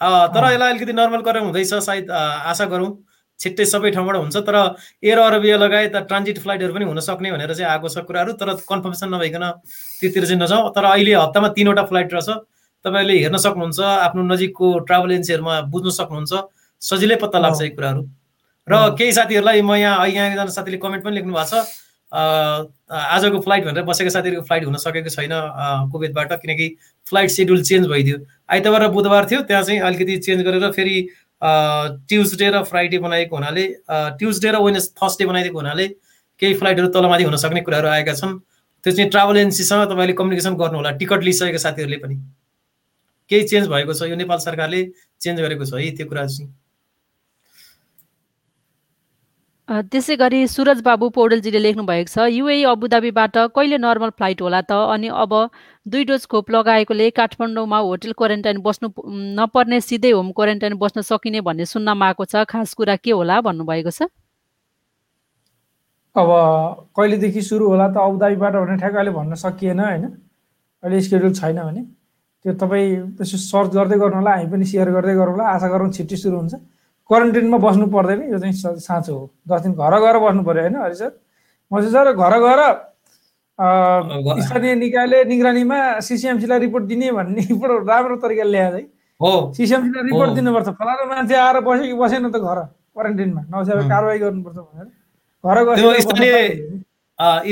तर 0.00 0.44
यसलाई 0.52 0.70
अलिकति 0.72 0.92
नर्मल 0.92 1.20
गरेर 1.28 1.42
हुँदैछ 1.42 1.74
सायद 1.84 2.10
आशा 2.10 2.64
गरौँ। 2.72 2.90
छिट्टै 3.38 3.64
सबै 3.70 3.90
ठाउँबाट 3.94 4.16
हुन्छ 4.16 4.36
तर 4.48 4.56
एयर 5.04 5.18
अरबिया 5.18 5.56
लगायत 5.56 5.96
ट्रान्जिट 6.08 6.38
फ्लाइटहरू 6.42 6.74
पनि 6.74 6.84
हुन 6.84 7.00
सक्ने 7.04 7.30
भनेर 7.32 7.52
चाहिँ 7.54 7.70
आएको 7.70 7.88
छ 7.88 8.02
कुराहरू 8.08 8.32
तर 8.40 8.48
कन्फर्मेसन 8.66 9.08
नभइकन 9.14 9.44
त्यतिर 10.00 10.24
चाहिँ 10.26 10.40
नजाउँ 10.42 10.70
तर 10.74 10.84
अहिले 10.84 11.12
हप्तामा 11.14 11.48
तिनवटा 11.54 11.84
फ्लाइट 11.92 12.14
रहेछ। 12.14 12.28
तपाईँहरूले 12.84 13.18
हेर्न 13.18 13.36
सक्नुहुन्छ 13.36 13.80
आफ्नो 13.80 14.22
नजिकको 14.22 14.66
ट्राभल 14.86 15.10
एजेन्सीहरूमा 15.12 15.60
बुझ्न 15.72 15.90
सक्नुहुन्छ 15.98 16.32
सजिलै 16.82 17.16
पत्ता 17.22 17.38
लाग्छ 17.38 17.60
यी 17.62 17.70
कुराहरू। 17.74 18.02
र 18.68 18.74
केही 18.98 19.12
साथीहरूलाई 19.12 19.62
म 19.62 19.74
यहाँ 19.74 20.08
यहाँ 20.08 20.26
एकजना 20.28 20.52
साथीले 20.56 20.78
कमेन्ट 20.78 21.04
पनि 21.04 21.14
लेख्नु 21.14 21.32
भएको 21.32 21.46
छ। 21.50 21.66
आजको 22.08 23.38
फ्लाइट 23.44 23.64
भनेर 23.64 23.84
बसेको 23.84 24.10
साथीहरूको 24.10 24.44
फ्लाइट 24.48 24.64
हुन 24.64 24.76
सकेको 24.80 25.10
छैन 25.12 25.32
कुवेतबाट 25.92 26.32
किनकि 26.42 26.66
फ्लाइट 27.06 27.30
सेड्युल 27.30 27.62
चेन्ज 27.62 27.86
भइदियो। 27.88 28.16
आइतबार 28.48 28.82
र 28.82 28.88
बुधबार 28.88 29.24
थियो 29.30 29.40
त्यहाँ 29.48 29.62
चाहिँ 29.62 29.80
अलिकति 29.80 30.16
चेन्ज 30.24 30.44
गरेर 30.44 30.70
फेरि 30.72 30.96
ट्युजडे 32.08 32.48
र 32.50 32.62
फ्राइडे 32.64 32.98
बनाएको 32.98 33.36
हुनाले 33.36 33.64
ट्युजडे 34.18 34.50
र 34.50 34.56
वेनेस 34.62 34.92
थर्सडे 34.96 35.24
बनाइदिएको 35.26 35.58
हुनाले 35.58 35.86
केही 36.40 36.54
फ्लाइटहरू 36.54 36.88
तलमाथि 36.94 37.24
हुन 37.24 37.36
सक्ने 37.36 37.60
कुराहरू 37.60 37.88
आएका 37.88 38.14
छन्। 38.14 38.38
त्यो 38.84 38.92
चाहिँ 38.92 39.10
ट्राभल 39.10 39.36
एजेन्सीसँग 39.36 39.84
तपाईँले 39.90 40.12
कम्युनिकेसन 40.18 40.54
गर्नु 40.56 40.76
होला 40.78 40.90
टिकट 40.96 41.22
लिइसकेको 41.24 41.58
साथीहरूले 41.58 41.96
पनि। 41.98 42.16
केही 43.30 43.44
चेन्ज 43.48 43.68
भएको 43.68 43.92
छ 43.94 44.08
यो 44.10 44.16
नेपाल 44.16 44.38
सरकारले 44.46 44.80
चेन्ज 45.20 45.40
गरेको 45.40 45.64
छ 45.64 45.74
है 45.74 45.90
त्यो 45.96 46.06
कुरा 46.08 46.26
चाहिँ। 46.26 46.50
त्यसै 49.68 50.14
गरी 50.16 50.46
सुरज 50.48 50.80
बाबु 50.82 51.08
पौडेलजीले 51.14 51.60
लेख्नु 51.60 51.82
भएको 51.88 52.08
छ 52.08 52.24
युए 52.32 52.54
अबुधाबीबाट 52.68 53.34
कहिले 53.56 53.78
नर्मल 53.78 54.10
फ्लाइट 54.16 54.40
होला 54.42 54.60
त? 54.64 54.72
अनि 54.72 55.08
अब 55.12 55.32
दुई 55.86 56.04
डोज 56.08 56.24
खोप 56.26 56.50
लगाएकोले 56.50 57.08
काठमाडौँमा 57.18 57.78
होटेल 57.88 58.12
क्वारेन्टाइन 58.16 58.58
बस्नु 58.64 58.88
नपर्ने 59.40 59.80
सिधै 59.84 60.10
होम 60.10 60.32
क्वारेन्टाइन 60.32 60.74
बस्न 60.80 61.04
सकिने 61.04 61.40
भन्ने 61.44 61.64
सुन्नमा 61.68 62.06
आएको 62.06 62.24
छ। 62.24 62.48
खास 62.48 62.72
कुरा 62.80 62.96
के 62.96 63.12
होला 63.12 63.40
भन्नुभएको 63.44 63.92
छ? 63.92 64.08
अब 66.16 66.28
कहिलेदेखि 66.96 67.42
सुरु 67.42 67.68
होला 67.68 67.92
त 67.92 68.00
अबुधाबीबाट 68.08 68.52
भने 68.56 68.76
ठ्याक्क 68.80 68.96
अहिले 68.96 69.12
भन्न 69.20 69.34
सकिएन 69.44 69.80
होइन? 69.80 70.04
अहिले 70.82 71.00
स्केड्युल 71.04 71.32
छैन 71.36 71.60
भने। 71.60 71.82
त्यो 72.48 72.56
तपाईँ 72.56 73.20
त्यसो 73.20 73.36
सर्च 73.36 73.70
गर्दै 73.76 73.96
गर्नु 74.00 74.16
होला 74.24 74.32
हामी 74.40 74.48
पनि 74.48 74.64
सेयर 74.64 74.88
गर्दै 74.96 75.14
गरौँ 75.20 75.32
होला 75.36 75.44
आशा 75.54 75.68
गरौँ 75.68 75.92
छिट्टी 75.92 76.16
सुरु 76.16 76.36
हुन्छ। 76.40 76.54
क्वारेन्टाइनमा 77.08 77.58
बस्नु 77.60 77.86
पर्दैन 77.92 78.20
यो 78.32 78.38
चाहिँ 78.40 78.80
साँचो 78.88 79.12
हो। 79.12 79.24
दस 79.48 79.60
दिन 79.68 79.72
घर 79.76 79.94
गएर 80.00 80.16
बस्नु 80.24 80.42
पऱ्यो 80.48 80.62
होइन 80.64 80.76
हरि 80.76 80.96
सर? 80.96 81.12
मसी 81.72 81.88
सर 81.92 82.12
घर 82.16 82.34
गएर 82.44 82.60
स्थानीय 83.58 84.74
निकायले 84.74 85.18
निगरानीमा 85.24 85.78
सिसिएमसीलाई 86.08 86.58
रिपोर्ट 86.58 86.84
दिने 86.88 87.12
भन्ने 87.12 87.42
रिपोर्ट 87.52 87.88
राम्रो 87.88 88.16
तरिकाले 88.24 88.50
ल्याएर 88.50 88.74
है। 88.74 88.82
सिसिएमसीलाई 89.56 90.04
रिपोर्ट 90.08 90.30
दिनुपर्छ। 90.38 90.68
फलानु 90.80 91.04
मान्छे 91.12 91.34
आएर 91.36 91.56
बस्यो 91.68 91.84
कि 91.84 91.96
बसेन 92.00 92.30
त 92.30 92.36
घर 92.38 92.58
क्वारेन्टाइनमा 92.94 93.42
नभए 93.52 93.88
कारवाही 93.88 94.18
गर्नुपर्छ 94.24 94.56
भनेर। 94.56 94.88
घर 95.44 95.58
गएर 95.68 95.78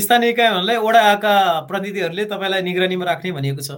स्थानीय 0.00 0.30
इकाइहरूलाई 0.30 0.76
आएका 0.76 1.34
प्रतिनिधिहरूले 1.68 2.24
तपाईँलाई 2.32 2.62
निगरानीमा 2.62 3.04
राख्ने 3.04 3.32
भनिएको 3.32 3.62
छ। 3.66 3.70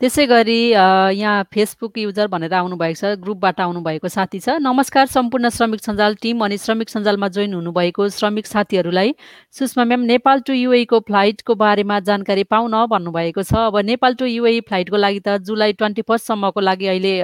त्यसै 0.00 0.24
गरी 0.26 0.58
यहाँ 0.74 1.42
फेसबुक 1.54 1.98
युजर 1.98 2.26
भनेर 2.26 2.52
आउनुभएको 2.52 2.98
छ 3.00 3.04
ग्रुपबाट 3.22 3.60
आउनुभएको 3.60 4.08
साथी 4.08 4.40
छ। 4.40 4.58
नमस्कार 4.58 5.06
सम्पूर्ण 5.06 5.48
श्रमिक 5.48 5.80
सञ्जाल 5.80 6.14
टिम 6.22 6.42
अनि 6.44 6.58
श्रमिक 6.58 6.88
सञ्जालमा 6.90 7.28
जोइन 7.36 7.54
हुनुभएको 7.54 8.08
श्रमिक 8.10 8.46
साथीहरूलाई। 8.46 9.14
सुषमा 9.54 9.84
म्याम 9.84 10.02
नेपाल 10.10 10.40
टु 10.42 10.52
युएको 10.52 11.00
फ्लाइटको 11.06 11.54
बारेमा 11.54 12.00
जानकारी 12.10 12.44
पाउन 12.50 12.74
भन्नुभएको 12.90 13.42
छ। 13.42 13.54
अब 13.70 13.78
नेपाल 13.86 14.14
टु 14.18 14.26
युए 14.26 14.60
फ्लाइटको 14.66 14.96
लागि 14.96 15.20
त 15.22 15.38
जुलाई 15.46 15.72
ट्वेन्टी 15.78 16.02
फर्स्टसम्मको 16.02 16.60
लागि 16.60 16.86
अहिले 16.86 17.14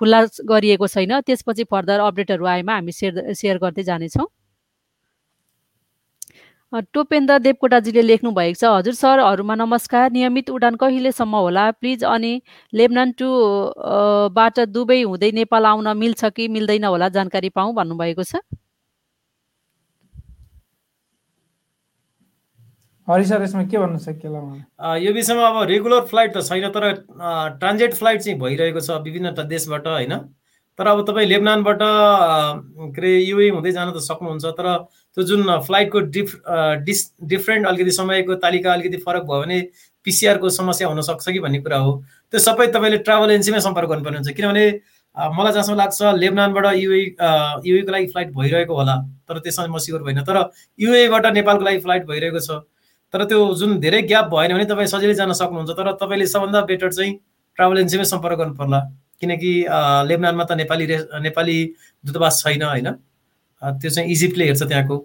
खुल्ला 0.00 0.20
गरिएको 0.48 0.86
छैन। 0.88 1.20
त्यसपछि 1.20 1.64
फर्दर 1.68 2.00
अपडेटहरू 2.00 2.44
आएमा 2.46 2.72
हामी 2.72 2.92
सेयर 2.92 3.32
सेयर 3.36 3.58
गर्दै 3.60 3.82
जानेछौँ। 3.84 4.26
टोपेन्द्र 6.72 7.38
देवकोटाजीले 7.40 8.02
लेख्नु 8.02 8.30
भएको 8.36 8.58
छ। 8.60 8.64
हजुर 8.68 8.94
सरहरूमा 8.94 9.54
नमस्कार। 9.56 10.10
नियमित 10.12 10.50
उडान 10.50 10.74
कहिलेसम्म 10.76 11.36
होला? 11.36 11.70
प्लिज 11.80 12.04
अनि 12.04 12.32
लेबनान 12.72 13.12
टु 13.16 13.28
बाट 14.36 14.60
दुबई 14.68 15.02
हुँदै 15.02 15.30
नेपाल 15.32 15.64
आउन 15.66 15.88
मिल्छ 15.96 16.24
कि 16.36 16.48
मिल्दैन 16.48 16.84
होला 16.84 17.08
जानकारी 17.16 17.48
पाऊँ 17.56 17.74
भन्नुभएको 17.74 18.22
छ। 18.22 18.44
हरि 23.08 23.24
सर 23.24 23.42
यसमा 23.42 23.62
के 23.64 23.78
भन्न 23.78 23.96
सकिएला 23.98 24.96
यो 25.00 25.12
विषयमा 25.12 25.48
अब 25.48 25.62
रेगुलर 25.68 26.04
फ्लाइट 26.06 26.36
त 26.36 26.44
छैन 26.44 26.68
तर 26.68 26.84
ट्रान्जिट 27.56 27.94
फ्लाइट 27.96 28.20
चाहिँ 28.20 28.38
भइरहेको 28.38 28.80
छ 28.80 29.00
विभिन्न 29.08 29.32
देशबाट 29.48 29.86
होइन? 29.88 30.12
तर 30.78 30.86
अब 30.86 31.04
तपाईँ 31.06 31.26
लेबनानबाट 31.28 31.78
के 31.82 33.00
अरे 33.00 33.12
युए 33.20 33.48
हुँदै 33.50 33.72
जान 33.72 33.90
त 33.92 33.98
सक्नुहुन्छ 34.02 34.44
तर 34.58 34.66
त्यो 35.16 35.22
जुन 35.24 35.42
फ्लाइटको 35.66 36.00
डिफ 36.14 36.34
डिस 36.86 37.00
डिफ्रेन्ट 37.32 37.66
अलिकति 37.66 37.92
समयको 37.92 38.34
तालिका 38.44 38.72
अलिकति 38.72 38.96
फरक 39.06 39.22
भयो 39.30 39.40
भने 39.42 39.60
पिसिआरको 40.06 40.48
समस्या 40.50 40.88
हुनसक्छ 40.88 41.28
कि 41.28 41.40
भन्ने 41.40 41.58
कुरा 41.60 41.78
हो। 41.78 41.92
त्यो 42.32 42.40
सबै 42.40 42.66
तपाईँले 42.76 42.98
ट्राभल 43.08 43.30
एजेन्सीमै 43.30 43.60
सम्पर्क 43.60 43.88
गर्नुपर्ने 43.88 44.18
हुन्छ 44.18 44.36
किनभने 44.36 44.64
मलाई 45.16 45.52
जहाँसम्म 45.52 45.76
लाग्छ 45.76 46.14
लेबनानबाट 46.22 46.66
युए 46.76 47.00
युएको 47.66 47.92
लागि 47.92 48.06
फ्लाइट 48.14 48.30
भइरहेको 48.38 48.74
होला 48.74 48.96
तर 49.28 49.38
त्यसमा 49.38 49.66
म 49.66 49.78
सियोर 49.82 50.02
भएन 50.02 50.22
तर 50.22 50.38
युएबाट 50.78 51.26
नेपालको 51.34 51.64
लागि 51.64 51.80
फ्लाइट 51.86 52.06
भइरहेको 52.06 52.40
छ 52.46 52.62
तर 53.14 53.24
त्यो 53.24 53.40
जुन 53.58 53.78
धेरै 53.80 54.02
ग्याप 54.06 54.30
भएन 54.30 54.54
भने 54.54 54.64
तपाईँ 54.70 54.86
सजिलै 54.94 55.14
जान 55.20 55.32
सक्नुहुन्छ 55.42 55.70
तर 55.74 55.92
तपाईँले 55.98 56.26
सबभन्दा 56.34 56.60
बेटर 56.70 56.92
चाहिँ 56.92 57.12
ट्राभल 57.58 57.78
एजेन्सीमै 57.78 58.04
सम्पर्क 58.14 58.38
गर्नु 58.38 58.54
पर्ला 58.54 58.80
किनकि 59.22 59.52
लेबनानमा 60.08 60.44
त 60.44 60.52
नेपाली 60.56 60.86
नेपाली 61.22 61.58
दूतावास 62.04 62.42
छैन 62.42 62.62
होइन? 62.62 62.88
त्यो 63.62 63.90
चाहिँ 63.90 64.10
इजिप्टले 64.10 64.44
हेर्छ 64.44 64.62
त्यहाँको। 64.64 64.96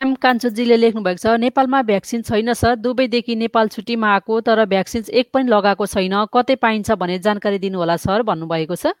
एम 0.00 0.14
कान्छोजीले 0.16 0.76
लेख्नु 0.76 1.02
भएको 1.02 1.20
छ 1.20 1.36
नेपालमा 1.40 1.80
भ्याक्सिन 1.88 2.22
छैन 2.24 2.52
सर 2.54 2.74
दुबईदेखि 2.78 3.34
नेपाल 3.36 3.68
छुट्टीमा 3.68 4.12
आएको 4.12 4.40
तर 4.42 4.64
भ्याक्सिन 4.66 5.04
एक 5.12 5.30
पनि 5.34 5.48
लगाएको 5.50 5.86
छैन 5.86 6.14
कतै 6.32 6.54
पाइन्छ 6.56 6.90
भने 6.96 7.18
जानकारी 7.20 7.58
दिनुहोला 7.60 7.96
सर 8.00 8.22
भन्नुभएको 8.24 8.76
छ। 8.76 8.96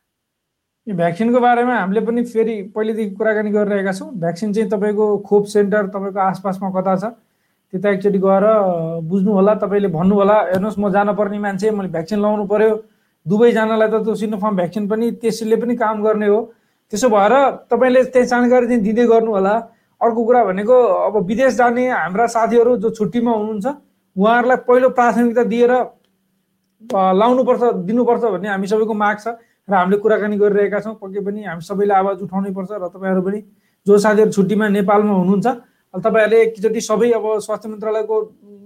भ्याक्सिनको 0.86 1.40
बारेमा 1.40 1.74
हामीले 1.78 2.00
पनि 2.04 2.24
फेरि 2.26 2.56
पहिलेदेखि 2.74 3.14
कुराकानी 3.16 3.50
गरिरहेका 3.50 3.92
छौँ। 3.92 4.10
भ्याक्सिन 4.20 4.52
चाहिँ 4.52 4.68
तपाईँको 4.70 5.06
खोप 5.24 5.44
सेन्टर 5.48 5.86
तपाईँको 5.88 6.20
आसपासमा 6.20 6.68
कता 6.76 6.96
छ? 6.96 7.04
त्यता 7.72 7.90
एकचोटि 7.90 8.18
गएर 8.18 8.44
बुझ्नु 9.06 9.32
होला 9.32 9.54
तपाईँले 9.62 9.88
भन्नु 9.88 10.14
होला 10.14 10.36
हेर्नुहोस् 10.50 10.78
म 10.78 10.90
जानुपर्ने 10.90 11.38
मान्छे 11.38 11.70
मैले 11.70 11.88
भ्याक्सिन 11.94 12.18
लाउनु 12.20 12.44
पऱ्यो 12.50 12.70
दुबई 13.26 13.52
जानलाई 13.52 13.88
त 13.88 14.02
त्यो 14.04 14.14
सिनोफार्म 14.22 14.56
भ्याक्सिन 14.56 14.88
पनि 14.90 15.10
त्यसले 15.22 15.56
पनि 15.56 15.74
काम 15.76 16.02
गर्ने 16.02 16.26
हो। 16.26 16.40
त्यसो 16.92 17.08
भएर 17.08 17.34
तपाईँले 17.70 18.02
त्यही 18.10 18.26
जानकारी 18.26 18.66
चाहिँ 18.66 18.82
दिँदै 18.82 19.06
गर्नु 19.06 19.30
होला 19.30 19.54
अर्को 20.00 20.20
कुरा 20.24 20.44
भनेको 20.50 20.76
अब 21.06 21.14
विदेश 21.30 21.54
जाने 21.54 21.86
हाम्रा 21.90 22.26
साथीहरू 22.34 22.76
जो 22.82 22.90
छुट्टीमा 22.90 23.30
हुनुहुन्छ 23.30 23.66
उहाँहरूलाई 24.16 24.56
पहिलो 24.66 24.88
प्राथमिकता 24.98 25.42
दिएर 25.54 25.72
लाउनुपर्छ 26.90 27.62
दिनुपर्छ 27.86 28.22
भन्ने 28.34 28.48
हामी 28.48 28.66
सबैको 28.66 28.94
माग 28.98 29.16
छ 29.22 29.38
र 29.68 29.74
हामीले 29.78 29.96
कुराकानी 30.02 30.36
गरिरहेका 30.42 30.78
छौँ। 30.80 30.94
पक्कै 30.98 31.20
पनि 31.22 31.40
हामी 31.46 31.62
सबैले 31.62 31.94
आवाज 31.94 32.22
उठाउनै 32.26 32.50
पर्छ 32.50 32.70
र 32.72 32.88
तपाईँहरू 32.90 33.22
पनि 33.22 33.38
जो 33.86 33.98
साथीहरू 34.04 34.30
छुट्टीमा 34.34 34.68
नेपालमा 34.74 35.14
हुनुहुन्छ 35.14 35.46
तपाईँहरूले 35.94 36.40
एकचोटि 36.42 36.80
सबै 36.80 37.10
अब 37.12 37.26
स्वास्थ्य 37.40 37.68
मन्त्रालयको 37.68 38.16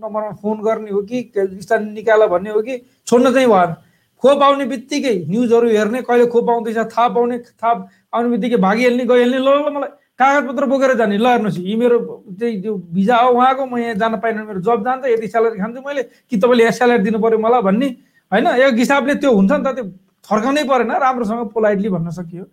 नम्बरमा 0.05 0.31
फोन 0.43 0.61
गर्ने 0.63 0.91
हो 0.91 1.01
कि 1.03 1.19
स्थान 1.63 1.93
निकाल 1.93 2.27
भन्ने 2.29 2.51
हो 2.51 2.61
कि 2.63 2.79
छोड्न 3.07 3.33
चाहिँ 3.33 3.49
भएन 3.49 3.75
खोप 4.23 4.43
आउने 4.43 4.65
बित्तिकै 4.67 5.15
न्युजहरू 5.29 5.69
हेर्ने 5.69 6.01
कहिले 6.03 6.27
खोप 6.33 6.51
आउँदैछ 6.51 6.77
थाहा 6.93 7.09
पाउने 7.17 7.39
थाहा 7.39 7.73
आउने 8.15 8.29
बित्तिकै 8.31 8.57
भागिहाल्ने 8.57 9.05
गइहाल्ने 9.05 9.39
ल 9.39 9.49
ल 9.49 9.73
मलाई 9.73 9.91
कागजपत्र 10.15 10.65
बोकेर 10.71 10.95
जाने। 10.95 11.17
ल 11.19 11.27
हेर्नुहोस् 11.27 11.59
यी 11.59 11.75
मेरो 11.77 11.99
चाहिँ 12.39 12.61
त्यो 12.63 12.75
भिजा 12.95 13.17
हो 13.17 13.31
उहाँको 13.35 13.65
म 13.67 13.79
यहाँ 13.79 13.95
जान 13.99 14.17
पाइनँ 14.23 14.45
मेरो 14.47 14.61
जब 14.63 14.85
जान्छ 14.85 15.05
यति 15.11 15.27
स्यालेरी 15.29 15.59
खान्छु 15.59 15.81
मैले 15.83 16.03
कि 16.31 16.37
तपाईँले 16.37 16.63
यहाँ 16.63 16.73
स्यालेरी 16.79 17.03
दिनु 17.05 17.19
पऱ्यो 17.19 17.39
मलाई 17.39 17.63
भन्ने। 17.67 17.89
होइन 18.33 18.47
एक 18.47 18.75
हिसाबले 18.79 19.15
त्यो 19.19 19.33
हुन्छ 19.35 19.53
नि 19.53 19.65
त 19.65 19.75
त्यो 19.75 19.85
फर्काउनै 20.29 20.65
परेन 20.71 20.93
राम्रोसँग 21.03 21.51
पोलाइटली 21.51 21.89
भन्न 21.89 22.11
सकियो। 22.15 22.45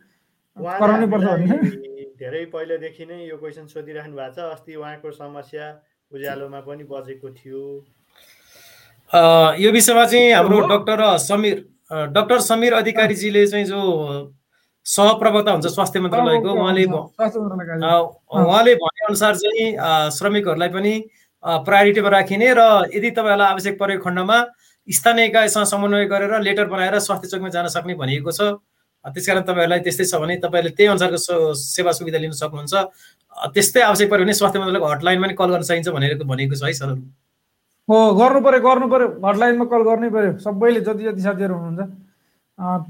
कराउनै 0.57 1.07
पर्छ 1.11 1.23
भन्ने। 1.23 1.90
धेरै 2.21 2.45
पहिलेदेखि 2.53 3.05
नै 3.09 3.17
यो 3.25 3.37
क्वेसन 3.37 3.65
सोधिराख्नु 3.67 4.15
भएको 4.15 4.33
छ। 4.35 4.37
अस्ति 4.53 4.75
उहाँको 4.77 5.11
समस्या 5.11 5.65
उज्यालोमा 6.11 6.59
पनि 6.61 6.83
बजेको 6.85 7.29
थियो। 7.33 7.61
यो 9.57 9.69
विषयमा 9.71 10.05
चाहिँ 10.05 10.31
हाम्रो 10.31 10.59
डक्टर 10.69 11.01
समीर 11.17 11.57
डक्टर 12.13 12.39
समीर 12.41 12.73
अधिकारीजीले 12.73 13.45
चाहिँ 13.47 13.65
जो 13.65 13.81
सहप्रवक्ता 14.85 15.51
हुन्छ 15.51 15.67
स्वास्थ्य 15.67 15.99
मन्त्रालयको 15.99 16.51
उहाँले 16.53 16.85
उहाँले 16.85 18.73
भनेअनुसार 18.75 19.35
चाहिँ 19.41 19.67
श्रमिकहरूलाई 20.17 20.69
पनि 20.69 20.93
प्रायोरिटीमा 21.43 22.09
राखिने 22.09 22.53
र 22.53 22.61
यदि 22.95 23.09
तपाईँहरूलाई 23.11 23.51
आवश्यक 23.51 23.75
परेको 23.79 24.03
खण्डमा 24.03 24.37
स्थानीय 24.87 25.25
इकाइसँग 25.25 25.65
समन्वय 25.73 26.05
गरेर 26.05 26.39
लेटर 26.41 26.65
बनाएर 26.69 26.99
स्वास्थ्य 27.01 27.27
चौकमा 27.27 27.49
जान 27.49 27.67
सक्ने 27.75 27.93
भनिएको 27.97 28.31
छ। 28.31 28.41
त्यस 29.01 29.25
कारण 29.27 29.41
तपाईँहरूलाई 29.49 29.79
त्यस्तै 29.81 30.05
छ 30.05 30.15
भने 30.21 30.37
तपाईँहरूले 30.45 30.75
त्यही 30.77 30.89
अनुसारको 30.93 31.53
सेवा 31.57 31.91
सुविधा 31.97 32.17
लिन 32.21 32.31
सक्नुहुन्छ। 32.37 32.73
त्यस्तै 33.55 33.81
आवश्यक 33.81 34.09
पऱ्यो 34.11 34.23
भने 34.23 34.33
स्वास्थ्य 34.37 34.59
मन्त्रालयको 34.59 34.87
हटलाइनमा 34.93 35.25
पनि 35.27 35.35
कल 35.41 35.49
गर्न 35.51 35.63
सकिन्छ 35.65 35.89
भनेर 35.89 36.21
भनेको 36.21 36.55
छ 36.55 36.63
है 36.69 36.73
सरहरू। 36.73 37.01
हो 37.89 37.97
गर्नु 38.19 38.39
पऱ्यो 38.45 38.59
गर्नु 38.61 38.87
पऱ्यो 38.93 39.07
हटलाइनमा 39.25 39.65
कल 39.73 39.81
गर्नै 39.89 40.09
पऱ्यो 40.15 40.31
सबैले 40.45 40.81
जति 40.85 41.03
जति 41.09 41.21
साथीहरू 41.25 41.55
हुनुहुन्छ। 41.55 41.81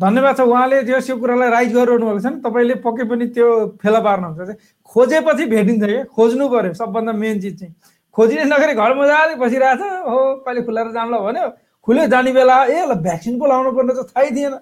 धन्यवाद 0.03 0.35
छ 0.35 0.41
उहाँले 0.51 0.83
त्यो 0.83 0.99
त्यो 0.99 1.15
कुरालाई 1.15 1.49
राइज 1.55 1.69
गरिरहनु 1.73 2.05
भएको 2.05 2.19
छ 2.19 2.27
नि। 2.27 2.39
तपाईँले 2.43 2.75
पक्कै 2.83 3.03
पनि 3.07 3.25
त्यो 3.31 3.47
फेला 3.79 3.99
पार्नुहुन्छ। 4.03 4.51
खोजेपछि 4.91 5.45
भेटिन्छ 5.47 5.83
क्या। 5.87 6.03
खोज्नु 6.11 6.45
पऱ्यो 6.51 6.73
सबभन्दा 6.75 7.11
मेन 7.23 7.39
चिज 7.39 7.55
चाहिँ। 7.59 7.73
खोजिने 8.15 8.43
नगरी 8.51 8.73
घर 8.75 8.91
मजाले 8.99 9.35
बसिरहेछ। 9.39 9.81
हो 10.11 10.19
कहिले 10.43 10.61
खुलाएर 10.67 10.91
जान्ला 10.91 11.17
भन्यो। 11.23 11.47
खुल्यो 11.87 12.05
जाने 12.11 12.31
बेला 12.35 12.57
ए 12.67 12.83
ल 12.83 12.99
भ्याक्सिन 12.99 13.39
पो 13.39 13.45
लाउनु 13.47 13.71
पर्ने 13.71 13.93
त 13.95 14.11
थाहै 14.11 14.29
थिएन। 14.35 14.53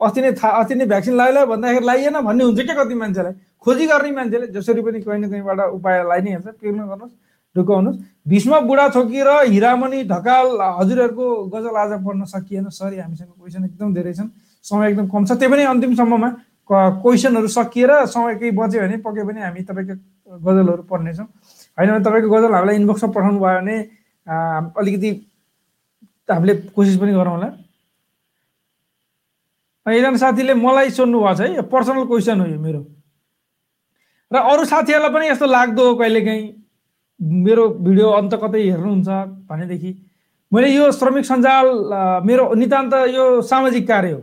अस्ति 0.00 0.20
नै 0.20 0.32
थाहा 0.32 0.60
अस्ति 0.60 0.74
नै 0.74 0.86
भ्याक्सिन 0.86 1.14
लगायो 1.14 1.46
भन्दाखेरि 1.46 1.86
लाइएन 1.86 2.20
भन्ने 2.22 2.44
हुन्छ 2.44 2.60
क्या 2.60 2.74
कति 2.78 2.94
मान्छेलाई? 2.94 3.32
खोजी 3.62 3.86
गर्ने 3.86 4.10
मान्छेले 4.14 4.46
जसरी 4.54 4.82
पनि 4.82 5.00
कहीँ 5.02 5.18
न 5.18 5.30
कहीँबाट 5.30 5.58
उपाय 5.74 5.96
लाइ 6.08 6.20
नै 6.22 6.30
हेर्छ 6.30 6.46
पिर्नु 6.60 6.86
गर्नुहोस् 6.86 7.14
ढुकाउनुहोस् 7.56 7.98
भीष्म 8.28 8.60
बुढा 8.68 8.88
छोकी 8.94 9.20
र 9.26 9.30
हिरामणि 9.50 10.02
ढकाल 10.06 10.46
हजुरहरूको 10.78 11.26
गजल 11.50 11.76
आज 11.82 11.92
पढ्न 12.04 12.24
सकिएन। 12.30 12.68
सरी 12.70 12.98
हामीसँग 12.98 13.30
क्वेसन 13.34 13.64
एकदम 13.64 13.94
धेरै 13.94 14.12
छन्। 14.14 14.28
समय 14.64 14.90
एकदम 14.90 15.06
कम 15.08 15.24
छ। 15.24 15.30
त्यही 15.34 15.52
पनि 15.52 15.62
अन्तिमसम्ममा 15.66 16.28
क्वेसनहरू 16.70 17.48
सकिएर 17.48 17.90
समय 18.06 18.34
केही 18.38 18.50
बच्यो 18.54 18.80
भने 18.80 18.96
पक्कै 19.02 19.24
पनि 19.26 19.40
हामी 19.42 19.62
तपाईँको 19.66 19.94
गजलहरू 20.46 20.82
पढ्नेछौँ। 20.86 21.26
होइन 21.78 21.90
भने 21.90 22.04
तपाईँको 22.04 22.28
गजल 22.30 22.52
हामीलाई 22.54 22.76
इनबक्समा 22.76 23.10
पठाउनु 23.10 23.38
भयो 23.40 23.58
भने 23.58 23.76
अलिकति 24.78 25.10
हामीले 26.28 26.54
कोसिस 26.76 26.96
पनि 27.00 27.12
गरौँ 27.18 27.38
एकजना 29.92 30.16
साथीले 30.16 30.54
मलाई 30.54 30.90
सोध्नु 30.90 31.18
भएको 31.20 31.34
छ 31.34 31.40
है 31.40 31.62
पर्सनल 31.72 32.04
क्वेसन 32.06 32.40
हो 32.40 32.46
यो 32.46 32.58
मेरो। 32.60 32.80
र 34.32 34.36
अरू 34.36 34.64
साथीहरूलाई 34.64 35.12
पनि 35.14 35.28
यस्तो 35.28 35.46
लाग्दो 35.46 35.82
हो 35.88 35.94
कहिलेकाहीँ। 36.00 36.46
मेरो 37.20 37.68
भिडियो 37.82 38.08
अन्त 38.20 38.34
कतै 38.42 38.62
हेर्नुहुन्छ 38.62 39.08
भनेदेखि 39.50 39.90
मैले 40.52 40.68
यो 40.68 40.90
श्रमिक 40.92 41.24
सञ्जाल 41.24 41.66
मेरो 42.24 42.44
नितान्त 42.54 42.94
यो 43.14 43.24
सामाजिक 43.42 43.86
कार्य 43.88 44.12
हो। 44.12 44.20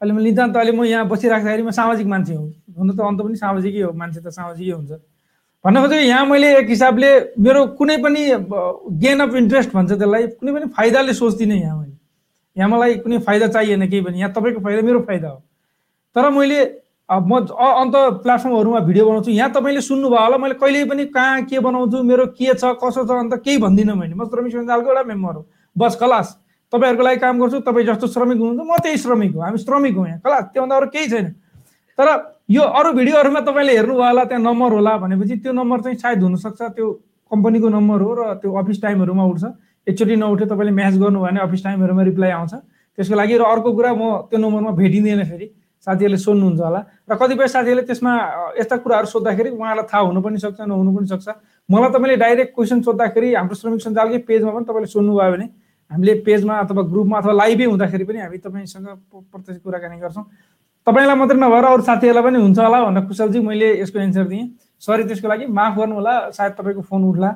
अहिले 0.00 0.12
म 0.12 0.18
नितान्त 0.20 0.56
अहिले 0.56 0.72
म 0.72 0.84
यहाँ 0.84 1.08
बसिराख्दाखेरि 1.08 1.62
म 1.62 1.70
सामाजिक 1.70 2.06
मान्छे 2.06 2.34
हुँ। 2.34 2.50
हुन 2.78 2.90
त 2.96 3.00
अन्त 3.00 3.20
पनि 3.22 3.36
सामाजिकै 3.36 3.82
हो 3.86 3.92
मान्छे 3.92 4.20
त 4.20 4.28
सामाजिकै 4.28 4.72
हुन्छ। 4.72 4.92
भन्न 5.64 5.76
खोजेको 5.80 6.04
यहाँ 6.04 6.24
मैले 6.26 6.48
एक 6.58 6.68
हिसाबले 6.68 7.10
मेरो 7.40 7.60
कुनै 7.78 7.96
पनि 8.04 8.22
गेन 9.00 9.18
अफ 9.24 9.34
इन्ट्रेस्ट 9.34 9.70
भन्छ 9.72 9.90
त्यसलाई 9.92 10.26
कुनै 10.36 10.52
पनि 10.52 10.66
फाइदाले 10.76 11.12
सोच्दिनँ 11.14 11.56
यहाँ 11.56 11.76
मैले। 11.80 11.96
यहाँ 12.56 12.70
मलाई 12.70 12.94
कुनै 13.02 13.18
फाइदा 13.18 13.46
चाहिएन 13.48 13.86
केही 13.88 14.02
पनि। 14.02 14.18
यहाँ 14.18 14.32
तपाईँको 14.32 14.60
फाइदा 14.60 14.82
मेरो 14.82 15.00
फाइदा 15.08 15.28
हो। 15.28 15.42
तर 16.16 16.30
मैले 16.30 16.60
म 17.04 17.36
अन्त 17.36 17.94
प्लेटफर्महरूमा 18.22 18.80
भिडियो 18.80 19.04
बनाउँछु। 19.06 19.30
यहाँ 19.30 19.50
तपाईँले 19.52 19.80
सुन्नुभयो 19.80 20.20
होला। 20.20 20.36
मैले 20.38 20.54
कहिले 20.54 20.84
पनि 20.88 21.04
कहाँ 21.12 21.42
के 21.44 21.58
बनाउँछु 21.60 22.02
मेरो 22.02 22.26
के 22.32 22.54
छ 22.54 22.78
कसो 22.80 23.04
छ 23.04 23.10
अन्त 23.10 23.34
केही 23.44 23.58
भन्दिनँ 23.58 23.94
मैले। 23.94 24.14
म 24.14 24.24
श्रमिक 24.24 24.52
सञ्जालको 24.52 24.88
एउटा 24.88 25.02
मेम्बर 25.04 25.34
हो। 25.34 25.46
बस 25.76 25.98
खलास। 26.00 26.38
तपाईँहरूको 26.72 27.02
लागि 27.04 27.18
काम 27.20 27.40
गर्छु। 27.40 27.60
तपाईँ 27.60 27.86
जस्तो 27.86 28.06
श्रमिक 28.08 28.38
हुनुहुन्छ 28.38 28.70
म 28.70 28.78
त्यही 28.82 28.98
श्रमिक 28.98 29.34
हो। 29.34 29.40
हामी 29.40 29.58
श्रमिक 29.58 29.94
हौँ 29.96 30.06
यहाँ। 30.06 30.20
खलास। 30.24 30.44
त्योभन्दा 30.54 30.76
अरू 30.76 30.86
केही 30.94 31.08
छैन। 31.10 31.26
तर 31.98 32.08
यो 32.50 32.62
अरू 32.62 32.92
भिडियोहरूमा 32.92 33.40
तपाईँले 33.40 33.72
हेर्नुभयो 33.76 34.06
होला 34.06 34.24
त्यहाँ 34.24 34.42
नम्बर 34.42 34.72
होला 34.72 34.96
भनेपछि 35.04 35.36
त्यो 35.44 35.52
नम्बर 35.52 35.80
चाहिँ 35.80 35.98
सायद 35.98 36.22
हुनसक्छ। 36.22 36.60
त्यो 36.72 36.86
कम्पनीको 37.30 37.68
नम्बर 37.68 38.00
हो 38.00 38.10
र 38.14 38.22
त्यो 38.40 38.50
अफिस 38.52 38.82
टाइमहरूमा 38.82 39.24
उठ्छ। 39.24 39.44
एकचोटि 39.86 40.16
नउठ्यो 40.16 40.46
तपाईँले 40.48 40.72
म्याच 40.72 40.94
गर्नुभयो 40.98 41.24
भने 41.24 41.40
अफिस 41.40 41.64
टाइमहरूमा 41.64 42.02
रिप्लाई 42.02 42.30
आउँछ। 42.30 42.54
त्यसको 42.98 43.14
लागि 43.14 43.34
र 43.36 43.42
अर्को 43.42 43.70
कुरा 43.72 43.92
म 43.92 44.02
त्यो 44.30 44.38
नम्बरमा 44.38 44.70
भेटिँदैन 44.80 45.24
फेरि। 45.24 45.46
साथीहरूले 45.86 46.16
सोध्नुहुन्छ 46.16 46.60
होला। 46.64 46.80
र 47.04 47.12
कतिपय 47.20 47.48
साथीहरूले 47.52 47.84
त्यसमा 47.84 48.12
यस्ता 48.56 48.76
कुराहरू 48.80 49.06
सोद्धाखेरि 49.06 49.50
उहाँलाई 49.52 49.84
थाहा 49.84 50.02
हुनु 50.08 50.20
पनि 50.24 50.38
सक्छ 50.40 50.60
नहुनु 50.64 50.90
पनि 50.96 51.06
सक्छ। 51.12 51.28
मलाई 51.68 51.90
तपाईँले 51.92 52.16
डाइरेक्ट 52.16 52.54
क्वेसन 52.56 52.80
सोद्धाखेरि 52.80 53.28
हाम्रो 53.34 53.54
श्रमिक 53.60 53.80
सञ्जालकै 53.84 54.18
पेजमा 54.24 54.50
पनि 54.56 54.64
तपाईँले 54.64 54.88
सोध्नुभयो 54.88 55.32
भने 55.36 55.46
हामीले 55.90 56.14
पेजमा 56.24 56.54
अथवा 56.64 56.82
ग्रुपमा 56.88 57.16
अथवा 57.20 57.32
लाइभै 57.36 57.64
हुँदाखेरि 57.68 58.04
पनि 58.08 58.18
हामी 58.24 58.38
तपाईँसँग 58.40 58.88
प्रत्यक्ष 59.28 59.60
कुराकानी 59.60 60.00
गर्छौँ। 60.00 60.24
तपाईँलाई 60.86 61.16
मात्रै 61.20 61.36
नभएर 61.36 61.64
अरू 61.68 61.82
साथीहरूलाई 61.84 62.24
पनि 62.24 62.38
हुन्छ 62.40 62.58
होला 62.64 62.78
भनेर 62.88 63.04
कुशलजी 63.04 63.40
मैले 63.44 63.68
यसको 63.84 63.98
एन्सर 64.00 64.24
दिएँ। 64.32 64.46
सरी 64.80 65.04
त्यसको 65.04 65.28
लागि 65.28 65.44
माफ 65.52 65.72
गर्नु 65.76 65.94
होला। 66.00 66.14
सायद 66.32 66.52
तपाईँको 66.56 66.82
फोन 66.88 67.04
उठ्ला 67.12 67.30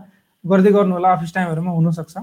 गर्दै 0.44 0.72
गर्नु 0.72 0.92
होला 0.96 1.09
अफिस 1.12 1.34
टाइमहरूमा 1.34 1.70
हुनसक्छ। 1.76 2.16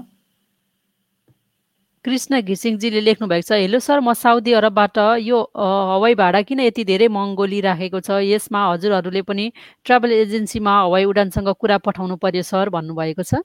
कृष्ण 2.06 2.40
घिसिङजीले 2.40 3.00
लेख्नु 3.02 3.26
भएको 3.28 3.46
छ 3.46 3.56
हेलो 3.58 3.78
सर 3.82 3.98
म 3.98 4.12
साउदी 4.14 4.52
अरबबाट 4.54 4.98
यो 5.26 5.38
हवाई 5.58 6.14
भाडा 6.14 6.40
किन 6.46 6.60
यति 6.60 6.84
धेरै 6.86 7.08
महँगो 7.10 7.44
लिइराखेको 7.50 8.00
छ? 8.00 8.22
यसमा 8.22 8.60
हजुरहरूले 8.62 9.22
पनि 9.26 9.46
ट्राभल 9.82 10.12
एजेन्सीमा 10.14 10.74
हवाई 10.86 11.04
उडानसँग 11.10 11.50
कुरा 11.58 11.78
पठाउनु 11.82 12.16
पर्यो 12.22 12.42
सर 12.46 12.70
भन्नुभएको 12.70 13.22
छ। 13.26 13.42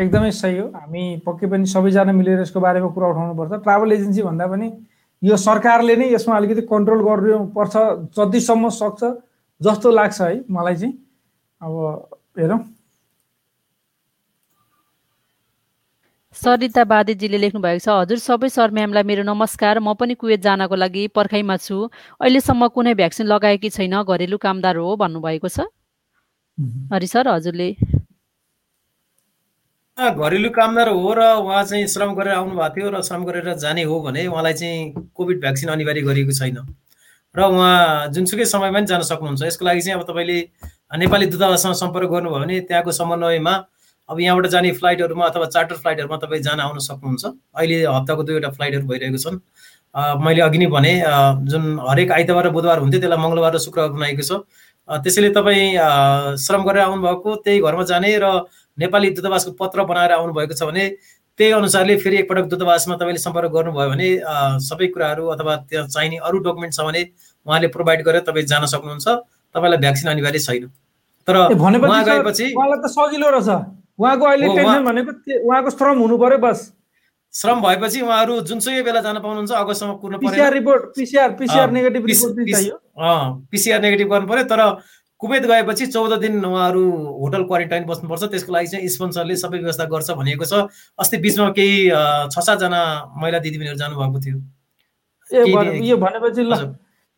एकदमै 0.00 0.30
सही 0.32 0.56
हो। 0.58 0.66
हामी 0.72 1.04
पक्कै 1.20 1.46
पनि 1.52 1.66
सबैजना 1.68 2.12
मिलेर 2.16 2.40
यसको 2.40 2.60
बारेमा 2.64 2.88
कुरा 2.88 3.06
उठाउनु 3.12 3.34
पर्छ। 3.36 3.52
ट्राभल 3.68 3.92
एजेन्सी 3.92 4.22
भन्दा 4.24 4.46
पनि 4.48 4.72
यो 5.22 5.36
सरकारले 5.36 5.96
नै 6.00 6.08
यसमा 6.16 6.36
अलिकति 6.40 6.62
कन्ट्रोल 6.72 7.00
गर्नु 7.04 7.38
पर्छ 7.52 7.74
जतिसम्म 8.16 8.68
सक्छ 8.80 9.00
जस्तो 9.60 9.88
लाग्छ 9.92 10.20
है 10.20 10.34
मलाई 10.48 10.76
चाहिँ। 10.80 10.94
अब 11.60 11.72
हेरौँ। 12.40 12.60
सरिता 16.34 16.82
बादेजीले 16.86 17.38
लेख्नु 17.38 17.60
भएको 17.60 17.82
छ 17.82 17.90
हजुर 17.90 18.18
सबै 18.22 18.48
सर 18.48 18.70
म्यामलाई 18.70 19.02
मेरो 19.02 19.22
नमस्कार। 19.26 19.78
म 19.82 19.94
पनि 19.98 20.14
कुवेत 20.14 20.40
जानको 20.40 20.76
लागि 20.78 21.02
पर्खाइमा 21.10 21.56
छु। 21.58 21.76
अहिलेसम्म 22.22 22.68
कुनै 22.70 22.94
भ्याक्सिन 22.94 23.26
लगाएकी 23.26 23.70
छैन 23.74 23.94
घरेलु 24.06 24.38
कामदार 24.38 24.76
हो 24.78 24.94
भन्नुभएको 24.96 25.48
छ? 25.50 25.66
हरि 26.94 27.06
सर 27.10 27.28
हजुरले। 27.28 27.68
घरेलु 29.98 30.50
कामदार 30.54 30.88
हो 30.94 31.10
र 31.18 31.20
उहाँ 31.42 31.64
चाहिँ 31.66 31.86
श्रम 31.90 32.14
गरेर 32.14 32.34
आउनु 32.38 32.54
भएको 32.54 32.74
थियो 32.78 32.88
र 32.94 33.02
श्रम 33.02 33.24
गरेर 33.26 33.54
जाने 33.58 33.82
हो 33.90 34.00
भने 34.00 34.26
उहाँलाई 34.30 34.54
चाहिँ 34.54 35.10
कोभिड 35.10 35.40
भ्याक्सिन 35.42 35.68
अनिवार्य 35.74 36.02
गरिएको 36.06 36.32
छैन। 36.38 36.62
र 37.34 37.40
उहाँ 37.42 38.06
जुनसुकै 38.14 38.46
समयमा 38.46 38.78
पनि 38.78 38.86
जान 38.86 39.02
सक्नुहुन्छ। 39.02 39.42
यसको 39.50 39.64
लागि 39.66 39.82
चाहिँ 39.82 39.98
अब 39.98 40.06
तपाईँले 40.06 40.38
नेपाली 40.94 41.26
दूतावाससँग 41.26 41.74
सम्पर्क 41.74 42.10
गर्नुभयो 42.14 42.38
भने 42.38 42.60
त्यहाँको 42.70 42.92
समन्वयमा 42.94 43.54
अब 44.10 44.20
यहाँबाट 44.20 44.46
जाने 44.50 44.72
फ्लाइटहरूमा 44.74 45.24
अथवा 45.26 45.46
चार्टर 45.54 45.76
फ्लाइटहरूमा 45.82 46.16
तपाईँ 46.18 46.42
जान 46.42 46.60
आउन 46.60 46.78
सक्नुहुन्छ। 46.78 47.24
अहिले 47.54 47.76
हप्ताको 47.86 48.22
दुईवटा 48.22 48.50
फ्लाइटहरू 48.50 48.86
भइरहेको 48.86 49.18
छन्। 49.18 49.38
मैले 50.24 50.40
अघि 50.42 50.58
नै 50.58 50.66
भने 50.66 50.92
जुन 51.46 51.78
हरेक 51.88 52.10
आइतबार 52.12 52.46
र 52.46 52.50
बुधबार 52.50 52.78
हुन्थ्यो 52.78 53.00
त्यसलाई 53.00 53.20
मङ्गलबार 53.22 53.54
र 53.54 53.58
शुक्रबार 53.58 53.90
बनाएको 53.94 54.22
छ। 54.22 54.32
त्यसैले 54.88 55.30
तपाईँ 55.30 55.78
श्रम 56.42 56.62
गरेर 56.66 56.82
आउनुभएको 56.82 57.30
त्यही 57.46 57.58
घरमा 57.62 57.84
जाने 57.86 58.10
र 58.18 58.26
नेपाली 58.78 59.10
दूतावासको 59.14 59.50
पत्र 59.54 59.84
बनाएर 59.86 60.12
आउनुभएको 60.18 60.54
छ 60.58 60.62
भने 60.66 60.84
त्यही 61.38 61.52
अनुसारले 61.54 61.96
फेरि 62.02 62.16
एकपटक 62.22 62.46
दूतावासमा 62.50 62.94
तपाईँले 62.98 63.20
सम्पर्क 63.22 63.50
गर्नुभयो 63.54 63.88
भने 63.90 64.08
सबै 64.60 64.86
कुराहरू 64.90 65.26
अथवा 65.34 65.56
त्यहाँ 65.70 65.86
चाहिने 65.86 66.16
अरू 66.26 66.38
डकुमेन्ट 66.42 66.74
छ 66.74 66.80
भने 66.82 67.02
उहाँले 67.46 67.68
प्रोभाइड 67.70 68.02
गरेर 68.04 68.22
तपाईँ 68.26 68.46
जान 68.46 68.66
सक्नुहुन्छ। 68.66 69.06
तपाईँलाई 69.54 69.78
भ्याक्सिन 69.78 70.10
अनिवार्य 70.10 70.38
छैन। 70.38 70.66
तर 71.28 72.88
सजिलो 72.90 73.30
रहेछ। 73.30 73.79
उहाँको 74.00 74.24
अहिले 74.26 74.46
टेन्सन 74.56 74.84
भनेको 74.84 75.12
उहाँको 75.48 75.70
श्रम 75.70 75.98
हुनु 76.00 76.16
पर्यो 76.18 76.38
बस। 76.40 76.60
श्रम 77.34 77.60
भएपछि 77.62 78.00
उहाँहरू 78.00 78.40
जुनसुकै 78.48 78.82
बेला 78.82 79.00
जान 79.00 79.18
पाउनुहुन्छ 79.20 79.52
अगस्तसम्म 79.52 79.92
कुर्नु 80.02 80.18
पर्यो 80.18 80.48
report 80.50 80.82
PCR 80.96 81.30
PCR 81.40 81.70
negative 81.70 82.02
PCR 83.52 83.80
negative 83.82 84.08
गर्नु 84.10 84.26
पर्यो 84.26 84.44
तर 84.50 84.62
कुवेत 85.20 85.44
गएपछि 85.46 85.86
चौध 85.86 86.12
दिन 86.20 86.44
उहाँहरू 86.44 86.82
होटल 87.20 87.42
क्वारेन्टाइन 87.44 87.84
बस्नुपर्छ 87.86 88.24
त्यसको 88.32 88.52
लागि 88.52 88.66
चाहिँ 88.66 88.88
स्पोन्सरले 88.88 89.36
सबै 89.36 89.58
व्यवस्था 89.58 89.84
गर्छ 89.92 90.10
भनिएको 90.16 90.44
छ। 90.48 90.64
अस्ति 90.98 91.16
बिचमा 91.20 91.48
केही 91.60 91.76
छ 92.32 92.40
सातजना 92.40 92.80
महिला 93.20 93.38
दिदीबहिनीहरू 93.44 93.78
जानुभएको 93.78 94.18
थियो। 94.24 94.36
ए 95.30 95.44
यो 95.86 95.96
भनेपछि 96.00 96.42
ल। 96.42 96.56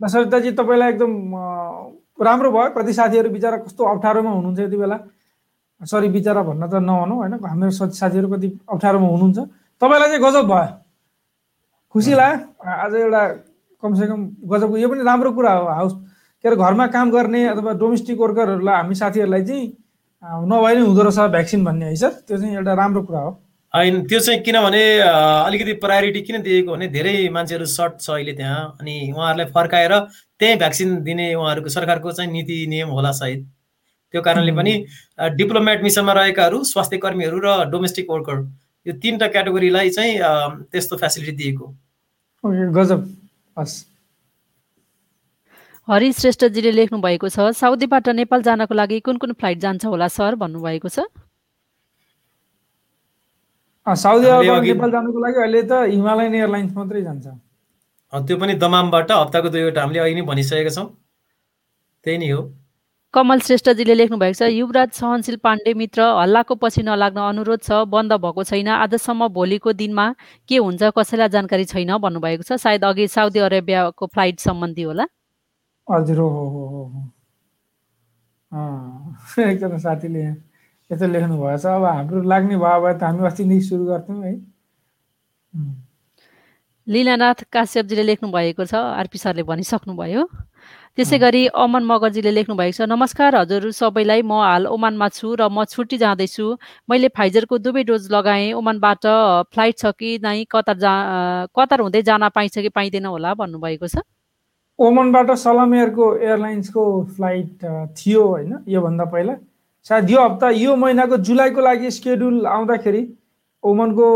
सरिताजी 0.03 0.51
तपाईँलाई 0.59 0.89
एकदम 0.93 1.13
राम्रो 2.27 2.51
भयो। 2.51 2.71
कति 2.75 2.93
साथीहरू 2.93 3.31
बिचरा 3.31 3.57
कस्तो 3.65 3.83
अप्ठ्यारोमा 3.87 4.31
हुनुहुन्छ 4.31 4.61
यति 4.61 4.77
बेला? 4.77 4.99
सरी 5.87 6.09
बिचरा 6.09 6.43
भन्न 6.43 6.67
त 6.67 6.75
नभनौँ 6.79 7.17
होइन? 7.17 7.35
हाम्रो 7.43 7.71
साथीहरू 7.71 8.29
कति 8.29 8.49
अप्ठ्यारोमा 8.71 9.09
हुनुहुन्छ। 9.09 9.39
तपाईँलाई 9.83 10.09
चाहिँ 10.09 10.23
गजब 10.23 10.47
भयो। 10.47 10.69
खुसी 11.95 12.13
लाग्यो? 12.15 12.39
आज 12.63 12.95
एउटा 12.95 13.23
कमसेकम 13.83 14.21
गजबको 14.47 14.77
यो 14.77 14.89
पनि 14.89 15.03
राम्रो 15.05 15.31
कुरा 15.33 15.53
हो। 15.53 15.67
हाउस 15.69 15.93
के 16.45 16.49
अरे 16.49 16.57
घरमा 16.57 16.87
काम 16.87 17.11
गर्ने 17.11 17.41
अथवा 17.49 17.73
डोमेस्टिक 17.83 18.19
वर्करहरूलाई 18.19 18.77
हामी 18.77 18.95
साथीहरूलाई 18.95 19.45
चाहिँ 19.45 19.67
नभए 20.23 20.75
नै 20.75 20.81
हुँदो 20.87 21.03
रहेछ 21.03 21.19
भ्याक्सिन 21.31 21.65
भन्ने 21.65 21.87
है 21.87 21.95
सर? 21.97 22.11
त्यो 22.27 22.37
चाहिँ 22.39 22.55
एउटा 22.57 22.73
राम्रो 22.75 23.03
कुरा 23.03 23.21
हो। 23.21 23.31
होइन 23.75 24.03
त्यो 24.07 24.21
चाहिँ 24.21 24.41
किनभने 24.43 24.83
अलिकति 25.03 25.73
प्रायोरिटी 25.83 26.21
किन 26.23 26.43
दिएको 26.43 26.73
भने 26.73 26.87
धेरै 26.89 27.29
मान्छेहरू 27.35 27.67
सर्ट 27.67 28.01
छ 28.01 28.11
अहिले 28.11 28.33
त्यहाँ 28.39 28.77
अनि 28.81 28.95
उहाँहरूलाई 29.17 29.47
फर्काएर 29.51 29.99
त्यहीँ 30.39 30.57
भ्याक्सिन 30.59 31.03
दिने 31.03 31.35
उहाँहरूको 31.35 31.69
सरकारको 31.71 32.13
चाहिँ 32.13 32.31
नीति 32.33 32.67
नियम 32.69 32.89
होला 32.89 33.13
सायद। 33.13 33.41
त्यो 34.13 34.21
कारणले 34.23 34.53
पनि 34.57 34.73
डिप्लोमेट 35.37 35.83
मिसनमा 35.83 36.13
रहेकाहरू 36.13 36.63
स्वास्थ्य 36.65 36.99
कर्मीहरू 37.05 37.39
र 37.45 37.49
डोमेस्टिक 37.71 38.11
वर्कर 38.11 38.37
यो 38.87 38.93
तिनवटा 39.03 39.27
क्याटेगोरीलाई 39.33 39.91
चाहिँ 39.91 40.13
त्यस्तो 40.71 40.97
फेसिलिटी 40.97 41.33
दिएको। 41.33 41.67
गजब। 42.77 43.01
हस्। 43.57 43.75
हरि 45.89 46.13
श्रेष्ठजीले 46.13 46.71
लेख्नु 46.71 46.99
भएको 47.03 47.29
छ 47.29 47.51
साउदीबाट 47.59 48.09
नेपाल 48.21 48.43
जानको 48.43 48.75
लागि 48.75 49.01
कुन 49.03 49.17
कुन 49.19 49.33
फ्लाइट 49.35 49.59
जान्छ 49.59 49.85
होला 49.87 50.09
सर? 50.09 50.35
भन्नुभएको 50.39 50.89
छ। 50.89 51.07
साउदी 53.87 54.27
अरब 54.29 54.63
नेपाल 54.63 54.91
जानुको 54.91 55.19
लागि 55.19 55.39
अहिले 55.43 55.63
त 55.63 55.73
हिमालयन 55.91 56.35
एयरलाइन्स 56.35 56.73
मात्रै 56.77 57.03
जान्छ। 57.03 57.27
त्यो 58.13 58.37
पनि 58.39 58.55
दमामबाट 58.63 59.11
हप्ताको 59.11 59.49
दुईवटा 59.49 59.81
हामीले 59.83 60.01
अहिले 60.01 60.21
नै 60.21 60.27
भनिसकेका 60.27 60.71
छौँ। 60.71 60.87
त्यही 62.07 62.19
नै 62.19 62.31
हो। 62.31 62.43
कमल 63.15 63.41
श्रेष्ठजीले 63.45 63.95
लेख्नु 63.95 64.17
भएको 64.17 64.37
छ 64.39 64.49
युवराज 64.49 64.91
सहनशील 64.97 65.37
पाण्डे 65.45 65.73
मित्र 65.77 66.03
हल्लाको 66.19 66.55
पछि 66.57 66.83
नलाग्न 66.83 67.21
अनुरोध 67.21 67.61
छ 67.61 67.85
बन्द 67.93 68.13
भएको 68.25 68.45
छैन 68.51 68.69
आजसम्म 68.73 69.29
भोलिको 69.37 69.73
दिनमा 69.77 70.07
के 70.49 70.57
हुन्छ 70.57 70.83
कसैलाई 70.97 71.29
जानकारी 71.29 71.65
छैन 71.73 71.93
भन्नुभएको 72.01 72.43
छ। 72.43 72.57
सायद 72.57 72.85
अघि 72.85 73.09
साउदी 73.13 73.39
अरेबियाको 73.39 74.07
फ्लाइट 74.07 74.41
सम्बन्धी 74.41 74.83
होला। 74.83 75.05
हजुर 75.89 76.19
हो 76.19 76.29
हो 76.29 76.63
हो 76.73 76.81
एकजना 79.39 79.79
साथीले 79.79 80.23
यस्तो 80.25 81.07
लेख्नु 81.09 81.37
भएछ 81.37 81.67
अब 81.67 81.85
हाम्रो 81.85 82.23
लाग्ने 82.33 82.57
भयो 82.57 82.81
भए 82.81 82.95
त 82.97 83.03
हामी 83.03 83.27
अस्ति 83.29 83.45
नै 83.45 83.61
सुरु 83.69 83.85
गर्थ्यौँ 83.93 84.25
है। 84.25 84.33
लीलानाथ 86.87 87.45
काश्यपजीले 87.53 88.03
लेख्नु 88.03 88.33
भएको 88.33 88.65
छ 88.65 88.75
आरपी 88.75 89.19
सरले 89.19 89.43
भनिसक्नुभयो। 89.53 90.25
त्यसै 90.99 91.19
गरी 91.19 91.41
अमन 91.57 91.85
मगरजीले 91.89 92.31
लेख्नु 92.37 92.55
भएको 92.57 92.77
छ 92.77 92.85
नमस्कार 92.85 93.37
हजुर 93.37 93.63
सबैलाई 93.73 94.23
म 94.23 94.41
हाल 94.45 94.67
ओमानमा 94.69 95.07
छु 95.09 95.29
र 95.41 95.49
म 95.49 95.65
छुट्टी 95.65 95.97
जाँदैछु। 96.03 96.45
मैले 96.85 97.09
फाइजरको 97.17 97.59
दुवै 97.65 97.85
डोज 97.89 98.13
लगाएँ। 98.13 98.53
ओमानबाट 98.61 99.09
फ्लाइट 99.49 99.79
छ 99.79 99.93
कि 99.97 100.11
नै 100.21 100.45
कतार 100.53 100.77
जा 100.85 100.93
कतार 101.57 101.81
हुँदै 101.81 102.03
जान 102.05 102.29
पाइन्छ 102.37 102.59
कि 102.61 102.69
पाइँदैन 102.77 103.09
होला 103.09 103.33
भन्नुभएको 103.41 103.89
छ? 103.89 104.05
ओमनबाट 104.79 105.33
सलाम 105.41 105.75
एयरको 105.81 106.13
एयरलाइन्सको 106.29 106.85
फ्लाइट 107.17 107.65
थियो 107.97 108.29
होइन 108.29 108.53
योभन्दा 108.69 109.05
पहिला। 109.17 109.41
सायद 109.87 110.11
यो 110.11 110.21
हप्ता 110.21 110.51
यो 110.61 110.77
महिनाको 110.77 111.25
जुलाईको 111.25 111.61
लागि 111.73 111.91
स्केड्युल 111.91 112.47
आउँदाखेरि 112.47 113.03
ओमनको 113.65 114.07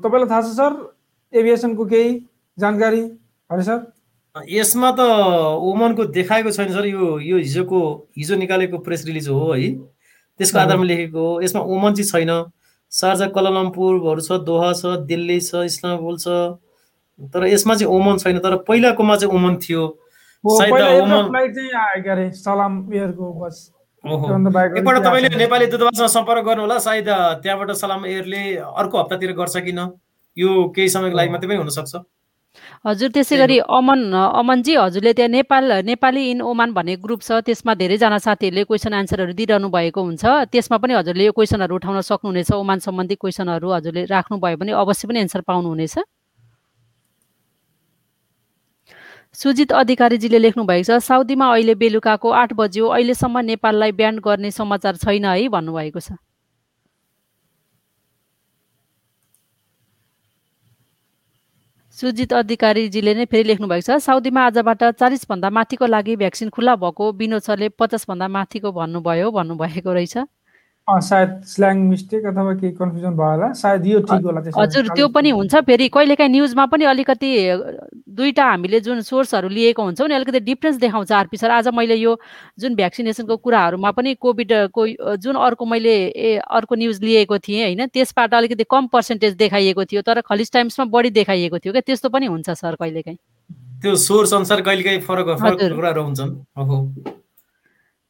तपाईँलाई 0.00 0.28
थाहा 0.32 0.42
छ 0.42 0.56
सर? 0.56 0.72
एभिएसनको 1.32 1.84
केही 1.92 2.20
जानकारी? 2.58 3.02
हरे 3.50 3.62
सर? 3.68 3.84
यसमा 4.36 4.90
त 4.96 5.00
ओमनको 5.60 6.04
देखाएको 6.08 6.50
छैन 6.50 6.72
सर 6.72 6.86
यो 6.86 7.18
यो 7.20 7.36
हिजोको 7.36 7.80
हिजो 8.18 8.36
निकालेको 8.36 8.78
प्रेस 8.80 9.04
रिलिज 9.06 9.28
हो 9.28 9.52
है। 9.52 9.68
त्यसको 10.40 10.58
आधारमा 10.58 10.84
लेखेको 10.84 11.20
हो। 11.20 11.40
यसमा 11.42 11.60
ओमन 11.60 11.92
चाहिँ 11.94 12.24
छैन। 12.24 12.32
सार्जा 12.92 13.26
कलालम्पुरहरू 13.36 14.20
छ 14.20 14.32
दोहा 14.40 14.72
छ 14.72 14.96
दिल्ली 15.04 15.40
छ 15.40 15.68
इस्लामाबुल 15.68 16.16
छ। 16.16 16.28
तर 17.34 17.44
यसमा 17.46 17.74
चाहिँ 17.74 17.92
ओमन 17.92 18.16
छैन। 18.24 18.38
तर 18.40 18.56
पहिलाकोमा 18.64 19.16
चाहिँ 19.16 19.36
ओमन 19.36 19.56
थियो। 19.60 19.82
एकपल्ट 24.80 25.02
तपाईँले 25.04 25.28
नेपाली 25.44 25.66
दूतावासमा 25.66 26.08
सम्पर्क 26.16 26.44
गर्नु 26.48 26.62
होला 26.62 26.78
सायद 26.80 27.08
त्यहाँबाट 27.44 27.70
सलाम 27.78 28.06
एयरले 28.06 28.42
अर्को 28.64 28.96
हप्तातिर 28.98 29.32
गर्छ 29.36 29.56
किन 29.68 29.78
यो 30.36 30.48
केही 30.72 30.88
समयको 30.88 31.16
लागि 31.16 31.30
मात्रै 31.30 31.48
पनि 31.48 31.60
हुनसक्छ। 31.62 31.94
हजुर 32.86 33.10
त्यसै 33.14 33.36
गरी 33.38 33.58
अमन 33.78 34.00
अमनजी 34.14 34.74
हजुरले 34.76 35.12
त्यहाँ 35.18 35.32
नेपाल 35.34 35.72
नेपाली 35.88 36.22
इन 36.30 36.40
ओमान 36.50 36.72
भन्ने 36.76 36.96
ग्रुप 37.04 37.20
छ 37.26 37.40
त्यसमा 37.48 37.74
धेरैजना 37.80 38.18
साथीहरूले 38.26 38.64
क्वेसन 38.68 38.92
एन्सरहरू 38.94 39.32
दिइरहनु 39.40 39.68
भएको 39.76 40.00
हुन्छ। 40.02 40.24
त्यसमा 40.52 40.76
पनि 40.82 40.92
हजुरले 40.94 41.24
यो 41.24 41.32
क्वेसनहरू 41.32 41.74
उठाउन 41.76 42.00
सक्नुहुनेछ 42.10 42.50
ओमान 42.52 42.78
सम्बन्धी 42.86 43.14
क्वेसनहरू 43.22 43.68
हजुरले 43.72 44.04
राख्नुभयो 44.14 44.56
भने 44.60 44.72
अवश्य 44.82 45.08
पनि 45.08 45.18
एन्सर 45.20 45.40
पाउनुहुनेछ। 45.48 45.96
सुजित 49.32 49.72
अधिकारीजीले 49.72 50.38
लेख्नु 50.38 50.62
भएको 50.68 50.84
छ 50.84 51.00
साउदीमा 51.00 51.46
अहिले 51.52 51.74
बेलुकाको 51.80 52.28
आठ 52.36 52.52
बज्यो 52.52 52.84
अहिलेसम्म 52.92 53.38
नेपाललाई 53.48 53.92
ब्यान्ड 53.96 54.20
गर्ने 54.20 54.50
समाचार 54.52 54.96
छैन 55.00 55.24
है 55.24 55.48
भन्नुभएको 55.48 56.00
छ। 56.00 56.20
सुजित 62.02 62.32
अधिकारीजीले 62.34 63.12
नै 63.14 63.24
फेरि 63.30 63.46
लेख्नु 63.48 63.66
भएको 63.70 63.86
छ 63.86 63.96
साउदीमा 64.02 64.46
आजबाट 64.50 64.82
चालिसभन्दा 65.00 65.48
माथिको 65.54 65.86
लागि 65.86 66.14
भ्याक्सिन 66.18 66.48
खुल्ला 66.50 66.74
भएको 66.82 67.10
विनोद 67.18 67.42
सरले 67.42 67.68
पचासभन्दा 67.78 68.26
माथिको 68.36 68.72
भन्नुभयो 68.78 69.30
भन्नुभएको 69.30 69.92
रहेछ। 69.94 70.14
सायद 70.88 71.30
स्ल्याङ 71.46 71.78
मिस्टेक 71.88 72.24
अथवा 72.26 72.52
केही 72.54 72.72
कन्फ्युजन 72.74 73.14
भयो 73.16 73.30
होला। 73.30 73.52
सायद 73.54 73.86
यो 73.86 74.00
ठिक 74.02 74.24
होला 74.24 74.40
हजुर 74.56 74.88
त्यो 74.96 75.08
पनि 75.08 75.30
हुन्छ। 75.30 75.54
फेरि 75.66 75.88
कहिलेकाहीँ 75.88 76.30
न्युजमा 76.32 76.64
पनि 76.66 76.84
अलिकति 76.84 77.30
दुईवटा 78.12 78.44
हामीले 78.44 78.80
जुन 78.80 79.00
सोर्सहरू 79.00 79.48
लिएको 79.48 79.82
हुन्छौँ 79.82 80.08
नि 80.08 80.14
अलिकति 80.14 80.40
डिफ्रेन्स 80.40 80.76
देखाउँछ 80.80 81.12
आरपी 81.12 81.36
सर 81.36 81.50
आज 81.50 81.68
मैले 81.74 81.94
यो 81.94 82.16
जुन 82.58 82.74
भ्याक्सिनेसनको 82.74 83.36
कुराहरूमा 83.36 83.90
पनि 83.90 84.14
कोभिडको 84.20 84.86
जुन 85.16 85.36
अर्को 85.36 85.64
मैले 85.64 85.94
ए 86.08 86.36
अर्को 86.50 86.74
न्युज 86.74 87.02
लिएको 87.02 87.38
थिएँ 87.38 87.62
होइन 87.62 87.86
त्यसबाट 87.86 88.34
अलिकति 88.34 88.64
कम 88.70 88.86
पर्सेन्टेज 88.92 89.34
देखाइएको 89.38 89.84
थियो 89.84 90.02
तर 90.02 90.20
खलिस 90.20 90.52
टाइम्समा 90.52 90.84
बढी 90.90 91.10
देखाइएको 91.10 91.58
थियो 91.58 91.72
क्या? 91.72 91.82
त्यस्तो 91.86 92.08
पनि 92.08 92.26
हुन्छ 92.26 92.50
सर 92.50 92.74
कहिलेकाहीँ। 92.74 93.18
त्यो 93.82 93.96
सोर्स 93.96 94.34
अनुसार 94.34 94.60
कहिलेकाहीँ 94.60 95.00
फरक 95.00 95.36
फरक 95.40 95.58
कुराहरू 95.74 96.02
हुन्छन्। 96.02 97.21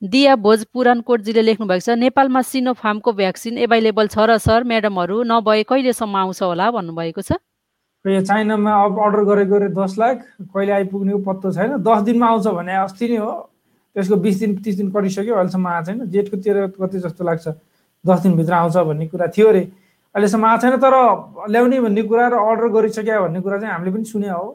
दिया 0.03 0.35
भोज 0.37 0.65
पुरानकोटजीले 0.75 1.43
लेख्नु 1.43 1.67
भएको 1.67 1.81
छ 1.81 1.95
नेपालमा 1.95 2.41
सिनोफार्मको 2.43 3.13
भ्याक्सिन 3.15 3.59
एभाइलेबल 3.59 4.09
छ 4.11 4.19
र 4.27 4.39
सर 4.43 4.65
म्याडमहरू 4.67 5.23
नभए 5.23 5.63
कहिलेसम्म 5.63 6.17
आउँछ 6.17 6.43
होला 6.43 6.71
भन्नुभएको 6.75 7.23
छ? 7.23 7.39
चाइनामा 8.03 8.73
अब 8.85 8.99
अर्डर 8.99 9.23
गरेको 9.25 9.59
रे 9.63 9.69
दस 9.79 9.95
लाख 9.99 10.17
कहिले 10.43 10.73
आइपुग्नेको 10.73 11.19
पत्तो 11.23 11.53
छैन। 11.55 11.77
दस 11.87 12.03
दिनमा 12.03 12.27
आउँछ 12.27 12.47
भने 12.51 12.75
अस्ति 12.83 13.09
नै 13.09 13.17
हो। 13.17 13.31
त्यसको 13.95 14.17
बिस 14.27 14.39
दिन 14.41 14.57
तिस 14.59 14.77
दिन 14.77 14.91
कटिसक्यो 14.91 15.35
अहिलेसम्म 15.39 15.67
आएको 15.71 15.87
छैन। 15.87 16.11
जेठको 16.11 16.37
तेह्र 16.43 16.67
कति 16.83 16.99
जस्तो 16.99 17.23
लाग्छ। 17.23 17.47
दस 18.05 18.19
दिनभित्र 18.27 18.53
आउँछ 18.59 18.77
भन्ने 18.91 19.07
कुरा 19.07 19.27
थियो 19.31 19.49
अरे। 19.55 19.63
अहिलेसम्म 20.15 20.45
आएको 20.51 20.61
छैन 20.67 20.77
तर 20.83 20.95
ल्याउने 21.47 21.79
भन्ने 21.79 22.03
कुरा 22.11 22.27
र 22.27 22.43
अर्डर 22.43 22.69
गरिसक्यो 22.75 23.23
भन्ने 23.23 23.41
कुरा 23.41 23.59
चाहिँ 23.63 23.73
हामीले 23.75 23.95
पनि 23.95 24.05
सुने 24.11 24.35
हो। 24.35 24.51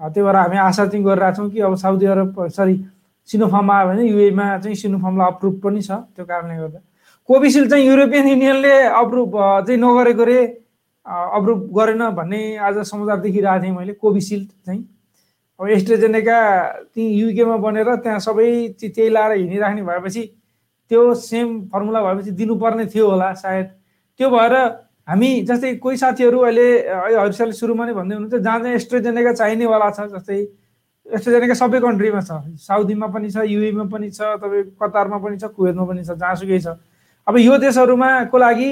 त्यही 0.00 0.20
भएर 0.20 0.36
हामी 0.36 0.56
आशा 0.68 0.84
चाहिँ 0.84 1.04
गरिरहेको 1.04 1.36
छौँ 1.36 1.48
कि 1.48 1.60
अब 1.64 1.76
साउदी 1.80 2.06
अरब 2.12 2.48
सरी 2.52 2.76
सिनोफार्म 3.28 3.70
आयो 3.70 3.88
भने 3.88 4.02
युएमा 4.08 4.46
चाहिँ 4.58 4.76
सिनोफार्मलाई 4.76 5.26
अप्रुभ 5.32 5.60
पनि 5.62 5.82
छ 5.82 5.90
त्यो 6.14 6.24
कारणले 6.24 6.56
गर्दा। 6.56 6.78
कोभिसिल्ड 7.28 7.70
चाहिँ 7.70 7.86
युरोपियन 7.86 8.28
युनियनले 8.28 8.74
अप्रुभ 9.02 9.32
चाहिँ 9.66 9.80
नगरेको 9.80 10.24
रे 10.24 10.38
अप्रुभ 11.06 11.60
गरेन 11.78 12.02
भन्ने 12.18 12.40
आज 12.56 12.78
समाचार 12.86 13.18
देखिरहेको 13.20 13.62
थिएँ 13.62 13.74
मैले 13.76 13.92
कोभिसिल्ड 13.98 14.48
चाहिँ। 14.66 14.82
अब 15.60 15.68
एस्ट्रेजेनेका 15.70 16.38
ती 16.94 17.02
युकेमा 17.02 17.56
बनेर 17.56 17.94
त्यहाँ 18.04 18.18
सबै 18.20 18.48
त्यही 18.78 19.08
लाएर 19.10 19.32
हिँडिराख्ने 19.38 19.82
भएपछि 19.82 20.22
त्यो 20.90 21.02
सेम 21.14 21.48
फर्मुला 21.72 22.00
भएपछि 22.02 22.30
दिनुपर्ने 22.30 22.86
थियो 22.94 23.10
होला 23.10 23.32
सायद। 23.34 23.66
त्यो 24.20 24.30
भएर 24.30 24.54
हामी 25.08 25.30
जस्तै 25.48 25.74
कोही 25.82 25.96
साथीहरू 25.96 26.38
अहिले 26.40 26.66
हरिसाले 27.16 27.52
सुरुमा 27.52 27.86
नै 27.86 27.92
भन्दै 27.94 28.14
हुनुहुन्छ 28.14 28.42
जहाँ 28.42 28.60
जहाँ 28.60 28.74
एस्ट्रेजेनेका 28.74 29.32
चाहिनेवाला 29.32 29.90
छ 29.90 30.06
जस्तै 30.14 30.38
एस्ट्रेजेनेका 31.06 31.54
सबै 31.54 31.80
कन्ट्रीमा 31.80 32.20
छ। 32.20 32.30
साउदीमा 32.58 33.06
पनि 33.14 33.30
छ 33.30 33.46
युएमा 33.46 33.84
पनि 33.92 34.10
छ 34.10 34.20
तपाईँ 34.42 34.64
कतारमा 34.74 35.18
पनि 35.22 35.36
छ 35.38 35.44
कुवेतमा 35.54 35.84
पनि 35.86 36.02
छ 36.04 36.18
जहाँसुकै 36.18 36.58
छ। 36.58 36.74
अब 37.26 37.36
यो 37.38 37.56
देशहरूमा 37.58 38.08
को 38.30 38.38
लागि 38.38 38.70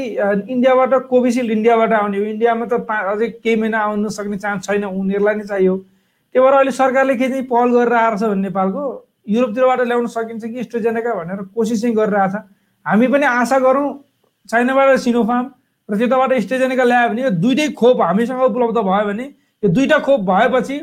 इन्डियाबाट 0.51 0.93
कोभिसिल्ड 1.11 1.51
इन्डियाबाट 1.51 1.93
आउने 1.93 2.19
हो। 2.19 2.25
इन्डियामा 2.25 2.67
त 2.67 2.75
अझै 2.83 3.29
केही 3.43 3.57
महिना 3.57 3.79
आउनु 3.79 4.09
सक्ने 4.11 4.39
चान्स 4.39 4.67
छैन 4.67 4.85
उनीहरूलाई 4.85 5.35
नै 5.35 5.45
चाहियो। 5.47 5.75
त्यही 6.35 6.43
भएर 6.43 6.55
अहिले 6.55 6.73
सरकारले 6.75 7.15
के 7.17 7.29
चाहिँ 7.29 7.43
पहल 7.51 7.69
गरेर 7.75 7.93
आएको 7.95 8.17
छ 8.19 8.23
भने 8.31 8.43
नेपालको? 8.51 8.83
युरोपतिरबाट 9.25 9.81
ल्याउन 9.89 10.07
सकिन्छ 10.07 10.45
कि 10.45 10.59
एस्ट्रोजेनेका 10.61 11.15
भनेर 11.15 11.43
कोसिस 11.55 11.83
चाहिँ 11.83 11.95
छ। 11.95 12.43
हामी 12.87 13.07
पनि 13.09 13.27
आशा 13.27 13.59
गरौँ 13.59 13.89
चाइनाबाट 14.49 14.99
सिनोफार्म 15.01 15.47
र 15.89 15.97
त्यताबाट 15.99 16.33
एस्ट्रोजेनेका 16.33 16.85
ल्यायो 16.85 17.09
भने 17.09 17.23
यो 17.23 17.31
दुइटै 17.41 17.69
खोप 17.73 18.01
हामीसँग 18.03 18.41
उपलब्ध 18.43 18.79
भयो 18.79 19.05
भने 19.09 19.25
यो 19.63 19.69
दुईवटा 19.73 19.99
खोप 20.05 20.21
भएपछि 20.21 20.77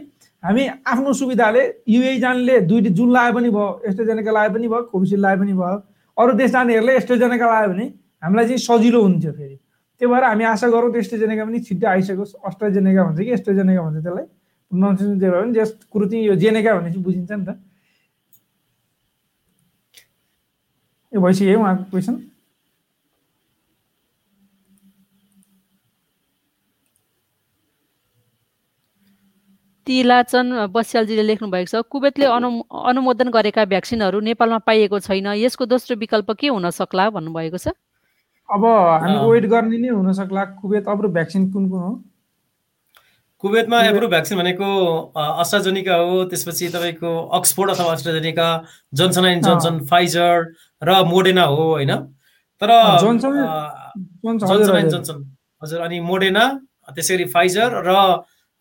हामी 0.43 0.67
आफ्नो 0.87 1.13
सुविधाले 1.13 1.63
युए 1.87 2.17
जानेले 2.19 2.59
दुई 2.65 2.81
जुन 2.89 3.11
लाए 3.13 3.31
पनि 3.33 3.49
भयो 3.49 3.81
एस्ट्रोजेनेका 3.87 4.31
लाए 4.31 4.49
पनि 4.49 4.67
भयो 4.67 4.81
कोभिसिल्ड 4.91 5.21
लाए 5.21 5.37
पनि 5.37 5.53
भयो 5.53 5.77
अरू 6.17 6.33
देश 6.33 6.51
जानेहरूले 6.51 6.93
एस्ट्रोजेनेका 6.97 7.45
लायो 7.47 7.67
भने 7.69 7.85
हामीलाई 8.23 8.45
चाहिँ 8.45 8.57
सजिलो 8.57 9.01
हुन्थ्यो 9.01 9.31
फेरि। 9.31 9.55
त्यही 10.01 10.11
भएर 10.11 10.23
हामी 10.23 10.43
आशा 10.43 10.67
गरौँ 10.73 10.95
एस्ट्रोजेनेका 10.97 11.45
पनि 11.45 11.59
छिट्टै 11.61 11.87
आइसकोस् 11.87 12.33
अस्ट्रोजेनेका 12.49 13.03
भन्छ 13.03 13.19
कि 13.19 13.31
एस्ट्रोजेनेका 13.37 13.81
भन्छ 13.81 14.03
त्यसलाई। 14.03 14.25
प्रोनाउन्सिएसन 14.71 15.19
जे 15.19 15.29
भयो 15.29 15.41
भने 15.41 15.53
जस 15.53 15.71
कुरो 15.91 16.05
चाहिँ 16.09 16.25
यो 16.25 16.35
जेनेका 16.41 16.73
भने 16.73 16.89
चाहिँ 16.89 17.03
बुझिन्छ 17.03 17.31
नि 17.31 17.45
त। 17.45 17.49
यो 21.13 21.21
भइसक्यो 21.21 21.59
उहाँको 21.59 21.83
क्वेसन 21.91 22.15
तिलाचन 29.91 30.71
बस्यालजीले 30.71 31.23
लेख्नु 31.27 31.47
भएको 31.51 31.67
छ 31.67 31.83
कुवेतले 31.91 32.25
अनु 32.31 32.49
अनुमोदन 32.91 33.27
गरेका 33.35 33.63
भ्याक्सिनहरू 33.71 34.19
नेपालमा 34.27 34.59
पाइएको 34.63 34.99
छैन 35.03 35.27
यसको 35.35 35.65
दोस्रो 35.67 35.99
विकल्प 36.03 36.31
के 36.39 36.47
हुन 36.47 36.69
सक्ला 36.71 37.09
भन्नुभएको 37.11 37.57
छ? 37.59 37.75
अब 38.49 38.63
हामी 39.03 39.17
वेट 39.31 39.45
गर्ने 39.51 39.77
नै 39.83 39.91
हुन 39.91 40.07
सक्ला 40.15 40.45
कुवेत 40.63 40.87
अब 40.87 41.11
भ्याक्सिन 41.11 41.51
कुन 41.51 41.67
कुन 41.69 41.81
हो? 41.83 41.91
कुवेतमा 43.43 43.77
एप्रुभ 43.83 44.09
भ्याक्सिन 44.09 44.37
भनेको 44.37 44.67
अस्ट्राजेनिका 45.43 45.95
हो 46.07 46.23
त्यसपछि 46.31 46.67
तपाईँको 46.71 47.11
अक्सफोर्ड 47.37 47.71
अथवा 47.71 47.91
AstraZeneca 47.93 48.47
Johnson 48.93 49.25
and 49.25 49.43
Johnson 49.45 49.85
Pfizer 49.91 50.33
र 50.81 51.03
मोडेना 51.11 51.45
हो 51.51 51.63
होइन? 51.75 51.95
तर 52.61 52.69
जोन्सन 53.03 53.33
एन्ड 53.43 54.91
जोन्सन 54.91 55.23
हजुर 55.61 55.79
अनि 55.81 55.99
मोडेना 56.11 56.43
त्यसै 56.95 57.17
गरी 57.17 57.25
फाइजर 57.33 57.81
र 57.87 57.97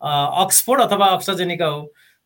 अक्सफोर्ड 0.01 0.81
अथवा 0.81 1.07
अस्ट्राजेनिका 1.07 1.65
हो। 1.65 1.81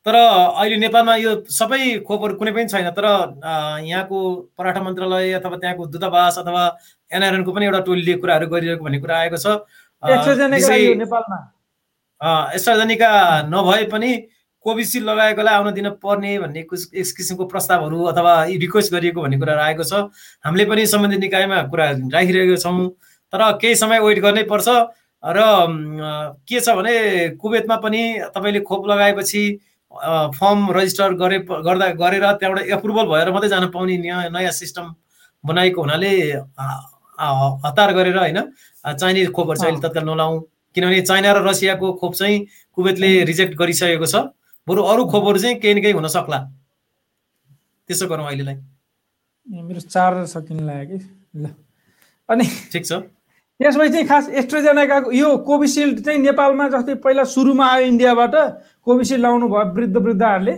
तर 0.06 0.16
अहिले 0.16 0.78
नेपालमा 0.78 1.16
यो 1.16 1.32
सबै 1.50 2.00
खोपहरू 2.08 2.36
कुनै 2.38 2.52
पनि 2.52 2.68
छैन। 2.70 2.90
तर 2.94 3.06
यहाँको 3.84 4.18
पराठा 4.58 4.82
मन्त्रालय 4.82 5.32
अथवा 5.40 5.58
त्यहाँको 5.58 5.86
दूतावास 5.90 6.38
अथवा 6.40 6.64
एनआरएनको 7.12 7.52
पनि 7.52 7.66
एउटा 7.66 7.80
टोलीले 7.90 8.14
कुराहरू 8.22 8.48
गरिरहेको 8.48 8.84
भन्ने 8.86 9.00
कुरा 9.02 9.18
आएको 9.18 9.38
छ। 9.38 9.48
एस्ट्राजेनिका 12.56 13.12
नभए 13.50 13.84
पनि 13.92 14.12
कोभिसिल्ड 14.66 15.06
लगाएकोलाई 15.10 15.54
आउन 15.56 15.74
दिन 15.74 15.90
पर्ने 16.02 16.38
भन्ने 16.40 16.62
यस 16.94 17.12
किसिमको 17.18 17.46
प्रस्तावहरू 17.46 18.04
अथवा 18.14 18.34
रिक्वेस्ट 18.62 18.94
गरिएको 18.94 19.22
भन्ने 19.22 19.38
कुरा 19.38 19.54
आएको 19.64 19.84
छ। 19.84 19.94
हामीले 20.46 20.66
पनि 20.66 20.86
सम्बन्धित 20.86 21.20
निकायमा 21.20 21.62
कुरा 21.74 21.86
राखिरहेका 22.14 22.56
छौँ। 22.62 22.90
तर 23.34 23.42
केही 23.62 23.76
समय 23.76 24.00
वेट 24.00 24.20
गर्नै 24.22 24.44
पर्छ। 24.46 24.68
र 25.26 25.40
के 26.48 26.60
छ 26.60 26.70
भने 26.78 26.94
कुवेतमा 27.42 27.76
पनि 27.82 28.02
तपाईँले 28.36 28.60
खोप 28.62 28.88
लगाएपछि 28.88 29.44
फर्म 30.38 30.60
रजिस्टर 30.78 31.14
गरे 31.18 31.38
गर्दा 31.50 31.88
गरेर 31.98 32.26
त्यहाँबाट 32.40 32.66
एप्रुभल 32.78 33.06
भएर 33.10 33.32
मात्रै 33.32 33.50
जान 33.50 33.66
पाउने 33.74 33.98
नयाँ 33.98 34.30
नयाँ 34.30 34.52
सिस्टम 34.52 34.94
बनाएको 35.44 35.82
हुनाले 35.82 36.12
हतार 37.66 37.94
गरेर 37.94 38.18
होइन 38.18 38.40
चाइनिज 38.86 39.32
खोपहरू 39.32 39.58
चाहिँ 39.60 39.72
अहिले 39.72 39.88
तत्काल 39.88 40.06
नलाउँ। 40.06 40.42
किनभने 40.76 41.02
चाइना 41.02 41.32
र 41.32 41.48
रसियाको 41.48 41.92
खोप 41.96 42.14
चाहिँ 42.14 42.46
कुवेतले 42.78 43.10
रिजेक्ट 43.24 43.54
गरिसकेको 43.56 44.06
छ। 44.06 44.16
बरु 44.68 44.82
अरू 44.84 45.06
खोपहरू 45.08 45.40
चाहिँ 45.40 45.56
केही 45.60 45.74
न 45.74 45.82
केही 45.82 45.94
हुन 45.96 46.08
सक्ला। 46.12 46.40
त्यसो 47.90 48.08
गरौँ 48.08 48.28
अहिलेलाई। 48.28 48.56
मेरो 49.48 49.80
चार 49.80 50.26
सकिन 50.28 50.60
लाग्यो 50.68 50.98
कि? 50.98 51.06
ल। 51.40 51.46
अनि 52.30 52.46
ठिक 52.74 52.86
छ। 52.86 52.92
त्यसपछि 53.60 53.90
चाहिँ 53.90 54.08
खास 54.08 54.30
एस्ट्रोजेनेका 54.40 54.98
यो 55.16 55.28
कोभिसिल्ड 55.48 56.00
चाहिँ 56.06 56.20
नेपालमा 56.20 56.68
जस्तै 56.70 56.96
पहिला 57.04 57.24
सुरुमा 57.24 57.66
आयो 57.66 57.86
इन्डियाबाट 57.88 58.36
कोभिसिल्ड 58.84 59.22
लाउनु 59.22 59.48
भयो 59.48 59.74
वृद्ध 59.76 59.98
वृद्धहरूले। 59.98 60.56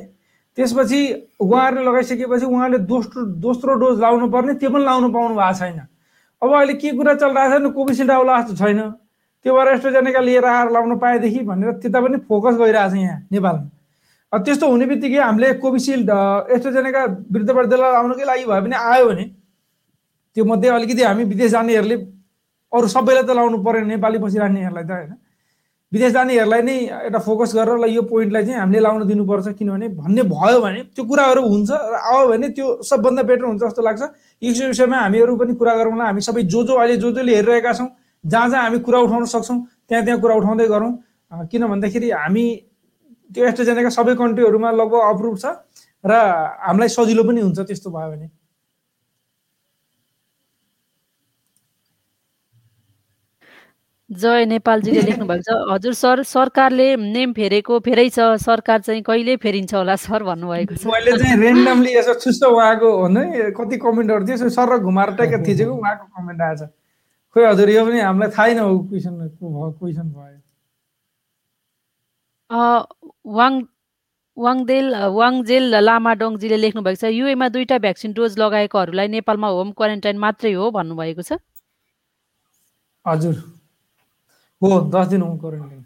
त्यसपछि 0.57 0.99
उहाँहरूले 1.39 1.85
लगाइसकेपछि 1.85 2.45
उहाँले 2.45 2.77
दोस्रो 2.89 3.25
दोस्रो 3.37 3.73
डोज 3.77 3.99
लाउनु 4.01 4.27
पर्ने 4.33 4.53
त्यो 4.57 4.69
पनि 4.69 4.83
लाउनु 4.85 5.09
पाउनु 5.13 5.35
भएको 5.37 5.53
छैन। 5.59 5.79
अब 6.41 6.49
अहिले 6.53 6.73
के 6.73 6.91
कुरा 6.97 7.13
चलिरहेको 7.21 7.69
छ 7.69 7.73
कोभिसिल्ड 7.77 8.11
आउला 8.11 8.41
जस्तो 8.41 8.55
छैन। 8.65 8.79
त्यो 9.45 9.53
भएर 9.53 9.67
एस्ट्रोजेनेका 9.73 10.19
लिएर 10.19 10.45
आएर 10.45 10.71
लाउनु 10.73 10.95
पाएदेखि 10.97 11.39
भनेर 11.45 11.71
त्यता 11.77 12.01
पनि 12.01 12.17
फोकस 12.25 12.55
गरिरहेको 12.57 12.89
छ 12.89 12.97
यहाँ 12.97 13.19
नेपालमा। 13.31 14.39
त्यस्तो 14.41 14.65
हुने 14.67 14.85
बित्तिकै 14.89 15.21
हामीले 15.21 15.53
कोभिसिल्ड 15.61 16.09
एस्ट्रोजेनेका 16.49 17.01
वृद्ध 17.31 17.49
वृद्धलाई 17.49 17.91
लाउनुकै 17.93 18.25
लागि 18.25 18.45
भयो 18.49 18.61
भने 18.65 18.75
आयो 18.75 19.05
भने 19.07 19.25
त्यो 20.35 20.45
मध्ये 20.45 20.69
अलिकति 20.69 21.03
हामी 21.03 21.23
विदेश 21.23 21.51
जानेहरूले 21.51 21.97
अरू 22.74 22.88
सबैलाई 22.88 23.24
त 23.24 23.32
लाउनु 23.38 23.57
परेन 23.63 23.88
नेपाली 23.88 24.18
बसिरहनेहरूलाई 24.20 24.84
त 24.84 24.91
होइन। 24.91 25.13
विदेश 25.91 26.11
जानेहरूलाई 26.11 26.61
नै 26.68 26.76
एउटा 27.07 27.20
फोकस 27.24 27.55
गरेर 27.55 27.78
ल 27.80 27.86
यो 27.88 28.01
पोइन्टलाई 28.11 28.43
चाहिँ 28.43 28.59
हामीले 28.59 28.80
लाउन 28.84 29.07
दिनुपर्छ 29.07 29.47
किनभने 29.55 29.88
भन्ने 29.95 30.24
भयो 30.28 30.59
भने 30.59 30.80
त्यो 30.91 31.03
कुराहरू 31.07 31.41
हुन्छ 31.47 31.72
र 31.72 31.95
आयो 32.11 32.28
भने 32.28 32.47
त्यो 32.51 32.68
सबभन्दा 32.84 33.24
बेटर 33.24 33.45
हुन्छ 33.47 33.61
जस्तो 33.63 33.82
लाग्छ। 33.88 34.03
यस 34.43 34.59
विषयमा 34.76 34.97
हामीहरू 34.99 35.36
पनि 35.39 35.53
कुरा 35.55 35.74
गरौँला 35.80 36.05
हामी 36.11 36.22
सबै 36.28 36.43
जो 36.51 36.63
जो 36.68 36.74
अहिले 36.76 36.97
जो 36.99 37.11
जसले 37.15 37.36
हेरिरहेका 37.36 37.74
छौँ 37.80 37.89
जहाँ 38.24 38.49
जहाँ 38.51 38.63
हामी 38.63 38.80
कुरा 38.84 38.99
उठाउन 39.07 39.26
सक्छौँ 39.32 39.59
त्यहाँ 39.88 40.03
त्यहाँ 40.05 40.20
कुरा 40.20 40.36
उठाउँदै 40.36 40.68
गरौँ। 40.68 40.91
किन 41.51 41.68
भन्दाखेरि 41.72 42.09
हामी 42.11 42.45
त्यो 43.32 43.45
एस्ट्रोजेनेका 43.47 43.89
सबै 43.95 44.15
कन्ट्रीहरूमा 44.20 44.70
लगभग 44.72 45.01
अप्रुभ 45.07 45.36
छ 45.39 45.45
र 46.03 46.11
हामीलाई 46.68 46.89
सजिलो 46.91 47.24
पनि 47.24 47.41
हुन्छ 47.47 47.59
त्यस्तो 47.63 47.89
भयो 47.95 48.11
भने। 48.11 48.28
जय 54.10 54.45
नेपालजीले 54.45 55.01
लेख्नु 55.08 55.26
भएको 55.28 55.43
छ। 55.43 55.51
हजुर 55.72 55.93
सर 55.93 56.24
सरकारले 56.24 56.95
नेम 56.95 57.34
फेरेको 57.34 57.80
फेरै 57.84 58.10
छ। 58.10 58.20
सरकार 58.39 58.80
चाहिँ 58.82 59.01
कहिले 59.03 59.36
फेरिन्छ 59.43 59.74
होला 59.74 59.95
सर 59.99 60.24
भन्नुभएको 60.24 60.76
छ। 60.76 60.88
मैले 60.88 61.12
चाहिँ 61.20 61.38
रेन्डमली 61.43 61.91
यसो 61.97 62.14
छुस्त 62.24 62.43
उहाँको 62.47 62.88
भन्नु 63.03 63.51
कति 63.58 63.78
कमेन्टहरू 63.84 64.24
थियो 64.28 64.49
सर 64.49 64.78
घुमाएर 64.80 65.10
ट्याक 65.20 65.34
थिचेको 65.47 65.74
उहाँको 65.76 66.05
कमेन्ट 66.16 66.41
आएछ। 66.41 66.62
खोइ 67.36 67.43
हजुर 67.45 67.70
यो 67.70 67.86
पनि 67.86 67.99
हामीलाई 67.99 68.30
थाहै 68.32 68.53
न 68.55 68.62
क्वेसन 68.88 69.14
क्वेसन 69.39 70.08
भयो। 70.16 70.39
वाङ 73.28 73.53
वाङदेल 74.38 74.88
वाङजेल 75.18 75.64
लामाडोङजीले 75.84 76.58
लेख्नु 76.64 76.82
भएको 76.86 76.99
छ 77.01 77.12
युएमा 77.12 77.47
दुईटा 77.51 77.78
भ्याक्सिन 77.84 78.14
डोज 78.14 78.38
लगाएकोहरूलाई 78.39 79.08
नेपालमा 79.18 79.47
होम 79.58 79.72
क्वारेन्टाइन 79.76 80.18
मात्रै 80.24 80.53
हो 80.53 80.72
भन्नुभएको 80.72 81.22
छ। 81.28 81.43
हजुर। 83.05 83.57
हो 84.62 84.80
दस 84.95 85.08
दिन 85.08 85.22
होम 85.22 85.38
क्वारेन्टाइन 85.39 85.86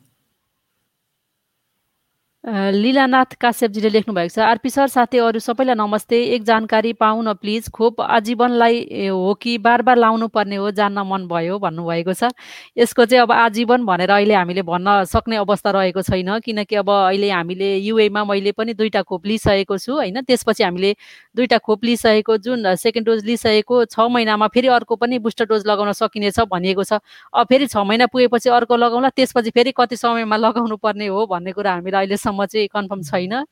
लीलानाथ 2.43 3.33
काश्यपजीले 3.37 3.89
लेख्नु 3.89 4.13
भएको 4.13 4.33
छ 4.33 4.39
आरपी 4.41 4.69
सर 4.73 4.87
साथै 4.89 5.17
अरू 5.21 5.39
सबैलाई 5.39 5.75
नमस्ते। 5.77 6.17
एक 6.35 6.43
जानकारी 6.43 6.93
पाउन 6.97 7.33
प्लिज। 7.37 7.69
खोप 7.69 8.01
आजीवनलाई 8.01 9.07
हो 9.13 9.33
कि 9.37 9.57
बार 9.61 9.81
बार 9.85 9.97
लाउनु 9.97 10.27
पर्ने 10.27 10.55
हो 10.57 10.71
जान्न 10.73 11.05
मन 11.05 11.27
भयो 11.29 11.59
भन्नुभएको 11.61 12.13
छ। 12.13 12.33
यसको 12.77 13.05
चाहिँ 13.05 13.21
अब 13.21 13.31
आजीवन 13.31 13.85
भनेर 13.85 14.09
अहिले 14.09 14.33
हामीले 14.33 14.61
भन्न 14.65 15.03
सक्ने 15.05 15.35
अवस्था 15.37 15.71
रहेको 15.71 16.01
छैन 16.01 16.39
किनकि 16.41 16.75
अब 16.81 16.89
अहिले 16.89 17.29
हामीले 17.29 17.75
युएमा 17.77 18.23
मैले 18.25 18.51
पनि 18.57 18.73
दुईवटा 18.73 19.01
खोप 19.05 19.25
लिइसकेको 19.25 19.77
छु 19.77 19.93
होइन? 19.93 20.21
त्यसपछि 20.25 20.63
हामीले 20.63 20.95
दुईवटा 21.37 21.57
खोप 21.61 21.85
लिइसकेको 21.85 22.37
जुन 22.41 22.73
सेकेन्ड 22.73 23.07
डोज 23.07 23.25
लिइसकेको 23.25 23.85
छ 23.85 24.09
महिनामा 24.09 24.47
फेरि 24.49 24.67
अर्को 24.81 24.95
पनि 24.97 25.19
बुस्टर 25.21 25.45
डोज 25.45 25.67
लगाउन 25.69 25.91
सकिनेछ 25.93 26.39
भनिएको 26.49 26.83
छ। 26.89 27.05
अब 27.37 27.45
फेरि 27.45 27.67
छ 27.69 27.85
महिना 27.85 28.09
पुगेपछि 28.09 28.49
अर्को 28.49 28.75
लगाउँला 28.81 29.09
त्यसपछि 29.13 29.49
फेरि 29.53 29.77
कति 29.77 29.95
समयमा 29.95 30.37
लगाउनु 30.41 30.77
पर्ने 30.81 31.07
हो 31.13 31.25
भन्ने 31.29 31.51
कुरा 31.53 31.73
हामीलाई 31.77 32.07
अहिलेसम्म 32.31 32.45
चाहिँ 32.45 32.67
कन्फर्म 32.67 33.01
छैन। 33.01 33.43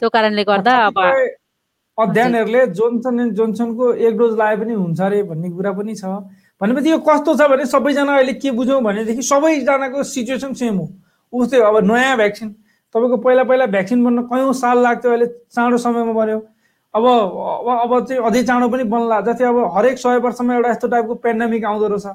त्यो 0.00 0.08
कारणले 0.08 0.44
गर्दा 0.44 0.72
अब 0.86 0.98
अध्ययनहरूले 1.98 2.66
जोन्सन 2.76 3.20
एन्ड 3.20 3.32
जोन्सनको 3.34 3.92
एक 3.96 4.16
डोज 4.16 4.36
लाए 4.36 4.56
पनि 4.56 4.72
हुन्छ 4.74 5.00
अरे 5.00 5.22
भन्ने 5.22 5.50
कुरा 5.50 5.72
पनि 5.72 5.94
छ। 5.96 6.04
भनेपछि 6.60 6.90
यो 6.90 6.98
कस्तो 7.00 7.34
छ 7.36 7.48
भने 7.48 7.64
सबैजना 7.66 8.12
अहिले 8.16 8.32
के 8.36 8.50
बुझौँ 8.52 8.80
भनेदेखि 8.84 9.22
सबैजनाको 9.22 10.02
सिचुएसन 10.04 10.52
सेम 10.52 10.76
हो। 10.76 10.86
उस्तै 11.32 11.60
अब 11.60 11.76
नयाँ 11.88 12.16
भ्याक्सिन 12.16 12.48
तपाईँको 12.94 13.16
पहिला 13.16 13.44
पहिला 13.48 13.66
भ्याक्सिन 13.72 14.04
बन्न 14.04 14.22
कयौँ 14.28 14.52
साल 14.52 14.78
लाग्थ्यो 14.84 15.10
अहिले 15.10 15.26
चाँडो 15.56 15.78
समयमा 15.78 16.12
बन्यो। 16.12 16.38
अब 16.94 17.04
अब 17.04 17.68
अब 17.80 18.04
चाहिँ 18.04 18.22
अझै 18.24 18.42
चाँडो 18.44 18.68
पनि 18.68 18.84
बन्ला। 18.84 19.20
जति 19.24 19.44
अब 19.44 19.56
हरेक 19.76 19.98
सय 19.98 20.18
वर्षमा 20.20 20.54
एउटा 20.54 20.70
यस्तो 20.70 20.88
टाइपको 20.88 21.14
पेन्डामिक 21.24 21.64
आउँदो 21.64 21.88
रहेछ। 21.88 22.06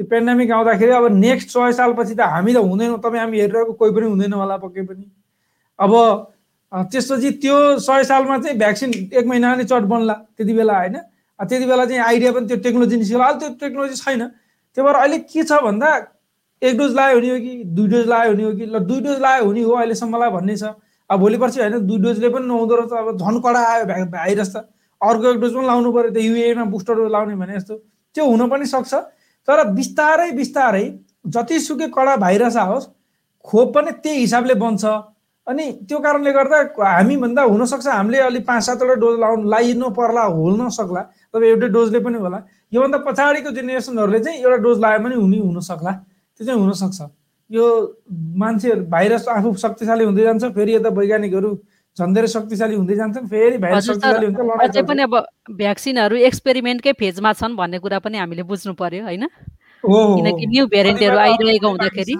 त्यो 0.00 0.06
पेन्डामिक 0.10 0.50
आउँदाखेरि 0.50 0.92
अब 0.98 1.06
नेक्स्ट 1.14 1.48
सय 1.50 1.72
सालपछि 1.78 2.14
त 2.14 2.20
हामी 2.34 2.54
त 2.54 2.66
हुँदैनौँ। 2.66 2.98
तपाईँ 2.98 3.20
हामी 3.22 3.40
हेरिरहेको 3.40 3.72
कोही 3.78 3.90
पनि 3.94 4.06
हुँदैन 4.06 4.32
होला 4.32 4.56
पक्कै 4.58 4.82
पनि। 4.86 5.04
अब 5.80 5.92
त्यसपछि 6.72 7.30
त्यो 7.42 7.56
सय 7.80 8.04
सालमा 8.04 8.38
चाहिँ 8.38 8.58
भ्याक्सिन 8.58 8.90
एक 9.12 9.26
महिना 9.26 9.54
नै 9.56 9.64
चट 9.64 9.84
बन्ला 9.90 10.14
त्यति 10.36 10.52
बेला 10.54 10.76
होइन। 10.78 10.96
त्यति 11.40 11.66
बेला 11.66 11.84
चाहिँ 11.86 12.02
आइडिया 12.02 12.32
पनि 12.32 12.46
त्यो 12.46 12.56
टेक्नोलोजी 12.64 12.96
निस्क्यो 12.96 13.18
अहिले 13.18 13.38
त्यो 13.38 13.48
टेक्नोलोजी 13.60 13.96
छैन। 13.96 14.22
त्यही 14.76 14.84
भएर 14.86 14.96
अहिले 14.96 15.18
के 15.18 15.42
छ 15.42 15.52
भन्दा 15.64 15.88
एक 16.62 16.76
डोज 16.78 16.94
लायो 16.94 17.14
हुने 17.16 17.30
हो 17.30 17.38
कि 17.40 17.52
दुई 17.64 17.88
डोज 17.88 18.06
लायो 18.08 18.30
हुने 18.30 18.44
हो 18.44 18.52
कि 18.52 18.66
ल 18.66 18.78
दुई 18.84 19.00
डोज 19.00 19.18
लायो 19.20 19.44
हुने 19.44 19.62
हो 19.62 19.72
अहिलेसम्मलाई 19.72 20.30
भन्ने 20.30 20.56
छ। 20.56 20.64
अब 21.10 21.18
भोलि 21.18 21.38
पर्सि 21.38 21.60
होइन 21.60 21.86
दुई 21.86 21.98
डोजले 21.98 22.28
पनि 22.28 22.46
नहुँदो 22.46 22.74
रहेछ। 22.76 22.92
अब 22.92 23.16
झन् 23.18 23.40
कडा 23.40 23.60
आयो 23.66 23.84
भाइरस 24.12 24.50
त। 24.56 24.68
अर्को 25.00 25.26
एक 25.32 25.38
डोज 25.40 25.54
पनि 25.54 25.66
लाउनु 25.66 25.92
पऱ्यो 25.92 26.10
त्यो 26.12 26.22
युएमा 26.22 26.64
बुस्टर 26.70 26.94
डोज 26.94 27.10
लाउने 27.10 27.34
भने 27.40 27.54
जस्तो। 27.56 27.74
त्यो 28.14 28.24
हुन 28.26 28.48
पनि 28.48 28.66
सक्छ। 28.68 28.94
तर 29.48 29.64
बिस्तारै 29.74 30.30
बिस्तारै 30.36 30.84
जतिसुकै 31.26 31.88
कडा 31.88 32.16
भाइरस 32.20 32.56
आओस् 32.56 32.86
खोप 33.44 33.74
पनि 33.74 33.90
त्यही 34.04 34.20
हिसाबले 34.20 34.54
बन्छ। 34.60 34.84
अनि 35.46 35.64
त्यो 35.88 35.98
कारणले 35.98 36.32
गर्दा 36.32 36.58
हामीभन्दा 36.78 37.42
हुनसक्छ 37.42 37.86
हामीले 37.86 38.18
अलिक 38.28 38.44
पाँच 38.46 38.62
सातवटा 38.64 38.94
डोज 39.00 39.18
लाउनु 39.20 39.48
लाइनु 39.50 39.88
पर्ला 39.98 40.22
होल्न 40.36 40.68
सक्ला 40.68 41.02
तपाईँ 41.34 41.50
एउटै 41.50 41.68
डोजले 41.74 41.98
पनि 42.04 42.18
होला। 42.18 42.38
योभन्दा 42.72 42.98
पछाडिको 43.06 43.50
जेनेरेसनहरूले 43.56 44.20
चाहिँ 44.24 44.38
एउटा 44.38 44.56
डोज 44.62 44.78
लगायो 44.78 45.00
भने 45.04 45.14
हुने 45.14 45.38
हुनसक्ला। 45.38 45.92
त्यो 45.92 46.46
चाहिँ 46.46 46.60
हुनसक्छ। 46.60 47.00
यो 47.50 47.66
मान्छेहरू 48.38 48.82
भाइरस 48.86 49.28
आफू 49.28 49.54
शक्तिशाली 49.64 50.04
हुँदै 50.04 50.22
जान्छ 50.22 50.44
फेरि 50.54 50.74
यता 50.74 50.88
वैज्ञानिकहरू 50.98 51.50
झन् 51.96 52.14
धेरै 52.14 52.28
शक्तिशाली 52.30 52.74
हुँदै 52.74 52.96
जान्छन् 52.96 53.26
फेरि 53.28 53.58
भाइरस 53.58 53.86
शक्तिशाली 53.86 54.26
हुन्छ 54.26 54.38
अझै 54.62 54.82
पनि 54.86 55.02
अब 55.02 55.14
भ्याक्सिनहरू 55.58 56.16
एक्सपेरिमेन्टकै 56.30 56.92
फेजमा 57.00 57.32
छन् 57.40 57.56
भन्ने 57.58 57.78
कुरा 57.82 57.98
पनि 58.06 58.18
हामीले 58.22 58.42
बुझ्नु 58.46 58.74
पर्यो 58.78 59.02
होइन? 59.04 59.26
किनकि 59.84 60.46
न्यू 60.46 60.66
भेरिएन्टहरू 60.70 61.18
आइरहेको 61.18 61.68
हुँदाखेरि। 61.68 62.14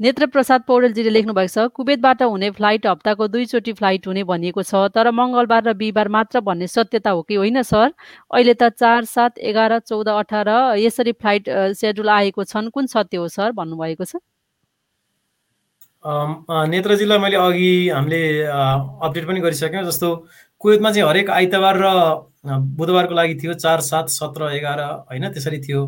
नेत्र 0.00 0.26
प्रसाद 0.26 0.62
पौडेलजीले 0.68 1.10
लेख्नु 1.10 1.32
भएको 1.34 1.50
छ 1.50 1.64
कुवेतबाट 1.74 2.22
हुने 2.22 2.48
फ्लाइट 2.50 2.86
हप्ताको 2.86 3.26
दुईचोटि 3.30 3.72
फ्लाइट 3.72 4.06
हुने 4.06 4.22
भनिएको 4.26 4.62
छ 4.62 4.80
तर 4.90 5.10
मङ्गलबार 5.14 5.62
र 5.64 5.72
बिहिबार 5.82 6.08
मात्र 6.14 6.40
भन्ने 6.48 6.66
सत्यता 6.66 7.10
हो 7.10 7.22
कि 7.22 7.34
होइन 7.34 7.62
सर? 7.62 7.92
अहिले 8.34 8.54
त 8.54 8.68
चार 8.74 9.04
सात 9.06 9.38
एघार 9.38 9.78
चौध 9.86 10.08
अठार 10.08 10.50
यसरी 10.82 11.12
फ्लाइट 11.14 11.50
सेड्युल 11.78 12.08
आएको 12.10 12.44
छन्। 12.44 12.70
कुन 12.74 12.86
सत्य 12.90 13.16
हो 13.16 13.28
सर 13.28 13.52
भन्नुभएको 13.54 14.04
छ? 14.04 14.18
नेत्रजीलाई 16.74 17.18
मैले 17.18 17.36
अघि 17.38 17.72
हामीले 17.88 18.22
अपडेट 18.50 19.26
पनि 19.28 19.40
गरिसक्यौँ 19.40 19.84
जस्तो 19.84 20.10
कुवेतमा 20.60 20.90
चाहिँ 20.90 21.08
हरेक 21.08 21.30
आइतबार 21.30 21.76
र 21.78 21.86
बुधबारको 22.82 23.14
लागि 23.14 23.34
थियो 23.42 23.54
चार 23.62 23.80
सात 23.90 24.08
सत्र 24.10 24.50
एघार 24.58 24.82
होइन 24.82 25.30
त्यसरी 25.30 25.58
थियो। 25.68 25.86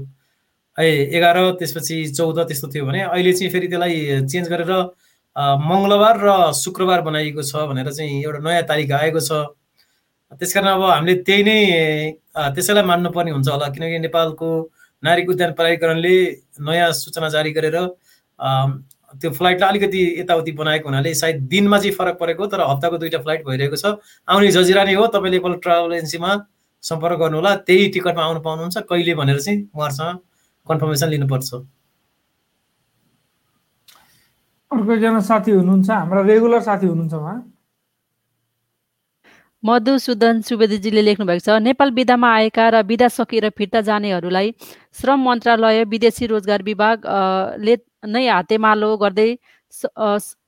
एघार 0.79 1.39
त्यसपछि 1.59 1.97
चौध 2.17 2.39
त्यस्तो 2.49 2.69
थियो 2.75 2.87
भने 2.87 3.01
अहिले 3.03 3.33
चाहिँ 3.33 3.51
फेरि 3.53 3.69
त्यसलाई 3.69 4.27
चेन्ज 4.29 4.49
गरेर 4.49 4.73
मङ्गलबार 5.37 6.17
र 6.21 6.53
शुक्रबार 6.55 7.01
बनाइएको 7.09 7.43
छ 7.43 7.65
भनेर 7.69 7.93
चाहिँ 7.93 8.23
एउटा 8.25 8.39
नयाँ 8.45 8.63
तारिक 8.69 8.93
आएको 8.93 9.21
छ। 9.21 9.33
त्यस 10.33 10.53
कारण 10.55 10.69
अब 10.69 10.83
हामीले 10.83 11.15
त्यही 11.23 11.43
नै 11.45 11.59
त्यसैलाई 12.55 12.85
मान्नुपर्ने 12.85 13.31
हुन्छ 13.31 13.49
होला 13.49 13.69
किनकि 13.73 13.99
नेपालको 14.05 14.49
नागरिक 15.03 15.31
उद्यान 15.31 15.53
प्राधिकरणले 15.55 16.17
नयाँ 16.61 16.93
सूचना 16.93 17.29
जारी 17.31 17.51
गरेर 17.57 17.77
त्यो 19.21 19.31
फ्लाइटलाई 19.33 19.69
अलिकति 19.71 20.01
यताउति 20.21 20.53
बनाएको 20.53 20.89
हुनाले 20.89 21.15
सायद 21.15 21.37
दिनमा 21.49 21.79
चाहिँ 21.79 21.95
फरक 21.97 22.19
परेको 22.21 22.47
तर 22.53 22.61
हप्ताको 22.61 22.97
दुईवटा 22.99 23.19
फ्लाइट 23.23 23.45
भइरहेको 23.47 23.77
छ। 23.77 23.97
आउने 24.29 24.51
जजिरा 24.53 24.85
नै 24.85 24.95
हो 24.95 25.07
तपाईँले 25.15 25.37
एकपल्ट 25.37 25.63
ट्राभल 25.63 25.93
एजेन्सीमा 25.95 26.33
सम्पर्क 26.85 27.19
गर्नुहोला 27.21 27.55
त्यही 27.65 27.89
टिकटमा 27.95 28.25
आउनु 28.25 28.41
पाउनुहुन्छ 28.41 28.77
कहिले 28.91 29.15
भनेर 29.15 29.41
चाहिँ 29.41 29.59
उहाँहरूसँग 29.75 30.19
कन्फर्मेसन 30.67 31.09
लिनुपर्छ। 31.11 31.51
अर्को 34.71 34.93
एकजना 34.93 35.21
साथी 35.23 35.51
हुनुहुन्छ 35.53 35.91
हाम्रा 35.91 36.21
रेगुलर 36.23 36.61
साथी 36.63 36.87
हुनुहुन्छ 36.87 37.15
उहाँ। 37.15 37.37
मधुसूदन 39.63 40.41
सुवेदीजीले 40.47 41.03
लेख्नु 41.03 41.27
भएको 41.27 41.45
छ 41.45 41.59
नेपाल 41.63 41.91
विधामा 41.93 42.29
आएका 42.35 42.65
र 42.69 42.83
विधा 42.87 43.09
सकिएर 43.09 43.49
फिर्ता 43.59 43.81
जानेहरूलाई 43.89 44.53
श्रम 44.99 45.21
मन्त्रालय 45.29 45.85
विदेशी 45.91 46.27
रोजगार 46.27 46.63
विभागले 46.63 47.77
नै 48.07 48.27
हातेमालो 48.29 48.91
गर्दै 48.97 49.31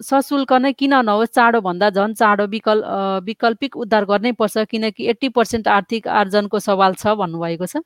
सशुल्क 0.04 0.52
नै 0.62 0.72
किन 0.72 0.94
नहोस् 1.08 1.34
चाँडो 1.34 1.60
भन्दा 1.60 1.90
झन् 1.90 2.14
चाँडो 2.14 2.46
विकल्प 2.54 2.84
वैकल्पिक 3.26 3.76
उद्धार 3.76 4.04
गर्नै 4.10 4.32
पर्छ 4.38 4.66
किनकि 4.70 5.08
एट्टी 5.10 5.28
पर्सेन्ट 5.38 5.68
आर्थिक 5.68 6.08
आर्जनको 6.20 6.58
सवाल 6.60 6.94
छ 6.94 7.14
भन्नुभएको 7.22 7.66
छ। 7.66 7.82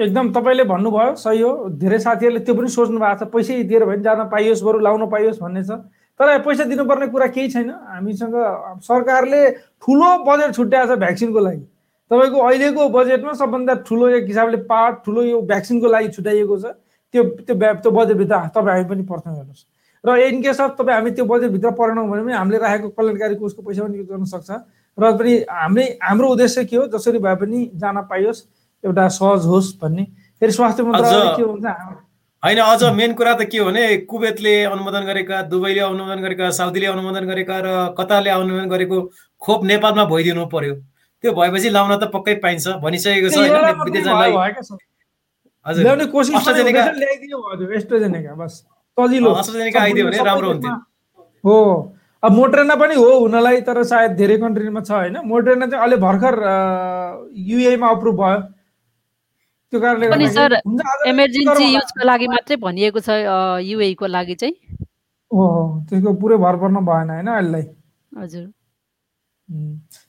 एकदम 0.00 0.32
तपाईँले 0.32 0.64
भन्नुभयो 0.64 1.14
सही 1.14 1.40
हो। 1.40 1.68
धेरै 1.76 1.98
साथीहरूले 2.00 2.40
त्यो 2.40 2.54
पनि 2.54 2.68
सोच्नु 2.68 2.98
भएको 3.00 3.24
छ 3.24 3.28
पैसै 3.32 3.62
दिएर 3.68 3.84
भने 3.84 4.02
जान 4.02 4.28
पाइयोस् 4.32 4.62
बरु 4.64 4.78
लाउन 4.80 5.06
पाइयोस् 5.12 5.40
भन्ने 5.40 5.62
छ। 5.64 5.76
तर 6.20 6.38
पैसा 6.40 6.64
दिनुपर्ने 6.64 7.06
कुरा 7.12 7.26
केही 7.36 7.48
छैन। 7.50 7.70
हामीसँग 7.70 8.36
सरकारले 8.80 9.40
ठुलो 9.84 10.08
बजेट 10.24 10.54
छुट्याएको 10.56 10.94
छ 10.94 10.98
भ्याक्सिनको 10.98 11.40
लागि। 11.40 11.64
तपाईँको 12.10 12.38
अहिलेको 12.40 12.88
बजेटमा 12.90 13.32
सबभन्दा 13.40 13.74
ठुलो 13.86 14.08
एक 14.08 14.24
हिसाबले 14.26 14.56
पार्ट 14.72 14.94
ठुलो 15.04 15.22
यो 15.22 15.40
भ्याक्सिनको 15.42 15.86
लागि 15.88 16.08
छुट्याइएको 16.16 16.56
छ। 16.56 16.64
त्यो 17.14 17.22
त्यो 17.44 17.54
त्यो 17.54 17.90
बजेटभित्र 17.90 18.36
तपाईँ 18.56 18.76
हामी 18.76 18.88
पनि 18.88 19.02
पर्छौँ 19.04 19.34
हेर्नुहोस् 19.36 19.64
र 20.04 20.16
इन 20.16 20.40
केस 20.42 20.60
अफ 20.60 20.70
तपाईँ 20.78 20.96
हामी 20.96 21.10
त्यो 21.10 21.24
बजेटभित्र 21.28 21.70
परेनौँ 21.76 22.08
भने 22.08 22.22
पनि 22.24 22.32
हामीले 22.32 22.58
राखेको 22.58 22.88
कल्याणकारी 22.96 23.34
कोषको 23.36 23.62
पैसा 23.62 23.82
पनि 23.84 23.98
युज 23.98 24.08
गर्न 24.08 24.24
सक्छ। 24.24 24.50
र 24.98 25.12
पनि 25.18 25.32
हामीले 25.44 25.84
हाम्रो 26.00 26.28
उद्देश्य 26.28 26.64
के 26.64 26.76
हो? 26.76 26.86
जसरी 26.88 27.18
भए 27.18 27.34
पनि 27.36 27.58
जान 27.76 27.96
पाइयोस्। 28.08 28.40
एउटा 28.84 29.08
सहज 29.08 29.46
होस् 29.46 29.74
भन्ने। 29.80 30.04
फेरि 30.40 30.52
स्वास्थ्य 30.52 30.82
मन्त्रालय 30.82 31.36
के 31.36 31.42
हुन्छ 31.42 31.66
होइन 32.42 32.58
अझ 32.58 32.82
मेन 32.96 33.12
कुरा 33.14 33.32
त 33.34 33.42
के 33.52 33.58
हो 33.58 33.64
भने 33.66 33.84
कुवेतले 34.08 34.54
अनुमोदन 34.64 35.04
गरेका 35.06 35.36
दुबईले 35.48 35.80
अनुमोदन 35.80 36.20
गरेका 36.22 36.50
साउदीले 36.58 36.86
अनुमोदन 36.86 37.24
गरेका 37.28 37.56
र 37.60 37.68
कतारले 37.98 38.30
अनुमोदन 38.30 38.68
गरेको 38.70 38.98
खोप 39.42 39.60
नेपालमा 39.64 40.04
भइदिनु 40.08 40.46
पर्यो। 40.48 40.74
त्यो 41.24 41.32
भएपछि 41.36 41.68
लाउन 41.70 41.92
त 42.00 42.08
पक्कै 42.14 42.34
पाइन्छ 42.40 42.80
भनिसकेको 42.80 43.28
छ 43.28 43.36
हो। 51.44 51.56
अब 52.22 52.32
मोट्रेना 52.32 52.74
पनि 52.76 52.94
हो 52.94 53.10
हुनलाई 53.18 53.60
तर 53.68 53.82
सायद 53.82 54.12
धेरै 54.16 54.36
कन्ट्रीमा 54.38 54.80
छ 54.80 54.90
होइन। 54.90 55.16
मोट्रेना 55.24 55.66
चाहिँ 55.66 55.82
अहिले 55.84 55.96
भर्खर 55.96 56.34
युएमा 57.50 57.88
अप्रुभ 57.90 58.16
भयो। 58.16 58.40
त्यो 59.72 59.80
कारणले 59.80 60.08
पनि 60.10 60.26
सर 60.36 60.54
इमर्जेन्सी 61.08 61.64
युजको 61.74 62.06
लागि 62.06 62.26
मात्रै 62.34 62.56
भनिएको 62.62 63.00
छ 63.00 63.08
युए 63.66 63.92
को 63.94 64.06
लागि 64.06 64.34
चाहिँ? 64.34 64.54
हो 65.30 65.44
त्यसको 65.90 66.12
पुरै 66.22 66.36
भर 66.44 66.56
पर्न 66.62 66.76
भएन 66.86 67.10
होइन 67.10 67.26
अहिलेलाई? 67.34 67.62
हजुर। 68.12 68.46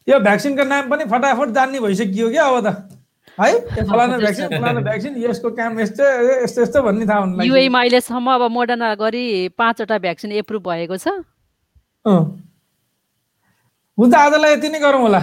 यो 0.07 0.19
भ्याक्सिनको 0.19 0.63
नाम 0.69 0.89
पनि 0.89 1.03
फटाफट 1.11 1.49
जान्ने 1.57 1.79
भइसक्यो 1.79 2.29
क्या 2.29 2.45
अब 2.45 2.57
त। 2.67 2.97
है 3.37 3.51
फलाना 3.89 4.17
भ्याक्सिन 4.23 4.47
फलाना 4.49 4.79
भ्याक्सिन 4.87 5.13
यसको 5.23 5.49
काम 5.57 5.79
यस्तो 5.79 6.03
यस्तो 6.43 6.61
यस्तो 6.61 6.81
भन्ने 6.83 7.05
थाहा 7.07 7.19
हुनु 7.19 7.43
युएमा 7.45 7.79
अहिलेसम्म 7.79 8.31
अब 8.33 8.43
मोडर्ना 8.51 8.93
गरी 9.01 9.25
पाँचवटा 9.57 9.97
भ्याक्सिन 10.05 10.31
एप्रुभ 10.41 10.61
भएको 10.67 10.97
छ। 10.97 11.07
हुन्छ 13.97 14.13
आजलाई 14.15 14.51
यति 14.53 14.69
नै 14.69 14.79
गरौँ 14.79 15.01
होला। 15.01 15.21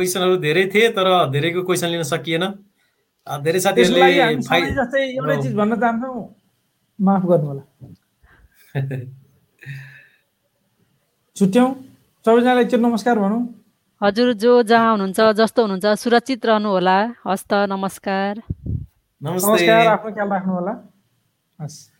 क्वेसनहरू 0.00 0.36
धेरै 0.40 0.64
थिए 0.72 0.88
तर 0.96 1.08
धेरैको 1.36 1.62
क्वेसन 1.68 1.88
लिन 1.92 2.02
सकिएन। 2.08 2.44
धेरै 3.44 3.60
साथीहरूले 3.60 4.08
जस्तै 4.74 5.00
एउटै 5.20 5.36
चिज 5.42 5.54
भन्न 5.54 5.76
चाहन्छौँ 5.76 6.14
माफ 6.98 7.22
गर्नु 7.30 7.46
होला। 7.50 7.62
छुट्यौँ। 11.36 11.68
सबैजनालाई 12.24 12.64
एकचोटि 12.64 12.82
नमस्कार 12.82 13.16
भनौँ। 13.18 13.40
हजुर 14.00 14.28
जो 14.42 14.52
जहाँ 14.64 14.90
हुनुहुन्छ 14.90 15.20
जस्तो 15.36 15.60
हुनुहुन्छ 15.62 15.86
सुरक्षित 16.02 16.40
रहनु 16.46 16.68
होला। 16.68 16.96
हस्त 17.28 17.52
नमस्कार। 17.72 18.32
नमस्ते। 19.20 19.46
नमस्कार 19.46 19.86
आफ्नो 19.86 20.10
ख्याल 20.16 20.28
राख्नु 20.32 20.52
होला। 20.54 20.72
हस्। 21.58 21.99